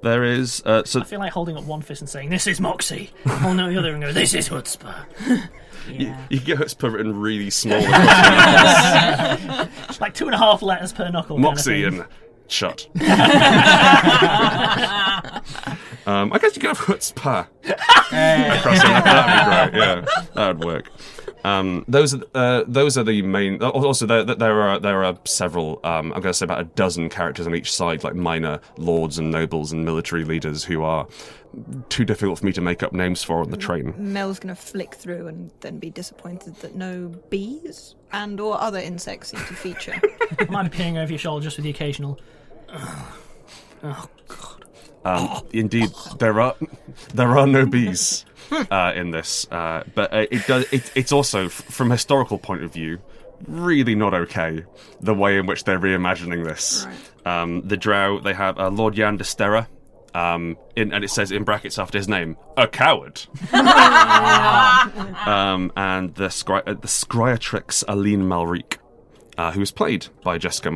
There 0.00 0.22
is 0.22 0.62
uh, 0.64 0.84
so 0.84 1.00
I 1.00 1.04
feel 1.04 1.18
like 1.18 1.32
holding 1.32 1.56
up 1.56 1.64
one 1.64 1.82
fist 1.82 2.02
and 2.02 2.08
saying, 2.08 2.30
"This 2.30 2.46
is 2.46 2.60
Moxie," 2.60 3.10
holding 3.26 3.58
up 3.58 3.70
the 3.70 3.78
other 3.78 3.92
and 3.92 4.00
go, 4.00 4.12
"This 4.12 4.32
is 4.32 4.48
Chutzpah." 5.88 6.00
you, 6.00 6.14
you 6.30 6.38
can 6.38 6.46
get 6.46 6.58
chutzpah 6.58 6.92
written 6.92 7.18
really 7.18 7.50
small. 7.50 7.78
across 7.78 9.40
your 9.40 9.46
knuckles. 9.46 9.68
It's 9.88 10.00
like 10.00 10.14
two 10.14 10.26
and 10.26 10.34
a 10.34 10.38
half 10.38 10.62
letters 10.62 10.92
per 10.92 11.10
knuckle. 11.10 11.38
Moxie 11.38 11.82
kind 11.82 12.00
of 12.00 12.00
and 12.00 12.08
shut. 12.48 12.88
um, 16.06 16.32
I 16.32 16.38
guess 16.40 16.56
you 16.56 16.60
could 16.62 16.76
have 16.76 16.78
chutzpah 16.78 17.46
across 17.64 18.82
your 18.82 18.92
knuckle. 18.92 19.12
That'd 19.12 19.72
be 19.72 19.78
great. 19.78 19.88
Yeah, 19.88 20.04
that'd 20.34 20.64
work. 20.64 20.90
Um, 21.48 21.84
those 21.88 22.14
are 22.14 22.22
uh, 22.34 22.64
those 22.66 22.98
are 22.98 23.04
the 23.04 23.22
main. 23.22 23.62
Also, 23.62 24.06
there, 24.06 24.24
there 24.24 24.60
are 24.60 24.78
there 24.78 25.04
are 25.04 25.18
several. 25.24 25.80
Um, 25.84 26.12
I'm 26.12 26.20
going 26.20 26.32
to 26.32 26.34
say 26.34 26.44
about 26.44 26.60
a 26.60 26.64
dozen 26.64 27.08
characters 27.08 27.46
on 27.46 27.54
each 27.54 27.72
side, 27.72 28.04
like 28.04 28.14
minor 28.14 28.60
lords 28.76 29.18
and 29.18 29.30
nobles 29.30 29.72
and 29.72 29.84
military 29.84 30.24
leaders 30.24 30.64
who 30.64 30.82
are 30.82 31.06
too 31.88 32.04
difficult 32.04 32.38
for 32.38 32.46
me 32.46 32.52
to 32.52 32.60
make 32.60 32.82
up 32.82 32.92
names 32.92 33.22
for 33.22 33.40
on 33.40 33.50
the 33.50 33.56
train. 33.56 33.94
Mel's 33.96 34.38
gonna 34.38 34.54
flick 34.54 34.94
through 34.94 35.28
and 35.28 35.50
then 35.60 35.78
be 35.78 35.90
disappointed 35.90 36.56
that 36.56 36.74
no 36.74 37.08
bees 37.30 37.94
and 38.12 38.38
or 38.38 38.60
other 38.60 38.78
insects 38.78 39.30
seem 39.30 39.40
to 39.40 39.54
feature. 39.54 39.94
I 40.38 40.44
might 40.50 40.64
be 40.64 40.76
peering 40.76 40.98
over 40.98 41.10
your 41.10 41.18
shoulder 41.18 41.44
just 41.44 41.56
with 41.56 41.64
the 41.64 41.70
occasional. 41.70 42.20
Oh, 43.80 44.08
Um, 45.04 45.42
indeed, 45.52 45.90
there 46.18 46.40
are 46.40 46.54
there 47.14 47.38
are 47.38 47.46
no 47.46 47.64
bees 47.66 48.24
uh, 48.70 48.92
in 48.94 49.10
this, 49.10 49.46
uh, 49.50 49.84
but 49.94 50.12
uh, 50.12 50.26
it 50.30 50.46
does. 50.46 50.70
It, 50.72 50.90
it's 50.94 51.12
also, 51.12 51.46
f- 51.46 51.52
from 51.52 51.90
a 51.90 51.94
historical 51.94 52.38
point 52.38 52.62
of 52.64 52.72
view, 52.72 52.98
really 53.46 53.94
not 53.94 54.12
okay 54.12 54.64
the 55.00 55.14
way 55.14 55.38
in 55.38 55.46
which 55.46 55.64
they're 55.64 55.78
reimagining 55.78 56.44
this. 56.44 56.86
Um, 57.24 57.66
the 57.66 57.76
Drow 57.76 58.20
they 58.20 58.34
have 58.34 58.58
uh, 58.58 58.70
Lord 58.70 58.94
de 58.94 59.02
Sterra. 59.02 59.66
Um, 60.14 60.56
in, 60.74 60.92
and 60.92 61.04
it 61.04 61.10
says 61.10 61.30
in 61.30 61.44
brackets 61.44 61.78
after 61.78 61.98
his 61.98 62.08
name, 62.08 62.36
a 62.56 62.66
coward. 62.66 63.20
um, 63.52 63.62
and 65.76 66.14
the, 66.14 66.28
scry- 66.28 66.62
uh, 66.66 66.74
the 66.74 66.88
Scryatrix 66.88 67.84
Aline 67.86 68.22
Malrique 68.22 68.78
uh, 69.36 69.52
who 69.52 69.60
is 69.60 69.70
played 69.70 70.06
by 70.24 70.38
Jessica 70.38 70.70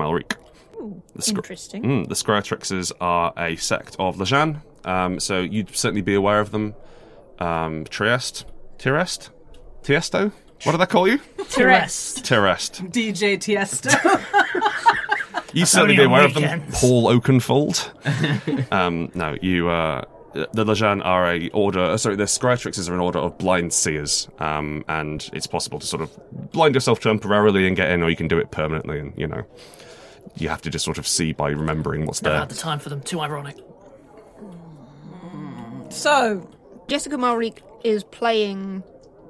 Malrique. 0.83 1.15
The 1.15 1.23
Scr- 1.23 1.37
Interesting. 1.37 1.83
Mm, 1.83 2.09
the 2.09 2.15
Scryatrixes 2.15 2.93
are 3.01 3.33
a 3.37 3.57
sect 3.57 3.97
of 3.99 4.17
Lajhan, 4.17 4.63
um, 4.85 5.21
so 5.21 5.41
you'd 5.41 5.75
certainly 5.77 6.03
be 6.03 6.15
aware 6.15 6.41
of 6.41 6.51
them. 6.51 6.75
Um, 7.39 7.85
Trieste? 7.85 8.45
Trieste? 8.79 9.31
Tiesto? 9.83 10.33
What 10.65 10.73
do 10.73 10.79
they 10.79 10.87
call 10.87 11.09
you? 11.09 11.19
Terrest. 11.39 12.23
Terrest. 12.23 12.91
DJ 12.93 13.37
Tiesto. 13.39 13.91
You 15.55 15.67
certainly 15.67 15.97
be 15.97 16.03
on 16.03 16.09
aware 16.09 16.25
of 16.25 16.33
them. 16.33 16.63
Paul 16.73 17.05
Oakenfold. 17.09 18.73
um, 18.73 19.11
no, 19.15 19.37
you. 19.43 19.69
Uh, 19.69 20.03
the 20.33 20.65
Lajhan 20.65 21.05
are 21.05 21.31
a 21.31 21.51
order. 21.51 21.81
uh, 21.81 21.97
Sorry, 21.99 22.17
the 22.17 22.25
Scryatrixes 22.25 22.89
are 22.89 22.95
an 22.95 23.01
order 23.01 23.19
of 23.19 23.37
blind 23.37 23.75
seers, 23.75 24.29
um, 24.39 24.83
and 24.89 25.29
it's 25.35 25.47
possible 25.47 25.79
to 25.79 25.87
sort 25.87 26.01
of 26.01 26.11
blind 26.53 26.75
yourself 26.75 27.01
temporarily 27.01 27.67
and 27.67 27.77
get 27.77 27.91
in, 27.91 28.03
or 28.03 28.09
you 28.09 28.17
can 28.17 28.29
do 28.29 28.39
it 28.39 28.51
permanently. 28.51 28.99
And 28.99 29.13
you 29.15 29.27
know, 29.27 29.45
you 30.37 30.49
have 30.49 30.63
to 30.63 30.71
just 30.71 30.85
sort 30.85 30.99
of 30.99 31.07
see 31.07 31.33
by 31.33 31.51
remembering 31.51 32.07
what's 32.07 32.23
Never 32.23 32.33
there. 32.33 32.41
had 32.41 32.49
the 32.49 32.55
time 32.55 32.79
for 32.79 32.89
them. 32.89 33.01
Too 33.01 33.21
ironic. 33.21 33.57
So, 35.91 36.49
Jessica 36.89 37.17
Malrique 37.17 37.61
is 37.85 38.03
playing 38.05 38.83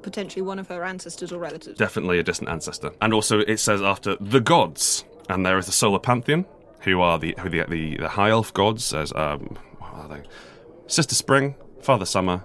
potentially 0.03 0.43
one 0.43 0.59
of 0.59 0.69
her 0.69 0.85
ancestors 0.85 1.33
or 1.33 1.39
relatives. 1.39 1.79
Definitely 1.79 2.19
a 2.19 2.23
distant 2.23 2.49
ancestor. 2.49 2.93
And 3.01 3.13
also, 3.13 3.41
it 3.41 3.59
says 3.59 3.83
after 3.83 4.17
the 4.21 4.41
gods, 4.41 5.05
and 5.29 5.45
there 5.45 5.59
is 5.59 5.67
the 5.67 5.73
solar 5.73 5.99
pantheon, 5.99 6.45
who 6.81 7.01
are 7.01 7.19
the 7.19 7.35
who 7.39 7.49
the 7.49 7.65
the, 7.69 7.97
the 7.97 8.09
high 8.09 8.31
elf 8.31 8.53
gods. 8.55 8.95
As 8.95 9.13
um, 9.15 9.57
what 9.79 9.93
are 9.95 10.09
they? 10.09 10.23
Sister 10.87 11.15
Spring, 11.15 11.55
Father 11.81 12.05
Summer, 12.05 12.45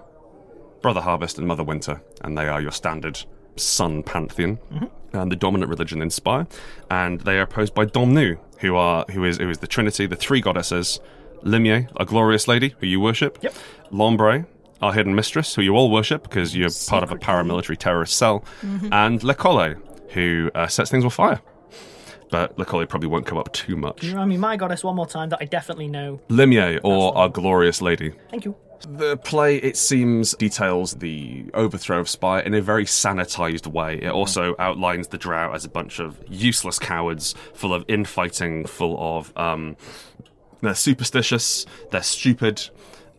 Brother 0.82 1.00
Harvest, 1.00 1.38
and 1.38 1.46
Mother 1.46 1.64
Winter, 1.64 2.02
and 2.22 2.36
they 2.36 2.48
are 2.48 2.60
your 2.60 2.72
standard 2.72 3.24
sun 3.58 4.02
pantheon. 4.02 4.58
And 5.12 5.32
the 5.32 5.36
dominant 5.36 5.70
religion 5.70 6.02
in 6.02 6.10
Spire, 6.10 6.46
and 6.90 7.20
they 7.22 7.38
are 7.38 7.42
opposed 7.42 7.72
by 7.74 7.86
Damnou, 7.86 8.38
who 8.58 8.76
are 8.76 9.06
who 9.10 9.24
is 9.24 9.38
who 9.38 9.48
is 9.48 9.58
the 9.58 9.66
Trinity, 9.66 10.04
the 10.06 10.16
three 10.16 10.40
goddesses, 10.42 11.00
Limier, 11.42 11.88
a 11.98 12.04
glorious 12.04 12.46
lady 12.46 12.74
who 12.80 12.86
you 12.86 13.00
worship, 13.00 13.38
yep. 13.40 13.54
Lombre, 13.90 14.44
our 14.82 14.92
hidden 14.92 15.14
mistress, 15.14 15.54
who 15.54 15.62
you 15.62 15.74
all 15.74 15.90
worship 15.90 16.24
because 16.24 16.54
you're 16.54 16.68
part 16.88 17.02
of 17.02 17.10
a 17.10 17.16
paramilitary 17.16 17.76
terrorist 17.78 18.16
cell, 18.18 18.44
Mhm. 18.62 18.92
and 18.92 19.24
Le 19.24 19.34
Colle, 19.34 19.76
who 20.10 20.50
uh, 20.54 20.66
sets 20.66 20.90
things 20.90 21.04
on 21.04 21.10
fire. 21.10 21.40
But 22.30 22.58
Le 22.58 22.66
Colle 22.66 22.84
probably 22.84 23.08
won't 23.08 23.24
come 23.24 23.38
up 23.38 23.50
too 23.54 23.76
much. 23.76 24.00
Can 24.00 24.08
you 24.08 24.14
remind 24.14 24.28
me 24.28 24.36
my 24.36 24.56
goddess 24.58 24.84
one 24.84 24.94
more 24.96 25.06
time 25.06 25.30
that 25.30 25.38
I 25.40 25.46
definitely 25.46 25.88
know? 25.88 26.20
Limier, 26.28 26.78
or 26.84 27.16
our 27.16 27.30
glorious 27.30 27.80
lady. 27.80 28.12
Thank 28.30 28.44
you. 28.44 28.54
The 28.86 29.16
play, 29.16 29.56
it 29.56 29.76
seems, 29.76 30.34
details 30.34 30.94
the 30.94 31.46
overthrow 31.52 32.00
of 32.00 32.08
Spire 32.08 32.40
in 32.40 32.54
a 32.54 32.60
very 32.60 32.84
sanitized 32.84 33.66
way. 33.66 34.00
It 34.00 34.10
also 34.10 34.54
outlines 34.58 35.08
the 35.08 35.18
Drow 35.18 35.52
as 35.52 35.64
a 35.64 35.68
bunch 35.68 35.98
of 35.98 36.18
useless 36.28 36.78
cowards, 36.78 37.34
full 37.54 37.74
of 37.74 37.84
infighting, 37.88 38.66
full 38.66 38.96
of. 38.98 39.36
Um, 39.36 39.76
they're 40.60 40.74
superstitious, 40.74 41.66
they're 41.90 42.02
stupid, 42.02 42.68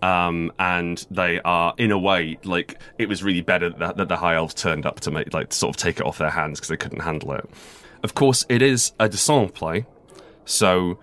um, 0.01 0.51
and 0.59 1.05
they 1.11 1.39
are, 1.41 1.73
in 1.77 1.91
a 1.91 1.97
way, 1.99 2.37
like, 2.43 2.81
it 2.97 3.07
was 3.07 3.23
really 3.23 3.41
better 3.41 3.69
that, 3.69 3.97
that 3.97 4.07
the 4.07 4.17
High 4.17 4.35
Elves 4.35 4.53
turned 4.53 4.85
up 4.85 5.01
to 5.01 5.11
make, 5.11 5.33
like, 5.33 5.53
sort 5.53 5.75
of 5.75 5.81
take 5.81 5.99
it 5.99 6.05
off 6.05 6.17
their 6.17 6.31
hands 6.31 6.59
because 6.59 6.69
they 6.69 6.77
couldn't 6.77 7.01
handle 7.01 7.33
it. 7.33 7.49
Of 8.03 8.13
course, 8.13 8.45
it 8.49 8.61
is 8.61 8.93
a 8.99 9.09
Descent 9.09 9.53
play, 9.53 9.85
so 10.45 10.99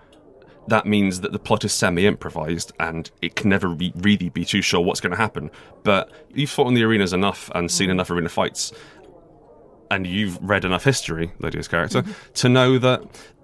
that 0.67 0.85
means 0.85 1.21
that 1.21 1.31
the 1.31 1.39
plot 1.39 1.63
is 1.63 1.73
semi-improvised 1.73 2.73
and 2.79 3.09
it 3.21 3.35
can 3.35 3.49
never 3.49 3.69
be, 3.69 3.91
really 3.95 4.29
be 4.29 4.43
too 4.43 4.61
sure 4.61 4.81
what's 4.81 4.99
going 4.99 5.11
to 5.11 5.17
happen. 5.17 5.49
But 5.83 6.11
you've 6.33 6.49
fought 6.49 6.67
in 6.67 6.73
the 6.73 6.83
arenas 6.83 7.13
enough 7.13 7.49
and 7.55 7.71
seen 7.71 7.89
enough 7.89 8.11
arena 8.11 8.29
fights, 8.29 8.73
and 9.89 10.05
you've 10.05 10.37
read 10.41 10.65
enough 10.65 10.83
history, 10.83 11.31
Lydia's 11.39 11.67
character, 11.67 12.03
to 12.35 12.49
know 12.49 12.77
that 12.79 13.01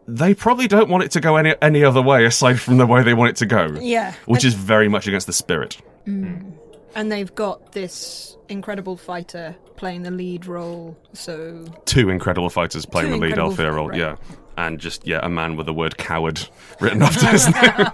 they 0.08 0.34
probably 0.34 0.68
don't 0.68 0.90
want 0.90 1.04
it 1.04 1.12
to 1.12 1.22
go 1.22 1.38
any 1.38 1.56
any 1.62 1.84
other 1.84 2.02
way 2.02 2.26
aside 2.26 2.60
from 2.60 2.78
the 2.78 2.86
way 2.86 3.04
they 3.04 3.14
want 3.14 3.30
it 3.30 3.36
to 3.38 3.46
go. 3.46 3.78
Yeah. 3.80 4.14
which 4.26 4.44
is 4.44 4.54
very 4.54 4.90
much 4.90 5.08
against 5.08 5.28
the 5.28 5.34
spirit. 5.34 5.78
Mm. 6.06 6.54
And 6.96 7.12
they've 7.12 7.34
got 7.34 7.72
this 7.72 8.38
incredible 8.50 8.98
fighter 8.98 9.56
playing 9.78 10.04
the 10.04 10.12
lead 10.12 10.46
role, 10.46 10.98
so 11.14 11.66
Two 11.86 12.10
incredible 12.10 12.50
fighters 12.50 12.86
playing 12.86 13.14
Two 13.14 13.20
the 13.20 13.26
lead 13.28 13.40
Althea 13.40 13.72
role, 13.72 13.90
right. 13.90 13.98
yeah. 13.98 14.16
And 14.58 14.80
just, 14.80 15.08
yeah, 15.08 15.20
a 15.24 15.30
man 15.30 15.56
with 15.56 15.66
the 15.66 15.74
word 15.74 15.98
coward 15.98 16.48
written 16.80 17.02
after 17.02 17.28
his 17.28 17.48
name 17.48 17.88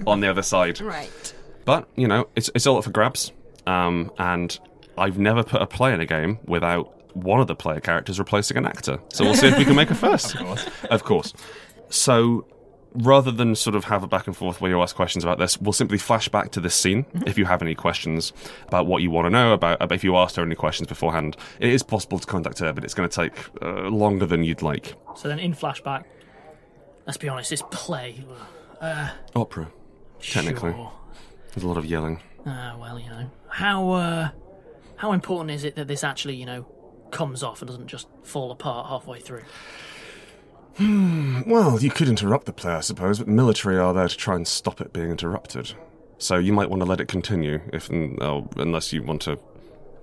on 0.06 0.20
the 0.20 0.28
other 0.28 0.42
side. 0.42 0.80
Right. 0.80 1.34
But, 1.64 1.88
you 1.96 2.08
know, 2.08 2.28
it's, 2.36 2.50
it's 2.54 2.66
all 2.66 2.78
up 2.78 2.84
for 2.84 2.90
grabs. 2.90 3.32
Um, 3.66 4.10
and 4.18 4.58
I've 4.96 5.18
never 5.18 5.42
put 5.42 5.60
a 5.62 5.66
play 5.66 5.92
in 5.92 6.00
a 6.00 6.06
game 6.06 6.38
without 6.46 6.94
one 7.14 7.40
of 7.40 7.46
the 7.46 7.54
player 7.54 7.80
characters 7.80 8.18
replacing 8.18 8.56
an 8.56 8.66
actor. 8.66 8.98
So 9.08 9.24
we'll 9.24 9.34
see 9.34 9.48
if 9.48 9.58
we 9.58 9.64
can 9.64 9.76
make 9.76 9.90
a 9.90 9.94
first. 10.06 10.34
Of 10.34 10.40
course. 10.40 10.66
Of 10.90 11.04
course. 11.04 11.34
So 11.90 12.46
rather 12.94 13.30
than 13.30 13.54
sort 13.54 13.76
of 13.76 13.84
have 13.84 14.02
a 14.02 14.06
back 14.06 14.26
and 14.26 14.36
forth 14.36 14.60
where 14.60 14.70
you 14.70 14.80
ask 14.82 14.96
questions 14.96 15.24
about 15.24 15.38
this, 15.38 15.60
we'll 15.60 15.72
simply 15.72 15.98
flash 15.98 16.28
back 16.28 16.50
to 16.52 16.60
this 16.60 16.74
scene. 16.74 17.06
If 17.26 17.38
you 17.38 17.44
have 17.44 17.62
any 17.62 17.74
questions 17.74 18.32
about 18.66 18.86
what 18.86 19.02
you 19.02 19.10
want 19.10 19.26
to 19.26 19.30
know 19.30 19.52
about, 19.52 19.92
if 19.92 20.02
you 20.04 20.16
asked 20.16 20.36
her 20.36 20.42
any 20.42 20.54
questions 20.54 20.88
beforehand, 20.88 21.36
it 21.60 21.68
is 21.70 21.82
possible 21.82 22.18
to 22.18 22.26
contact 22.26 22.58
her, 22.58 22.72
but 22.72 22.84
it's 22.84 22.94
going 22.94 23.08
to 23.08 23.14
take 23.14 23.32
uh, 23.62 23.88
longer 23.88 24.26
than 24.26 24.44
you'd 24.44 24.62
like. 24.62 24.94
So 25.16 25.28
then 25.28 25.38
in 25.38 25.54
flashback, 25.54 26.04
let's 27.06 27.18
be 27.18 27.28
honest, 27.28 27.50
this 27.50 27.62
play. 27.70 28.24
Uh, 28.80 29.10
Opera, 29.36 29.70
technically. 30.20 30.72
Sure. 30.72 30.92
There's 31.54 31.64
a 31.64 31.68
lot 31.68 31.76
of 31.76 31.84
yelling. 31.84 32.20
uh, 32.46 32.76
well, 32.78 32.98
you 32.98 33.10
know, 33.10 33.30
how 33.48 33.90
uh, 33.90 34.28
how 34.96 35.12
important 35.12 35.50
is 35.50 35.64
it 35.64 35.74
that 35.76 35.88
this 35.88 36.04
actually, 36.04 36.36
you 36.36 36.46
know, 36.46 36.62
comes 37.10 37.42
off 37.42 37.60
and 37.60 37.68
doesn't 37.68 37.88
just 37.88 38.08
fall 38.22 38.50
apart 38.50 38.86
halfway 38.88 39.20
through? 39.20 39.42
Hmm, 40.80 41.42
well, 41.46 41.78
you 41.78 41.90
could 41.90 42.08
interrupt 42.08 42.46
the 42.46 42.52
play, 42.52 42.72
I 42.72 42.80
suppose, 42.80 43.18
but 43.18 43.26
the 43.26 43.32
military 43.32 43.78
are 43.78 43.92
there 43.92 44.08
to 44.08 44.16
try 44.16 44.34
and 44.34 44.48
stop 44.48 44.80
it 44.80 44.92
being 44.94 45.10
interrupted. 45.10 45.74
So 46.18 46.38
you 46.38 46.52
might 46.54 46.70
want 46.70 46.82
to 46.82 46.88
let 46.88 47.00
it 47.00 47.08
continue, 47.08 47.60
if 47.72 47.90
oh, 47.92 48.48
unless 48.56 48.92
you 48.92 49.02
want 49.02 49.22
to. 49.22 49.38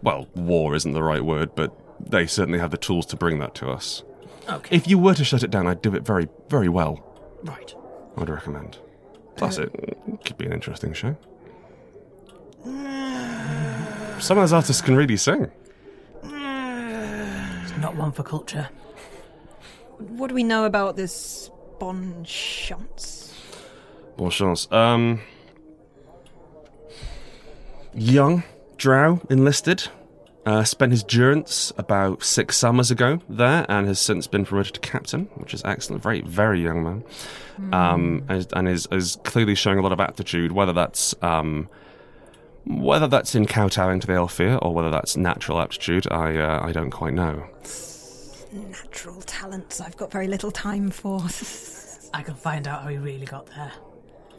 Well, 0.04 0.28
war 0.36 0.76
isn't 0.76 0.94
the 0.94 1.04
right 1.04 1.24
word, 1.24 1.56
but 1.56 1.76
they 2.00 2.28
certainly 2.28 2.60
have 2.60 2.70
the 2.72 2.78
tools 2.78 3.08
to 3.08 3.16
bring 3.16 3.40
that 3.40 3.56
to 3.56 3.70
us. 3.70 4.04
Okay. 4.48 4.76
If 4.76 4.88
you 4.88 5.00
were 5.00 5.16
to 5.16 5.24
shut 5.24 5.44
it 5.44 5.50
down, 5.52 5.68
I'd 5.68 5.82
do 5.82 5.96
it 5.96 6.06
very, 6.06 6.28
very 6.48 6.70
well. 6.70 7.04
Right. 7.44 7.74
I'd 8.16 8.30
recommend. 8.30 8.78
Plus, 9.36 9.58
it 9.58 9.72
could 10.26 10.38
be 10.38 10.46
an 10.46 10.54
interesting 10.54 10.94
show. 10.94 11.18
Some 14.20 14.38
of 14.38 14.44
those 14.44 14.54
artists 14.54 14.82
can 14.82 14.96
really 14.96 15.18
sing. 15.18 15.52
It's 17.64 17.78
not 17.78 17.96
one 17.96 18.12
for 18.12 18.24
culture. 18.24 18.70
What 19.98 20.28
do 20.28 20.36
we 20.36 20.44
know 20.44 20.66
about 20.66 20.96
this 20.96 21.50
Bon 21.80 22.24
Chance? 22.24 23.34
Bon 24.18 24.30
chance. 24.30 24.72
Um, 24.72 25.22
young 27.94 28.44
Drow 28.78 29.22
enlisted. 29.30 29.88
Uh, 30.46 30.64
spent 30.64 30.94
his 30.94 31.04
durance 31.04 31.74
about 31.78 32.24
six 32.24 32.56
summers 32.56 32.90
ago 32.90 33.20
there, 33.28 33.66
and 33.68 33.86
has 33.86 34.00
since 34.00 34.28
been 34.28 34.46
promoted 34.46 34.74
to 34.76 34.80
captain, 34.80 35.26
which 35.36 35.54
is 35.54 35.62
excellent. 35.66 36.02
Very, 36.02 36.22
very 36.22 36.64
young 36.64 36.84
man, 36.84 37.04
um, 37.74 38.24
and, 38.30 38.48
and 38.54 38.70
is, 38.70 38.88
is 38.90 39.18
clearly 39.26 39.56
showing 39.56 39.78
a 39.78 39.82
lot 39.82 39.92
of 39.92 40.00
aptitude. 40.00 40.54
Whether 40.54 40.72
that's 40.72 41.14
um, 41.22 41.68
whether 42.66 43.08
that's 43.08 43.36
in 43.36 43.46
kowtowing 43.46 44.00
to 44.00 44.08
the 44.08 44.14
Aelfir 44.14 44.58
or 44.62 44.74
whether 44.74 44.90
that's 44.90 45.18
natural 45.18 45.60
aptitude, 45.60 46.08
I 46.10 46.38
uh, 46.38 46.66
I 46.66 46.72
don't 46.72 46.92
quite 46.92 47.14
know. 47.14 47.46
Natural 48.52 49.22
talents 49.22 49.82
I've 49.82 49.98
got 49.98 50.12
very 50.12 50.28
little 50.28 50.52
time 50.52 50.90
for. 50.90 51.20
I 52.14 52.24
can 52.24 52.36
find 52.36 52.68
out 52.68 52.84
how 52.84 52.90
he 52.90 52.98
really 52.98 53.26
got 53.26 53.48
there. 53.48 53.72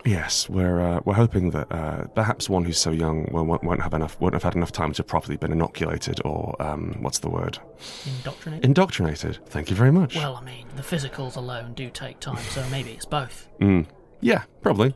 Yes, 0.04 0.48
we're 0.48 0.80
uh, 0.80 1.00
we're 1.04 1.14
hoping 1.14 1.50
that 1.50 1.70
uh, 1.70 2.04
perhaps 2.14 2.48
one 2.48 2.64
who's 2.64 2.78
so 2.78 2.90
young 2.90 3.28
will, 3.30 3.44
won't, 3.44 3.64
won't 3.64 3.82
have 3.82 3.92
enough 3.92 4.18
won't 4.20 4.32
have 4.32 4.42
had 4.42 4.54
enough 4.54 4.72
time 4.72 4.92
to 4.94 5.04
properly 5.04 5.36
been 5.36 5.52
inoculated 5.52 6.20
or 6.24 6.54
um, 6.61 6.96
what's 7.00 7.18
the 7.18 7.28
word? 7.28 7.59
Indoctrinated? 8.06 8.64
Indoctrinated. 8.64 9.38
Thank 9.46 9.70
you 9.70 9.76
very 9.76 9.92
much. 9.92 10.16
Well, 10.16 10.36
I 10.36 10.44
mean, 10.44 10.66
the 10.76 10.82
physicals 10.82 11.36
alone 11.36 11.74
do 11.74 11.90
take 11.90 12.20
time, 12.20 12.38
so 12.38 12.64
maybe 12.70 12.92
it's 12.92 13.04
both. 13.04 13.48
Mm. 13.61 13.86
Yeah, 14.20 14.44
probably. 14.62 14.94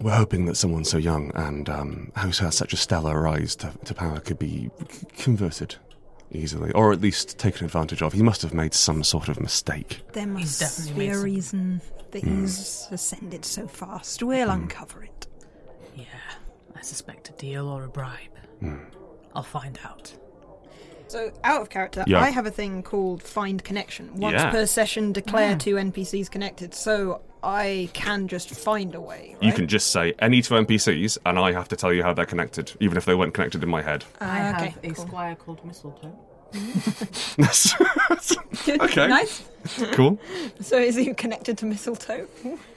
We're 0.00 0.16
hoping 0.16 0.46
that 0.46 0.56
someone 0.56 0.84
so 0.84 0.96
young 0.96 1.30
and 1.34 1.68
um, 1.68 2.12
who 2.18 2.28
has 2.28 2.54
such 2.54 2.72
a 2.72 2.76
stellar 2.76 3.20
rise 3.20 3.56
to, 3.56 3.72
to 3.84 3.94
power 3.94 4.20
could 4.20 4.38
be 4.38 4.70
c- 4.88 5.06
converted 5.18 5.76
easily, 6.32 6.70
or 6.72 6.92
at 6.92 7.00
least 7.00 7.38
taken 7.38 7.64
advantage 7.64 8.02
of. 8.02 8.12
He 8.12 8.22
must 8.22 8.42
have 8.42 8.54
made 8.54 8.74
some 8.74 9.02
sort 9.04 9.28
of 9.28 9.40
mistake. 9.40 10.00
There 10.12 10.26
must 10.26 10.96
be 10.96 11.08
a 11.08 11.18
reason 11.18 11.80
that 12.12 12.22
Hmm. 12.24 12.40
he's 12.42 12.86
ascended 12.90 13.44
so 13.44 13.66
fast. 13.66 14.22
We'll 14.22 14.50
uncover 14.50 15.02
it. 15.04 15.26
Yeah, 15.96 16.04
I 16.76 16.82
suspect 16.82 17.28
a 17.28 17.32
deal 17.32 17.68
or 17.68 17.84
a 17.84 17.88
bribe. 17.88 18.18
Hmm. 18.60 18.78
I'll 19.34 19.42
find 19.42 19.78
out. 19.84 20.12
So, 21.08 21.32
out 21.42 21.60
of 21.62 21.70
character, 21.70 22.04
Yeah. 22.06 22.20
I 22.20 22.30
have 22.30 22.46
a 22.46 22.50
thing 22.52 22.82
called 22.84 23.22
Find 23.22 23.62
Connection. 23.64 24.14
Once 24.16 24.34
Yeah. 24.34 24.50
per 24.50 24.64
session, 24.66 25.12
declare 25.12 25.54
Ah. 25.54 25.58
two 25.58 25.76
NPCs 25.76 26.28
connected, 26.30 26.72
so 26.74 27.20
I 27.42 27.88
can 27.92 28.28
just 28.28 28.50
find 28.50 28.94
a 28.94 29.00
way. 29.00 29.36
You 29.40 29.52
can 29.52 29.66
just 29.66 29.90
say 29.90 30.14
any 30.18 30.42
two 30.42 30.54
NPCs, 30.54 31.18
and 31.24 31.38
I 31.38 31.52
have 31.52 31.68
to 31.68 31.76
tell 31.76 31.92
you 31.92 32.02
how 32.02 32.12
they're 32.12 32.26
connected, 32.26 32.72
even 32.80 32.98
if 32.98 33.04
they 33.04 33.14
weren't 33.14 33.34
connected 33.34 33.62
in 33.62 33.68
my 33.68 33.82
head. 33.82 34.04
Ah, 34.20 34.32
I 34.32 34.38
have 34.38 34.56
okay, 34.56 34.90
a 34.90 34.92
cool. 34.92 35.06
squire 35.06 35.34
called 35.34 35.64
Mistletoe. 35.64 36.18
okay. 38.80 39.06
Nice. 39.08 39.48
Cool. 39.92 40.18
So 40.60 40.78
is 40.78 40.96
he 40.96 41.12
connected 41.14 41.56
to 41.58 41.66
mistletoe? 41.66 42.26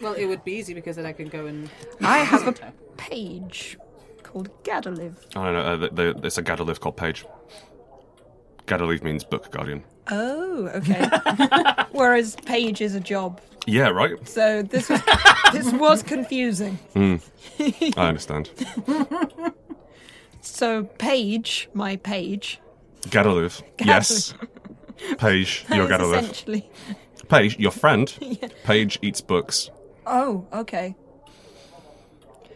Well, 0.02 0.14
it 0.14 0.26
would 0.26 0.44
be 0.44 0.54
easy 0.54 0.74
because 0.74 0.98
then 0.98 1.06
I 1.06 1.14
can 1.14 1.28
go 1.28 1.48
and. 1.48 1.70
I 2.02 2.20
have 2.20 2.48
a 2.48 2.74
page 2.98 3.78
called 4.22 4.50
Gadaliv. 4.64 5.16
I 5.36 5.46
don't 5.46 5.54
know. 5.54 5.62
Uh, 5.62 5.78
the, 5.78 5.90
the, 5.90 6.28
it's 6.28 6.38
a 6.38 6.44
Gadaliv 6.44 6.80
called 6.80 6.98
Page. 6.98 7.26
Gadaliv 8.68 9.04
means 9.04 9.24
book 9.24 9.52
guardian. 9.52 9.84
Oh, 10.12 10.68
okay. 10.76 11.06
Whereas 11.92 12.36
page 12.46 12.82
is 12.82 12.96
a 12.96 13.00
job. 13.00 13.40
Yeah, 13.66 13.90
right. 13.90 14.16
So 14.28 14.62
this 14.64 14.90
was 14.90 15.02
this 15.54 15.72
was 15.74 16.04
confusing. 16.04 16.76
Hmm. 16.94 17.16
I 17.98 18.08
understand. 18.10 18.50
So 20.42 20.84
page, 20.84 21.70
my 21.74 21.96
page, 21.98 22.60
Gadaliv. 23.04 23.62
Yes. 23.84 24.34
Page, 25.18 25.66
your 25.70 25.88
That 25.88 26.02
is 26.02 26.08
Gadaliv. 26.08 26.22
essentially. 26.22 26.70
Page, 27.30 27.58
your 27.60 27.72
friend. 27.72 28.14
Yeah. 28.20 28.48
Page 28.64 29.00
eats 29.02 29.22
books. 29.22 29.70
Oh, 30.06 30.46
okay. 30.54 30.96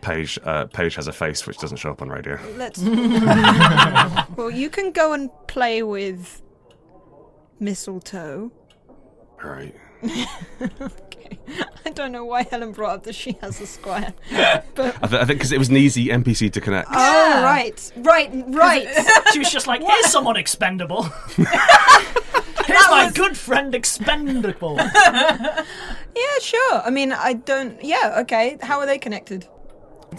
Page, 0.02 0.38
uh, 0.44 0.66
Page 0.66 0.96
has 0.96 1.08
a 1.08 1.14
face 1.14 1.48
which 1.48 1.58
doesn't 1.58 1.78
show 1.78 1.92
up 1.92 2.02
on 2.02 2.10
radio. 2.10 2.38
Let's. 2.56 2.80
well, 4.36 4.52
you 4.52 4.70
can 4.70 4.92
go 4.92 5.14
and 5.14 5.30
play 5.48 5.84
with 5.84 6.42
mistletoe. 7.60 8.52
Right. 9.44 9.76
okay. 10.04 11.40
I 11.86 11.90
don't 11.92 12.12
know 12.12 12.24
why 12.26 12.44
Helen 12.44 12.72
brought 12.72 12.96
up 12.96 13.04
that 13.04 13.16
she 13.16 13.34
has 13.42 13.60
a 13.62 13.66
squire, 13.68 14.14
but 14.76 14.96
I, 15.02 15.08
th- 15.08 15.22
I 15.22 15.26
think 15.26 15.40
because 15.40 15.52
it 15.52 15.58
was 15.58 15.70
an 15.70 15.78
easy 15.78 16.08
NPC 16.08 16.52
to 16.54 16.62
connect. 16.62 16.90
oh 16.92 17.44
right, 17.44 17.92
right, 17.98 18.30
right. 18.48 18.88
she 19.34 19.40
was 19.40 19.50
just 19.52 19.66
like, 19.68 19.82
"Here's 19.82 20.06
someone 20.08 20.36
expendable. 20.38 21.04
Here's 21.36 22.90
my 22.90 23.12
good 23.14 23.36
friend 23.38 23.74
expendable." 23.74 24.76
yeah, 24.78 25.64
sure. 26.42 26.82
I 26.84 26.90
mean, 26.92 27.12
I 27.12 27.34
don't. 27.34 27.82
Yeah, 27.84 28.18
okay. 28.20 28.58
How 28.62 28.80
are 28.80 28.86
they 28.86 28.98
connected? 29.00 29.48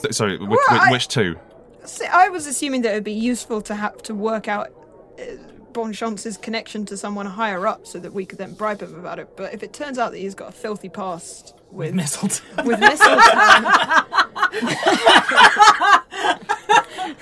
Th- 0.01 0.12
Sorry, 0.14 0.39
which, 0.39 0.49
Well, 0.49 0.59
which, 0.70 0.80
I- 0.80 0.91
which 0.91 1.09
two? 1.09 1.36
See, 1.84 2.07
I 2.07 2.28
was 2.28 2.47
assuming 2.47 2.82
that 2.82 2.91
it 2.93 2.95
would 2.95 3.05
be 3.05 3.12
useful 3.12 3.61
to 3.62 3.74
have 3.74 4.03
to 4.03 4.14
work 4.14 4.49
out 4.49 4.68
uh, 5.18 5.22
Bonchance's 5.83 6.37
connection 6.37 6.85
to 6.87 6.97
someone 6.97 7.24
higher 7.24 7.64
up, 7.66 7.87
so 7.87 8.01
that 8.01 8.12
we 8.12 8.26
could 8.26 8.37
then 8.39 8.53
bribe 8.55 8.83
him 8.83 8.95
about 8.99 9.20
it. 9.20 9.29
But 9.37 9.55
if 9.55 9.62
it 9.62 9.72
turns 9.72 9.97
out 9.97 10.11
that 10.11 10.18
he's 10.18 10.35
got 10.35 10.49
a 10.49 10.53
filthy 10.53 10.89
past 10.89 11.55
with, 11.70 11.95
mistletoe, 11.95 12.43
with 12.64 12.81
mistletoe, 12.81 13.22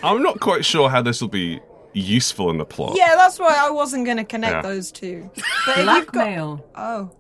I'm 0.03 0.23
not 0.23 0.41
quite 0.41 0.65
sure 0.65 0.89
how 0.89 1.03
this 1.03 1.21
will 1.21 1.29
be 1.29 1.61
useful 1.93 2.51
in 2.51 2.57
the 2.59 2.65
plot. 2.65 2.95
yeah, 2.97 3.15
that's 3.17 3.39
why 3.39 3.55
I 3.59 3.69
wasn't 3.71 4.05
going 4.07 4.17
to 4.19 4.25
connect 4.25 4.55
Yeah. 4.57 4.63
those 4.63 4.91
two. 4.91 5.31
But 5.67 5.79
if 5.79 5.87
you've 5.87 5.87
got, 6.07 6.13
Blackmail. 6.15 6.65
oh, 6.77 7.11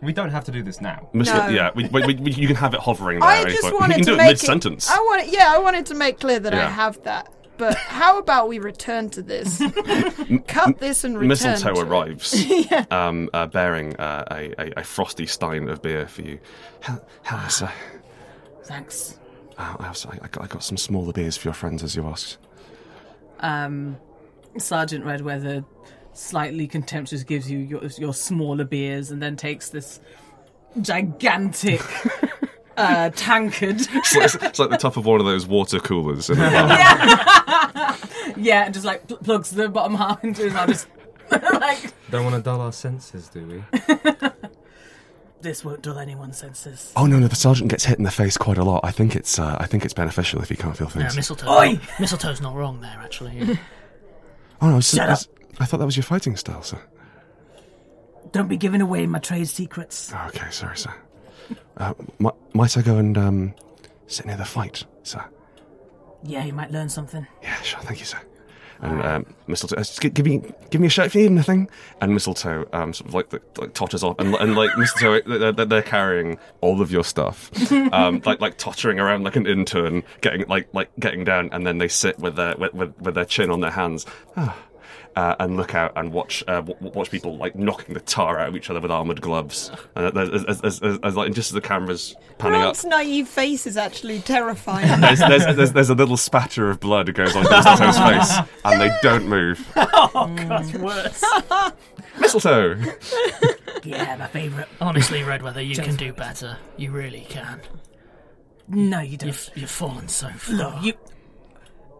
We 0.00 0.12
don't 0.12 0.30
have 0.30 0.44
to 0.44 0.52
do 0.52 0.62
this 0.62 0.80
now. 0.80 1.08
Mr. 1.14 1.34
No. 1.34 1.48
Yeah, 1.48 1.70
we, 1.74 1.88
we, 1.88 2.14
we, 2.14 2.32
you 2.32 2.46
can 2.46 2.56
have 2.56 2.74
it 2.74 2.80
hovering 2.80 3.18
there. 3.20 3.28
I 3.28 3.38
at 3.38 3.44
any 3.46 3.52
just 3.54 3.62
point. 3.64 3.80
wanted 3.80 3.98
you 3.98 4.04
can 4.04 4.04
to 4.04 4.10
do 4.10 4.14
it 4.14 4.18
make 4.18 4.26
mid 4.28 4.38
sentence. 4.40 4.88
I 4.90 4.98
wanted, 4.98 5.32
yeah, 5.32 5.52
I 5.52 5.58
wanted 5.58 5.86
to 5.86 5.94
make 5.94 6.20
clear 6.20 6.38
that 6.40 6.54
I 6.54 6.58
Yeah. 6.58 6.68
have 6.70 7.02
that. 7.02 7.28
But 7.62 7.76
how 7.76 8.18
about 8.18 8.48
we 8.48 8.58
return 8.58 9.08
to 9.10 9.22
this? 9.22 9.62
Cut 10.48 10.80
this 10.80 11.04
and 11.04 11.14
return. 11.14 11.28
Mistletoe 11.28 11.74
to 11.74 11.80
arrives, 11.82 12.44
yeah. 12.70 12.86
um, 12.90 13.30
uh, 13.32 13.46
bearing 13.46 13.94
uh, 14.00 14.24
a, 14.32 14.52
a, 14.60 14.72
a 14.78 14.82
frosty 14.82 15.26
stein 15.26 15.68
of 15.68 15.80
beer 15.80 16.08
for 16.08 16.22
you. 16.22 16.40
Hel- 16.80 17.06
Hello, 17.22 17.46
sir. 17.46 17.70
Thanks. 18.64 19.16
Uh, 19.56 19.76
I, 19.78 19.86
also, 19.86 20.08
I, 20.10 20.26
got, 20.26 20.42
I 20.42 20.46
got 20.48 20.64
some 20.64 20.76
smaller 20.76 21.12
beers 21.12 21.36
for 21.36 21.46
your 21.46 21.54
friends, 21.54 21.84
as 21.84 21.94
you 21.94 22.04
asked. 22.04 22.38
Um, 23.38 23.96
Sergeant 24.58 25.04
Redweather 25.04 25.64
slightly 26.14 26.66
contemptuous 26.66 27.22
gives 27.22 27.48
you 27.48 27.60
your, 27.60 27.84
your 27.96 28.12
smaller 28.12 28.64
beers 28.64 29.12
and 29.12 29.22
then 29.22 29.36
takes 29.36 29.68
this 29.68 30.00
gigantic 30.80 31.80
uh, 32.76 33.10
tankard. 33.10 33.80
It's 33.92 34.14
like, 34.16 34.42
it's 34.42 34.58
like 34.58 34.70
the 34.70 34.76
top 34.76 34.96
of 34.96 35.04
one 35.06 35.20
of 35.20 35.26
those 35.26 35.46
water 35.46 35.78
coolers. 35.80 36.30
In 36.30 36.38
a 36.38 36.50
bar. 36.50 37.96
yeah, 38.36 38.64
and 38.64 38.74
just 38.74 38.86
like 38.86 39.06
pl- 39.08 39.18
plugs 39.18 39.50
the 39.50 39.68
bottom 39.68 39.94
half 39.96 40.22
into 40.24 40.42
his 40.42 40.52
mouth. 40.54 40.68
Just 40.68 40.88
like 41.30 41.92
Don't 42.10 42.24
want 42.24 42.36
to 42.36 42.42
dull 42.42 42.60
our 42.60 42.72
senses, 42.72 43.28
do 43.28 43.46
we? 43.46 43.64
this 45.40 45.64
won't 45.64 45.82
dull 45.82 45.98
anyone's 45.98 46.38
senses. 46.38 46.92
Oh 46.96 47.06
no, 47.06 47.18
no, 47.18 47.26
the 47.28 47.36
sergeant 47.36 47.70
gets 47.70 47.84
hit 47.84 47.98
in 47.98 48.04
the 48.04 48.10
face 48.10 48.36
quite 48.36 48.58
a 48.58 48.64
lot. 48.64 48.80
I 48.84 48.90
think 48.90 49.16
it's 49.16 49.38
uh, 49.38 49.56
I 49.58 49.66
think 49.66 49.84
it's 49.84 49.94
beneficial 49.94 50.40
if 50.42 50.48
he 50.48 50.56
can't 50.56 50.76
feel 50.76 50.88
Yeah, 50.94 51.02
things. 51.02 51.16
mistletoe. 51.16 51.48
Oi! 51.50 51.80
Mistletoe's 51.98 52.40
not 52.40 52.54
wrong 52.54 52.80
there, 52.80 52.98
actually. 53.02 53.58
oh 54.60 54.68
no, 54.70 54.78
it's- 54.78 54.90
Shut 54.94 55.04
it's- 55.04 55.28
I 55.60 55.64
thought 55.66 55.78
that 55.78 55.86
was 55.86 55.96
your 55.96 56.04
fighting 56.04 56.36
style, 56.36 56.62
sir. 56.62 56.78
don't 58.32 58.48
be 58.48 58.56
giving 58.56 58.80
away 58.80 59.06
my 59.06 59.18
trade 59.18 59.48
secrets. 59.48 60.12
Oh, 60.14 60.26
okay, 60.28 60.50
sorry, 60.50 60.76
sir. 60.76 60.94
Uh, 61.76 61.94
m- 62.20 62.30
might 62.54 62.76
I 62.76 62.82
go 62.82 62.96
and 62.96 63.16
um, 63.18 63.54
sit 64.06 64.26
near 64.26 64.36
the 64.36 64.44
fight, 64.44 64.84
sir? 65.02 65.24
Yeah, 66.24 66.44
you 66.44 66.52
might 66.52 66.70
learn 66.70 66.88
something. 66.88 67.26
Yeah, 67.42 67.60
sure, 67.62 67.80
thank 67.80 67.98
you, 67.98 68.04
sir. 68.06 68.20
And 68.80 69.00
um, 69.02 69.34
mistletoe, 69.46 69.76
uh, 69.76 69.84
just 69.84 70.00
give 70.00 70.26
me, 70.26 70.42
give 70.70 70.80
me 70.80 70.88
a 70.88 70.90
shout 70.90 71.06
if 71.06 71.14
you 71.14 71.20
need 71.22 71.32
anything. 71.36 71.70
And 72.00 72.12
mistletoe, 72.12 72.66
um, 72.72 72.92
sort 72.92 73.08
of 73.08 73.14
like, 73.14 73.32
like 73.58 73.74
totters 73.74 74.02
off, 74.02 74.16
and, 74.18 74.34
and 74.34 74.56
like 74.56 74.76
mistletoe, 74.76 75.20
they're, 75.26 75.52
they're- 75.52 75.64
they're 75.66 75.82
carrying 75.82 76.36
all 76.62 76.80
of 76.80 76.90
your 76.90 77.04
stuff, 77.04 77.50
um, 77.92 78.20
like 78.24 78.40
like 78.40 78.58
tottering 78.58 78.98
around 78.98 79.22
like 79.22 79.36
an 79.36 79.46
intern, 79.46 80.02
getting 80.20 80.46
like 80.48 80.68
like 80.74 80.90
getting 80.98 81.22
down, 81.22 81.48
and 81.52 81.64
then 81.64 81.78
they 81.78 81.86
sit 81.86 82.18
with 82.18 82.34
their 82.34 82.56
with, 82.56 82.74
with, 82.74 83.00
with 83.00 83.14
their 83.14 83.24
chin 83.24 83.50
on 83.50 83.60
their 83.60 83.70
hands. 83.70 84.04
Ah. 84.36 84.56
Uh, 85.14 85.36
and 85.40 85.58
look 85.58 85.74
out 85.74 85.92
and 85.96 86.10
watch 86.10 86.42
uh, 86.48 86.62
w- 86.62 86.76
watch 86.94 87.10
people 87.10 87.36
like 87.36 87.54
knocking 87.54 87.92
the 87.92 88.00
tar 88.00 88.38
out 88.38 88.48
of 88.48 88.56
each 88.56 88.70
other 88.70 88.80
with 88.80 88.90
armored 88.90 89.20
gloves, 89.20 89.70
and 89.94 90.16
as, 90.16 90.30
as, 90.30 90.60
as, 90.62 90.80
as, 90.80 90.98
as, 91.02 91.16
like 91.16 91.34
just 91.34 91.50
as 91.50 91.52
the 91.52 91.60
cameras 91.60 92.16
panning 92.38 92.62
up, 92.62 92.62
Grant's 92.62 92.84
naive 92.86 93.28
face 93.28 93.66
is 93.66 93.76
actually 93.76 94.20
terrifying. 94.20 94.86
there's, 95.02 95.18
there's, 95.18 95.54
there's, 95.54 95.72
there's 95.72 95.90
a 95.90 95.94
little 95.94 96.16
spatter 96.16 96.70
of 96.70 96.80
blood 96.80 97.12
goes 97.12 97.36
on 97.36 97.44
Mistletoe's 97.44 97.98
face, 97.98 98.48
and 98.64 98.80
they 98.80 98.90
don't 99.02 99.28
move. 99.28 99.62
oh, 99.76 100.34
God, 100.34 100.74
worse. 100.76 101.22
Mistletoe! 102.18 102.76
Yeah, 103.84 104.16
my 104.16 104.28
favourite. 104.28 104.68
Honestly, 104.80 105.20
Redweather, 105.20 105.62
you 105.66 105.74
Just- 105.74 105.88
can 105.88 105.96
do 105.96 106.14
better. 106.14 106.56
You 106.78 106.90
really 106.90 107.26
can. 107.28 107.60
No, 108.66 109.00
you 109.00 109.18
don't. 109.18 109.28
You've, 109.28 109.50
you've 109.56 109.70
fallen 109.70 110.08
so 110.08 110.28
far. 110.30 110.56
No, 110.56 110.80
you. 110.80 110.94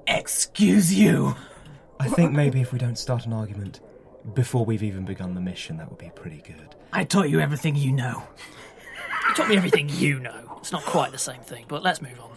Excuse 0.06 0.94
you. 0.94 1.34
I 2.02 2.08
think 2.08 2.32
maybe 2.32 2.60
if 2.60 2.72
we 2.72 2.78
don't 2.78 2.98
start 2.98 3.26
an 3.26 3.32
argument 3.32 3.80
before 4.34 4.64
we've 4.64 4.82
even 4.82 5.04
begun 5.04 5.34
the 5.34 5.40
mission, 5.40 5.76
that 5.78 5.88
would 5.88 5.98
be 5.98 6.10
pretty 6.14 6.42
good. 6.46 6.74
I 6.92 7.04
taught 7.04 7.30
you 7.30 7.40
everything 7.40 7.76
you 7.76 7.92
know. 7.92 8.22
You 9.28 9.34
taught 9.34 9.48
me 9.48 9.56
everything 9.56 9.88
you 9.88 10.18
know. 10.18 10.56
It's 10.58 10.72
not 10.72 10.84
quite 10.84 11.12
the 11.12 11.18
same 11.18 11.40
thing, 11.42 11.64
but 11.68 11.82
let's 11.82 12.02
move 12.02 12.18
on. 12.20 12.28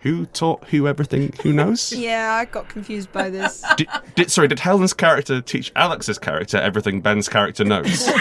Who 0.00 0.26
taught 0.26 0.64
who 0.68 0.86
everything? 0.88 1.32
Who 1.42 1.52
knows? 1.52 1.92
yeah, 1.92 2.34
I 2.34 2.44
got 2.44 2.68
confused 2.68 3.10
by 3.12 3.30
this. 3.30 3.64
Did, 3.76 3.88
did, 4.14 4.30
sorry, 4.30 4.48
did 4.48 4.58
Helen's 4.58 4.92
character 4.92 5.40
teach 5.40 5.72
Alex's 5.76 6.18
character 6.18 6.58
everything 6.58 7.00
Ben's 7.00 7.28
character 7.28 7.64
knows? 7.64 8.06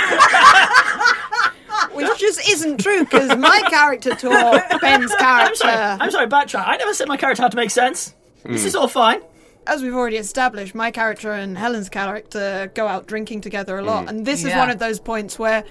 Which 1.91 2.17
just 2.19 2.47
isn't 2.49 2.79
true 2.79 3.01
because 3.03 3.35
my 3.37 3.61
character 3.69 4.15
taught 4.15 4.63
Ben's 4.81 5.13
character. 5.15 5.17
I'm 5.17 5.55
character. 5.55 5.55
sorry, 5.57 5.75
I'm 5.99 6.11
sorry, 6.11 6.27
backtrack. 6.27 6.63
I 6.67 6.77
never 6.77 6.93
said 6.93 7.07
my 7.07 7.17
character 7.17 7.43
had 7.43 7.51
to 7.51 7.57
make 7.57 7.69
sense. 7.69 8.13
This 8.45 8.61
Hmm. 8.61 8.67
is 8.67 8.75
all 8.75 8.87
fine. 8.87 9.21
As 9.65 9.81
we've 9.81 9.93
already 9.95 10.17
established, 10.17 10.75
my 10.75 10.91
character 10.91 11.31
and 11.31 11.57
Helen's 11.57 11.89
character 11.89 12.71
go 12.73 12.87
out 12.87 13.07
drinking 13.07 13.41
together 13.41 13.77
a 13.77 13.81
lot, 13.81 14.05
Mm. 14.05 14.09
and 14.09 14.25
this 14.25 14.41
is 14.43 14.49
Yeah. 14.49 14.59
one 14.59 14.69
of 14.69 14.79
those 14.79 14.99
points 14.99 15.39
where 15.39 15.63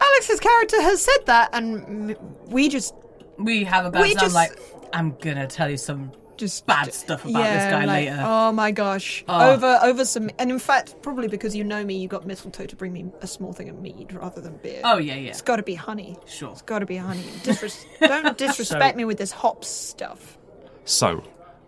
Alex's 0.00 0.40
character 0.40 0.80
has 0.82 1.02
said 1.02 1.24
that, 1.26 1.50
and 1.52 2.16
we 2.48 2.68
just 2.68 2.94
We 3.38 3.64
have 3.64 3.84
a 3.86 3.90
bad 3.90 4.02
We 4.02 4.08
sound 4.10 4.20
just- 4.20 4.34
like, 4.34 4.58
I'm 4.92 5.14
gonna 5.20 5.46
tell 5.46 5.68
you 5.70 5.76
some 5.76 6.12
just 6.38 6.66
bad 6.66 6.92
stuff 6.92 7.24
about 7.24 7.38
yeah, 7.38 7.54
this 7.54 7.64
guy 7.72 7.84
like, 7.86 8.08
later. 8.10 8.22
Oh 8.22 8.52
my 8.52 8.70
gosh! 8.70 9.24
Oh. 9.26 9.52
Over 9.52 9.78
over 9.82 10.04
some, 10.04 10.28
and 10.38 10.50
in 10.50 10.58
fact, 10.58 10.94
probably 11.02 11.28
because 11.28 11.56
you 11.56 11.64
know 11.64 11.82
me, 11.82 11.96
you 11.96 12.08
got 12.08 12.26
mistletoe 12.26 12.66
to 12.66 12.76
bring 12.76 12.92
me 12.92 13.06
a 13.22 13.26
small 13.26 13.52
thing 13.54 13.70
of 13.70 13.78
mead 13.80 14.12
rather 14.12 14.42
than 14.42 14.58
beer. 14.62 14.80
Oh, 14.84 14.98
yeah, 14.98 15.14
yeah. 15.14 15.30
It's 15.30 15.40
got 15.40 15.56
to 15.56 15.62
be 15.62 15.74
honey. 15.74 16.18
Sure. 16.26 16.50
It's 16.52 16.60
got 16.62 16.80
to 16.80 16.86
be 16.86 16.96
honey. 16.98 17.22
Disres- 17.42 17.86
don't 18.00 18.36
disrespect 18.46 18.94
So- 18.94 18.96
me 18.98 19.04
with 19.06 19.16
this 19.16 19.32
hops 19.32 19.68
stuff. 19.68 20.36
so, 20.84 21.22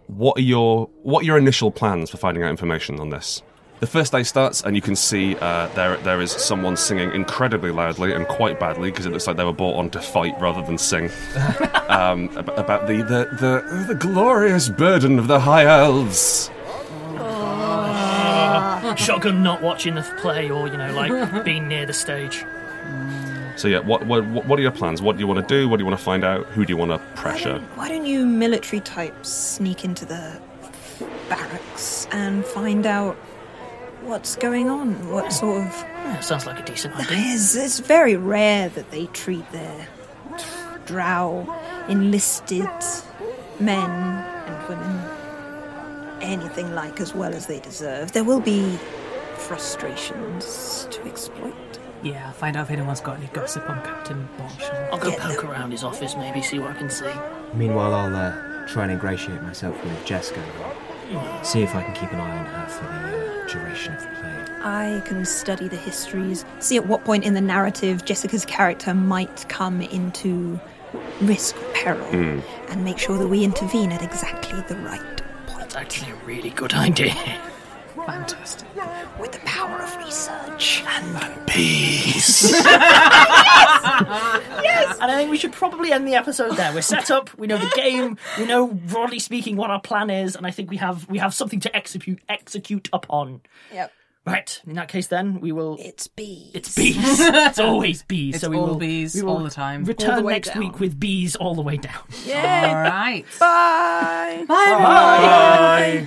what 0.08 0.36
are 0.38 0.42
your 0.42 0.88
what 1.02 1.22
are 1.22 1.26
your 1.26 1.38
initial 1.38 1.70
plans 1.70 2.10
for 2.10 2.16
finding 2.16 2.42
out 2.42 2.50
information 2.50 2.98
on 2.98 3.10
this? 3.10 3.42
The 3.80 3.86
first 3.86 4.10
day 4.10 4.24
starts, 4.24 4.62
and 4.62 4.74
you 4.74 4.82
can 4.82 4.96
see 4.96 5.36
uh, 5.36 5.68
there 5.68 5.96
there 5.98 6.20
is 6.20 6.32
someone 6.32 6.76
singing 6.76 7.12
incredibly 7.12 7.70
loudly 7.70 8.12
and 8.12 8.26
quite 8.26 8.58
badly 8.58 8.90
because 8.90 9.06
it 9.06 9.12
looks 9.12 9.28
like 9.28 9.36
they 9.36 9.44
were 9.44 9.52
brought 9.52 9.76
on 9.76 9.88
to 9.90 10.00
fight 10.00 10.34
rather 10.40 10.62
than 10.62 10.78
sing. 10.78 11.04
um, 11.88 12.28
ab- 12.36 12.48
about 12.58 12.88
the 12.88 12.96
the, 12.96 13.28
the 13.38 13.84
the 13.86 13.94
glorious 13.94 14.68
burden 14.68 15.18
of 15.18 15.28
the 15.28 15.38
high 15.38 15.66
elves. 15.66 16.50
Shotgun 18.96 19.42
not 19.42 19.62
watching 19.62 19.94
the 19.94 20.02
play 20.20 20.50
or, 20.50 20.66
you 20.66 20.76
know, 20.76 20.92
like 20.92 21.44
being 21.44 21.68
near 21.68 21.86
the 21.86 21.92
stage. 21.92 22.44
So 23.58 23.66
yeah, 23.68 23.80
what 23.80 24.06
what 24.06 24.24
what 24.24 24.58
are 24.58 24.62
your 24.62 24.70
plans? 24.70 25.02
What 25.02 25.16
do 25.16 25.20
you 25.20 25.26
want 25.26 25.46
to 25.46 25.54
do? 25.54 25.68
What 25.68 25.78
do 25.78 25.82
you 25.82 25.86
want 25.86 25.98
to 25.98 26.04
find 26.04 26.24
out? 26.24 26.46
Who 26.46 26.64
do 26.64 26.72
you 26.72 26.76
want 26.76 26.92
to 26.92 26.98
pressure? 27.16 27.58
Why 27.74 27.88
don't 27.88 28.06
you 28.06 28.24
military 28.24 28.80
types 28.80 29.28
sneak 29.28 29.84
into 29.84 30.04
the 30.04 30.40
barracks 31.28 32.06
and 32.12 32.44
find 32.44 32.86
out 32.86 33.16
what's 34.02 34.36
going 34.36 34.68
on. 34.68 35.10
What 35.10 35.32
sort 35.32 35.66
of. 35.66 35.72
Yeah, 35.72 36.20
sounds 36.20 36.46
like 36.46 36.58
a 36.58 36.64
decent 36.64 36.94
idea. 36.94 37.18
It's, 37.18 37.54
it's 37.54 37.80
very 37.80 38.16
rare 38.16 38.68
that 38.70 38.90
they 38.90 39.06
treat 39.06 39.50
their 39.52 39.88
drow 40.86 41.46
enlisted 41.88 42.68
men 43.60 43.90
and 43.90 44.68
women 44.68 45.18
anything 46.22 46.74
like 46.74 47.00
as 47.00 47.14
well 47.14 47.34
as 47.34 47.46
they 47.46 47.60
deserve. 47.60 48.12
There 48.12 48.24
will 48.24 48.40
be 48.40 48.78
frustrations 49.36 50.88
to 50.90 51.02
exploit. 51.04 51.77
Yeah, 52.02 52.26
I'll 52.28 52.32
find 52.32 52.56
out 52.56 52.66
if 52.66 52.70
anyone's 52.70 53.00
got 53.00 53.16
any 53.18 53.26
gossip 53.28 53.68
on 53.68 53.82
Captain 53.82 54.28
Bombshell. 54.38 54.88
I'll 54.92 54.98
go 54.98 55.10
poke 55.16 55.44
around 55.44 55.72
his 55.72 55.82
office, 55.84 56.14
maybe 56.16 56.42
see 56.42 56.58
what 56.58 56.70
I 56.70 56.74
can 56.74 56.90
see. 56.90 57.10
Meanwhile, 57.54 57.94
I'll 57.94 58.14
uh, 58.14 58.66
try 58.68 58.84
and 58.84 58.92
ingratiate 58.92 59.42
myself 59.42 59.82
with 59.84 60.04
Jessica. 60.04 60.42
See 61.42 61.62
if 61.62 61.74
I 61.74 61.82
can 61.82 61.94
keep 61.94 62.12
an 62.12 62.20
eye 62.20 62.38
on 62.38 62.44
her 62.46 62.66
for 62.68 62.84
the 62.84 63.42
uh, 63.42 63.46
duration 63.48 63.94
of 63.94 64.02
the 64.02 64.08
play. 64.08 64.44
I 64.62 65.00
can 65.06 65.24
study 65.24 65.66
the 65.66 65.76
histories, 65.76 66.44
see 66.58 66.76
at 66.76 66.86
what 66.86 67.04
point 67.04 67.24
in 67.24 67.34
the 67.34 67.40
narrative 67.40 68.04
Jessica's 68.04 68.44
character 68.44 68.92
might 68.94 69.48
come 69.48 69.80
into 69.80 70.60
risk 71.22 71.56
or 71.56 71.72
peril, 71.72 72.04
Hmm. 72.10 72.40
and 72.68 72.84
make 72.84 72.98
sure 72.98 73.16
that 73.18 73.26
we 73.28 73.42
intervene 73.44 73.90
at 73.92 74.02
exactly 74.02 74.60
the 74.68 74.76
right 74.82 75.00
point. 75.46 75.60
That's 75.60 75.76
actually 75.76 76.12
a 76.12 76.16
really 76.26 76.50
good 76.50 76.74
idea. 76.74 77.14
Fantastic. 78.12 78.68
with 79.20 79.32
the 79.32 79.38
power 79.40 79.82
of 79.82 79.96
research. 79.98 80.82
And 80.86 81.46
peace. 81.46 82.50
yes! 82.62 82.68
And 85.00 85.10
I 85.10 85.16
think 85.16 85.30
we 85.30 85.36
should 85.36 85.52
probably 85.52 85.92
end 85.92 86.06
the 86.06 86.14
episode 86.14 86.56
there. 86.56 86.72
We're 86.72 86.82
set 86.82 87.10
up. 87.10 87.36
We 87.38 87.46
know 87.46 87.58
the 87.58 87.72
game. 87.74 88.16
We 88.38 88.46
know, 88.46 88.68
broadly 88.68 89.18
speaking, 89.18 89.56
what 89.56 89.70
our 89.70 89.80
plan 89.80 90.10
is, 90.10 90.36
and 90.36 90.46
I 90.46 90.50
think 90.50 90.70
we 90.70 90.76
have 90.78 91.08
we 91.08 91.18
have 91.18 91.34
something 91.34 91.60
to 91.60 91.76
execute 91.76 92.20
execute 92.28 92.88
upon. 92.92 93.40
Yep. 93.72 93.92
Right. 94.26 94.60
In 94.66 94.74
that 94.74 94.88
case, 94.88 95.06
then 95.06 95.40
we 95.40 95.52
will. 95.52 95.76
It's 95.80 96.06
bees. 96.06 96.50
It's 96.54 96.74
bees. 96.74 96.96
it's 96.98 97.58
always 97.58 98.02
bees. 98.02 98.34
It's 98.36 98.44
so 98.44 98.50
we 98.50 98.56
all 98.56 98.66
will, 98.68 98.74
bees 98.76 99.14
we 99.14 99.22
will 99.22 99.38
all 99.38 99.42
the 99.42 99.50
time. 99.50 99.84
Return 99.84 100.22
the 100.22 100.30
next 100.30 100.50
down. 100.50 100.64
week 100.64 100.80
with 100.80 101.00
bees 101.00 101.34
all 101.36 101.54
the 101.54 101.62
way 101.62 101.78
down. 101.78 102.02
Yay! 102.26 102.34
All 102.34 102.74
right. 102.74 103.24
Bye. 103.40 104.44
Bye. 104.46 104.46
Bye. 104.46 106.06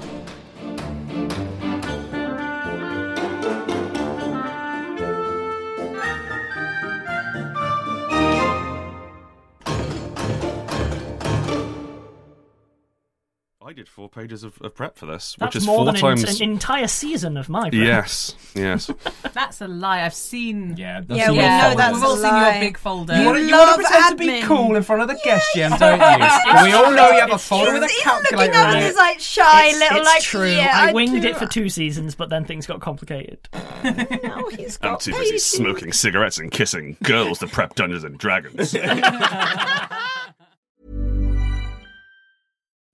thank 1.29 1.37
you 1.37 1.50
I 13.71 13.73
did 13.73 13.87
four 13.87 14.09
pages 14.09 14.43
of, 14.43 14.61
of 14.61 14.75
prep 14.75 14.97
for 14.97 15.05
this, 15.05 15.37
That's 15.39 15.55
which 15.55 15.61
is 15.61 15.65
more 15.65 15.77
four 15.77 15.85
than 15.85 15.95
an, 15.95 16.01
times. 16.01 16.41
an 16.41 16.49
entire 16.49 16.87
season 16.87 17.37
of 17.37 17.47
my. 17.47 17.69
prep. 17.69 17.73
yes, 17.73 18.35
yes. 18.53 18.91
That's 19.33 19.61
a 19.61 19.67
lie. 19.69 20.01
I've 20.03 20.13
seen. 20.13 20.75
Yeah, 20.75 20.99
Yeah, 21.07 21.31
we 21.31 21.37
know 21.37 21.73
that's 21.77 21.93
We've 21.95 22.03
all 22.03 22.17
seen 22.17 22.35
your 22.35 22.51
big 22.59 22.77
folder. 22.77 23.13
You 23.15 23.21
You 23.21 23.25
want 23.27 23.37
to 23.39 23.45
love 23.55 23.75
pretend 23.79 24.09
to 24.19 24.25
be 24.25 24.41
cool 24.41 24.75
in 24.75 24.83
front 24.83 25.03
of 25.03 25.07
the 25.07 25.17
guest 25.23 25.47
gem, 25.55 25.71
don't 25.79 25.99
you? 26.01 26.63
we 26.63 26.73
all 26.73 26.91
know 26.91 27.11
you 27.11 27.19
have 27.21 27.31
a 27.31 27.37
folder 27.37 27.71
with 27.71 27.83
a 27.83 28.01
calculator 28.03 28.51
looking 28.51 28.59
up 28.59 28.67
in 28.71 28.75
and 28.75 28.83
it. 28.83 28.87
he's 28.87 28.97
like 28.97 29.19
shy 29.21 29.67
It's, 29.67 29.79
little 29.79 29.97
it's 29.99 30.05
like 30.05 30.21
true. 30.21 30.51
yeah, 30.51 30.71
I 30.73 30.89
I 30.89 30.91
winged 30.91 31.21
do 31.21 31.29
it 31.29 31.37
for 31.37 31.45
two 31.45 31.69
seasons, 31.69 32.13
but 32.13 32.29
then 32.29 32.43
things 32.43 32.67
got 32.67 32.81
complicated. 32.81 33.47
He's 34.57 34.77
I'm 34.81 34.97
too 34.99 35.11
busy 35.13 35.37
smoking 35.37 35.93
cigarettes 35.93 36.37
and 36.39 36.51
kissing 36.51 36.97
girls 37.03 37.39
to 37.39 37.47
prep 37.47 37.75
Dungeons 37.75 38.03
and 38.03 38.17
Dragons. 38.17 38.73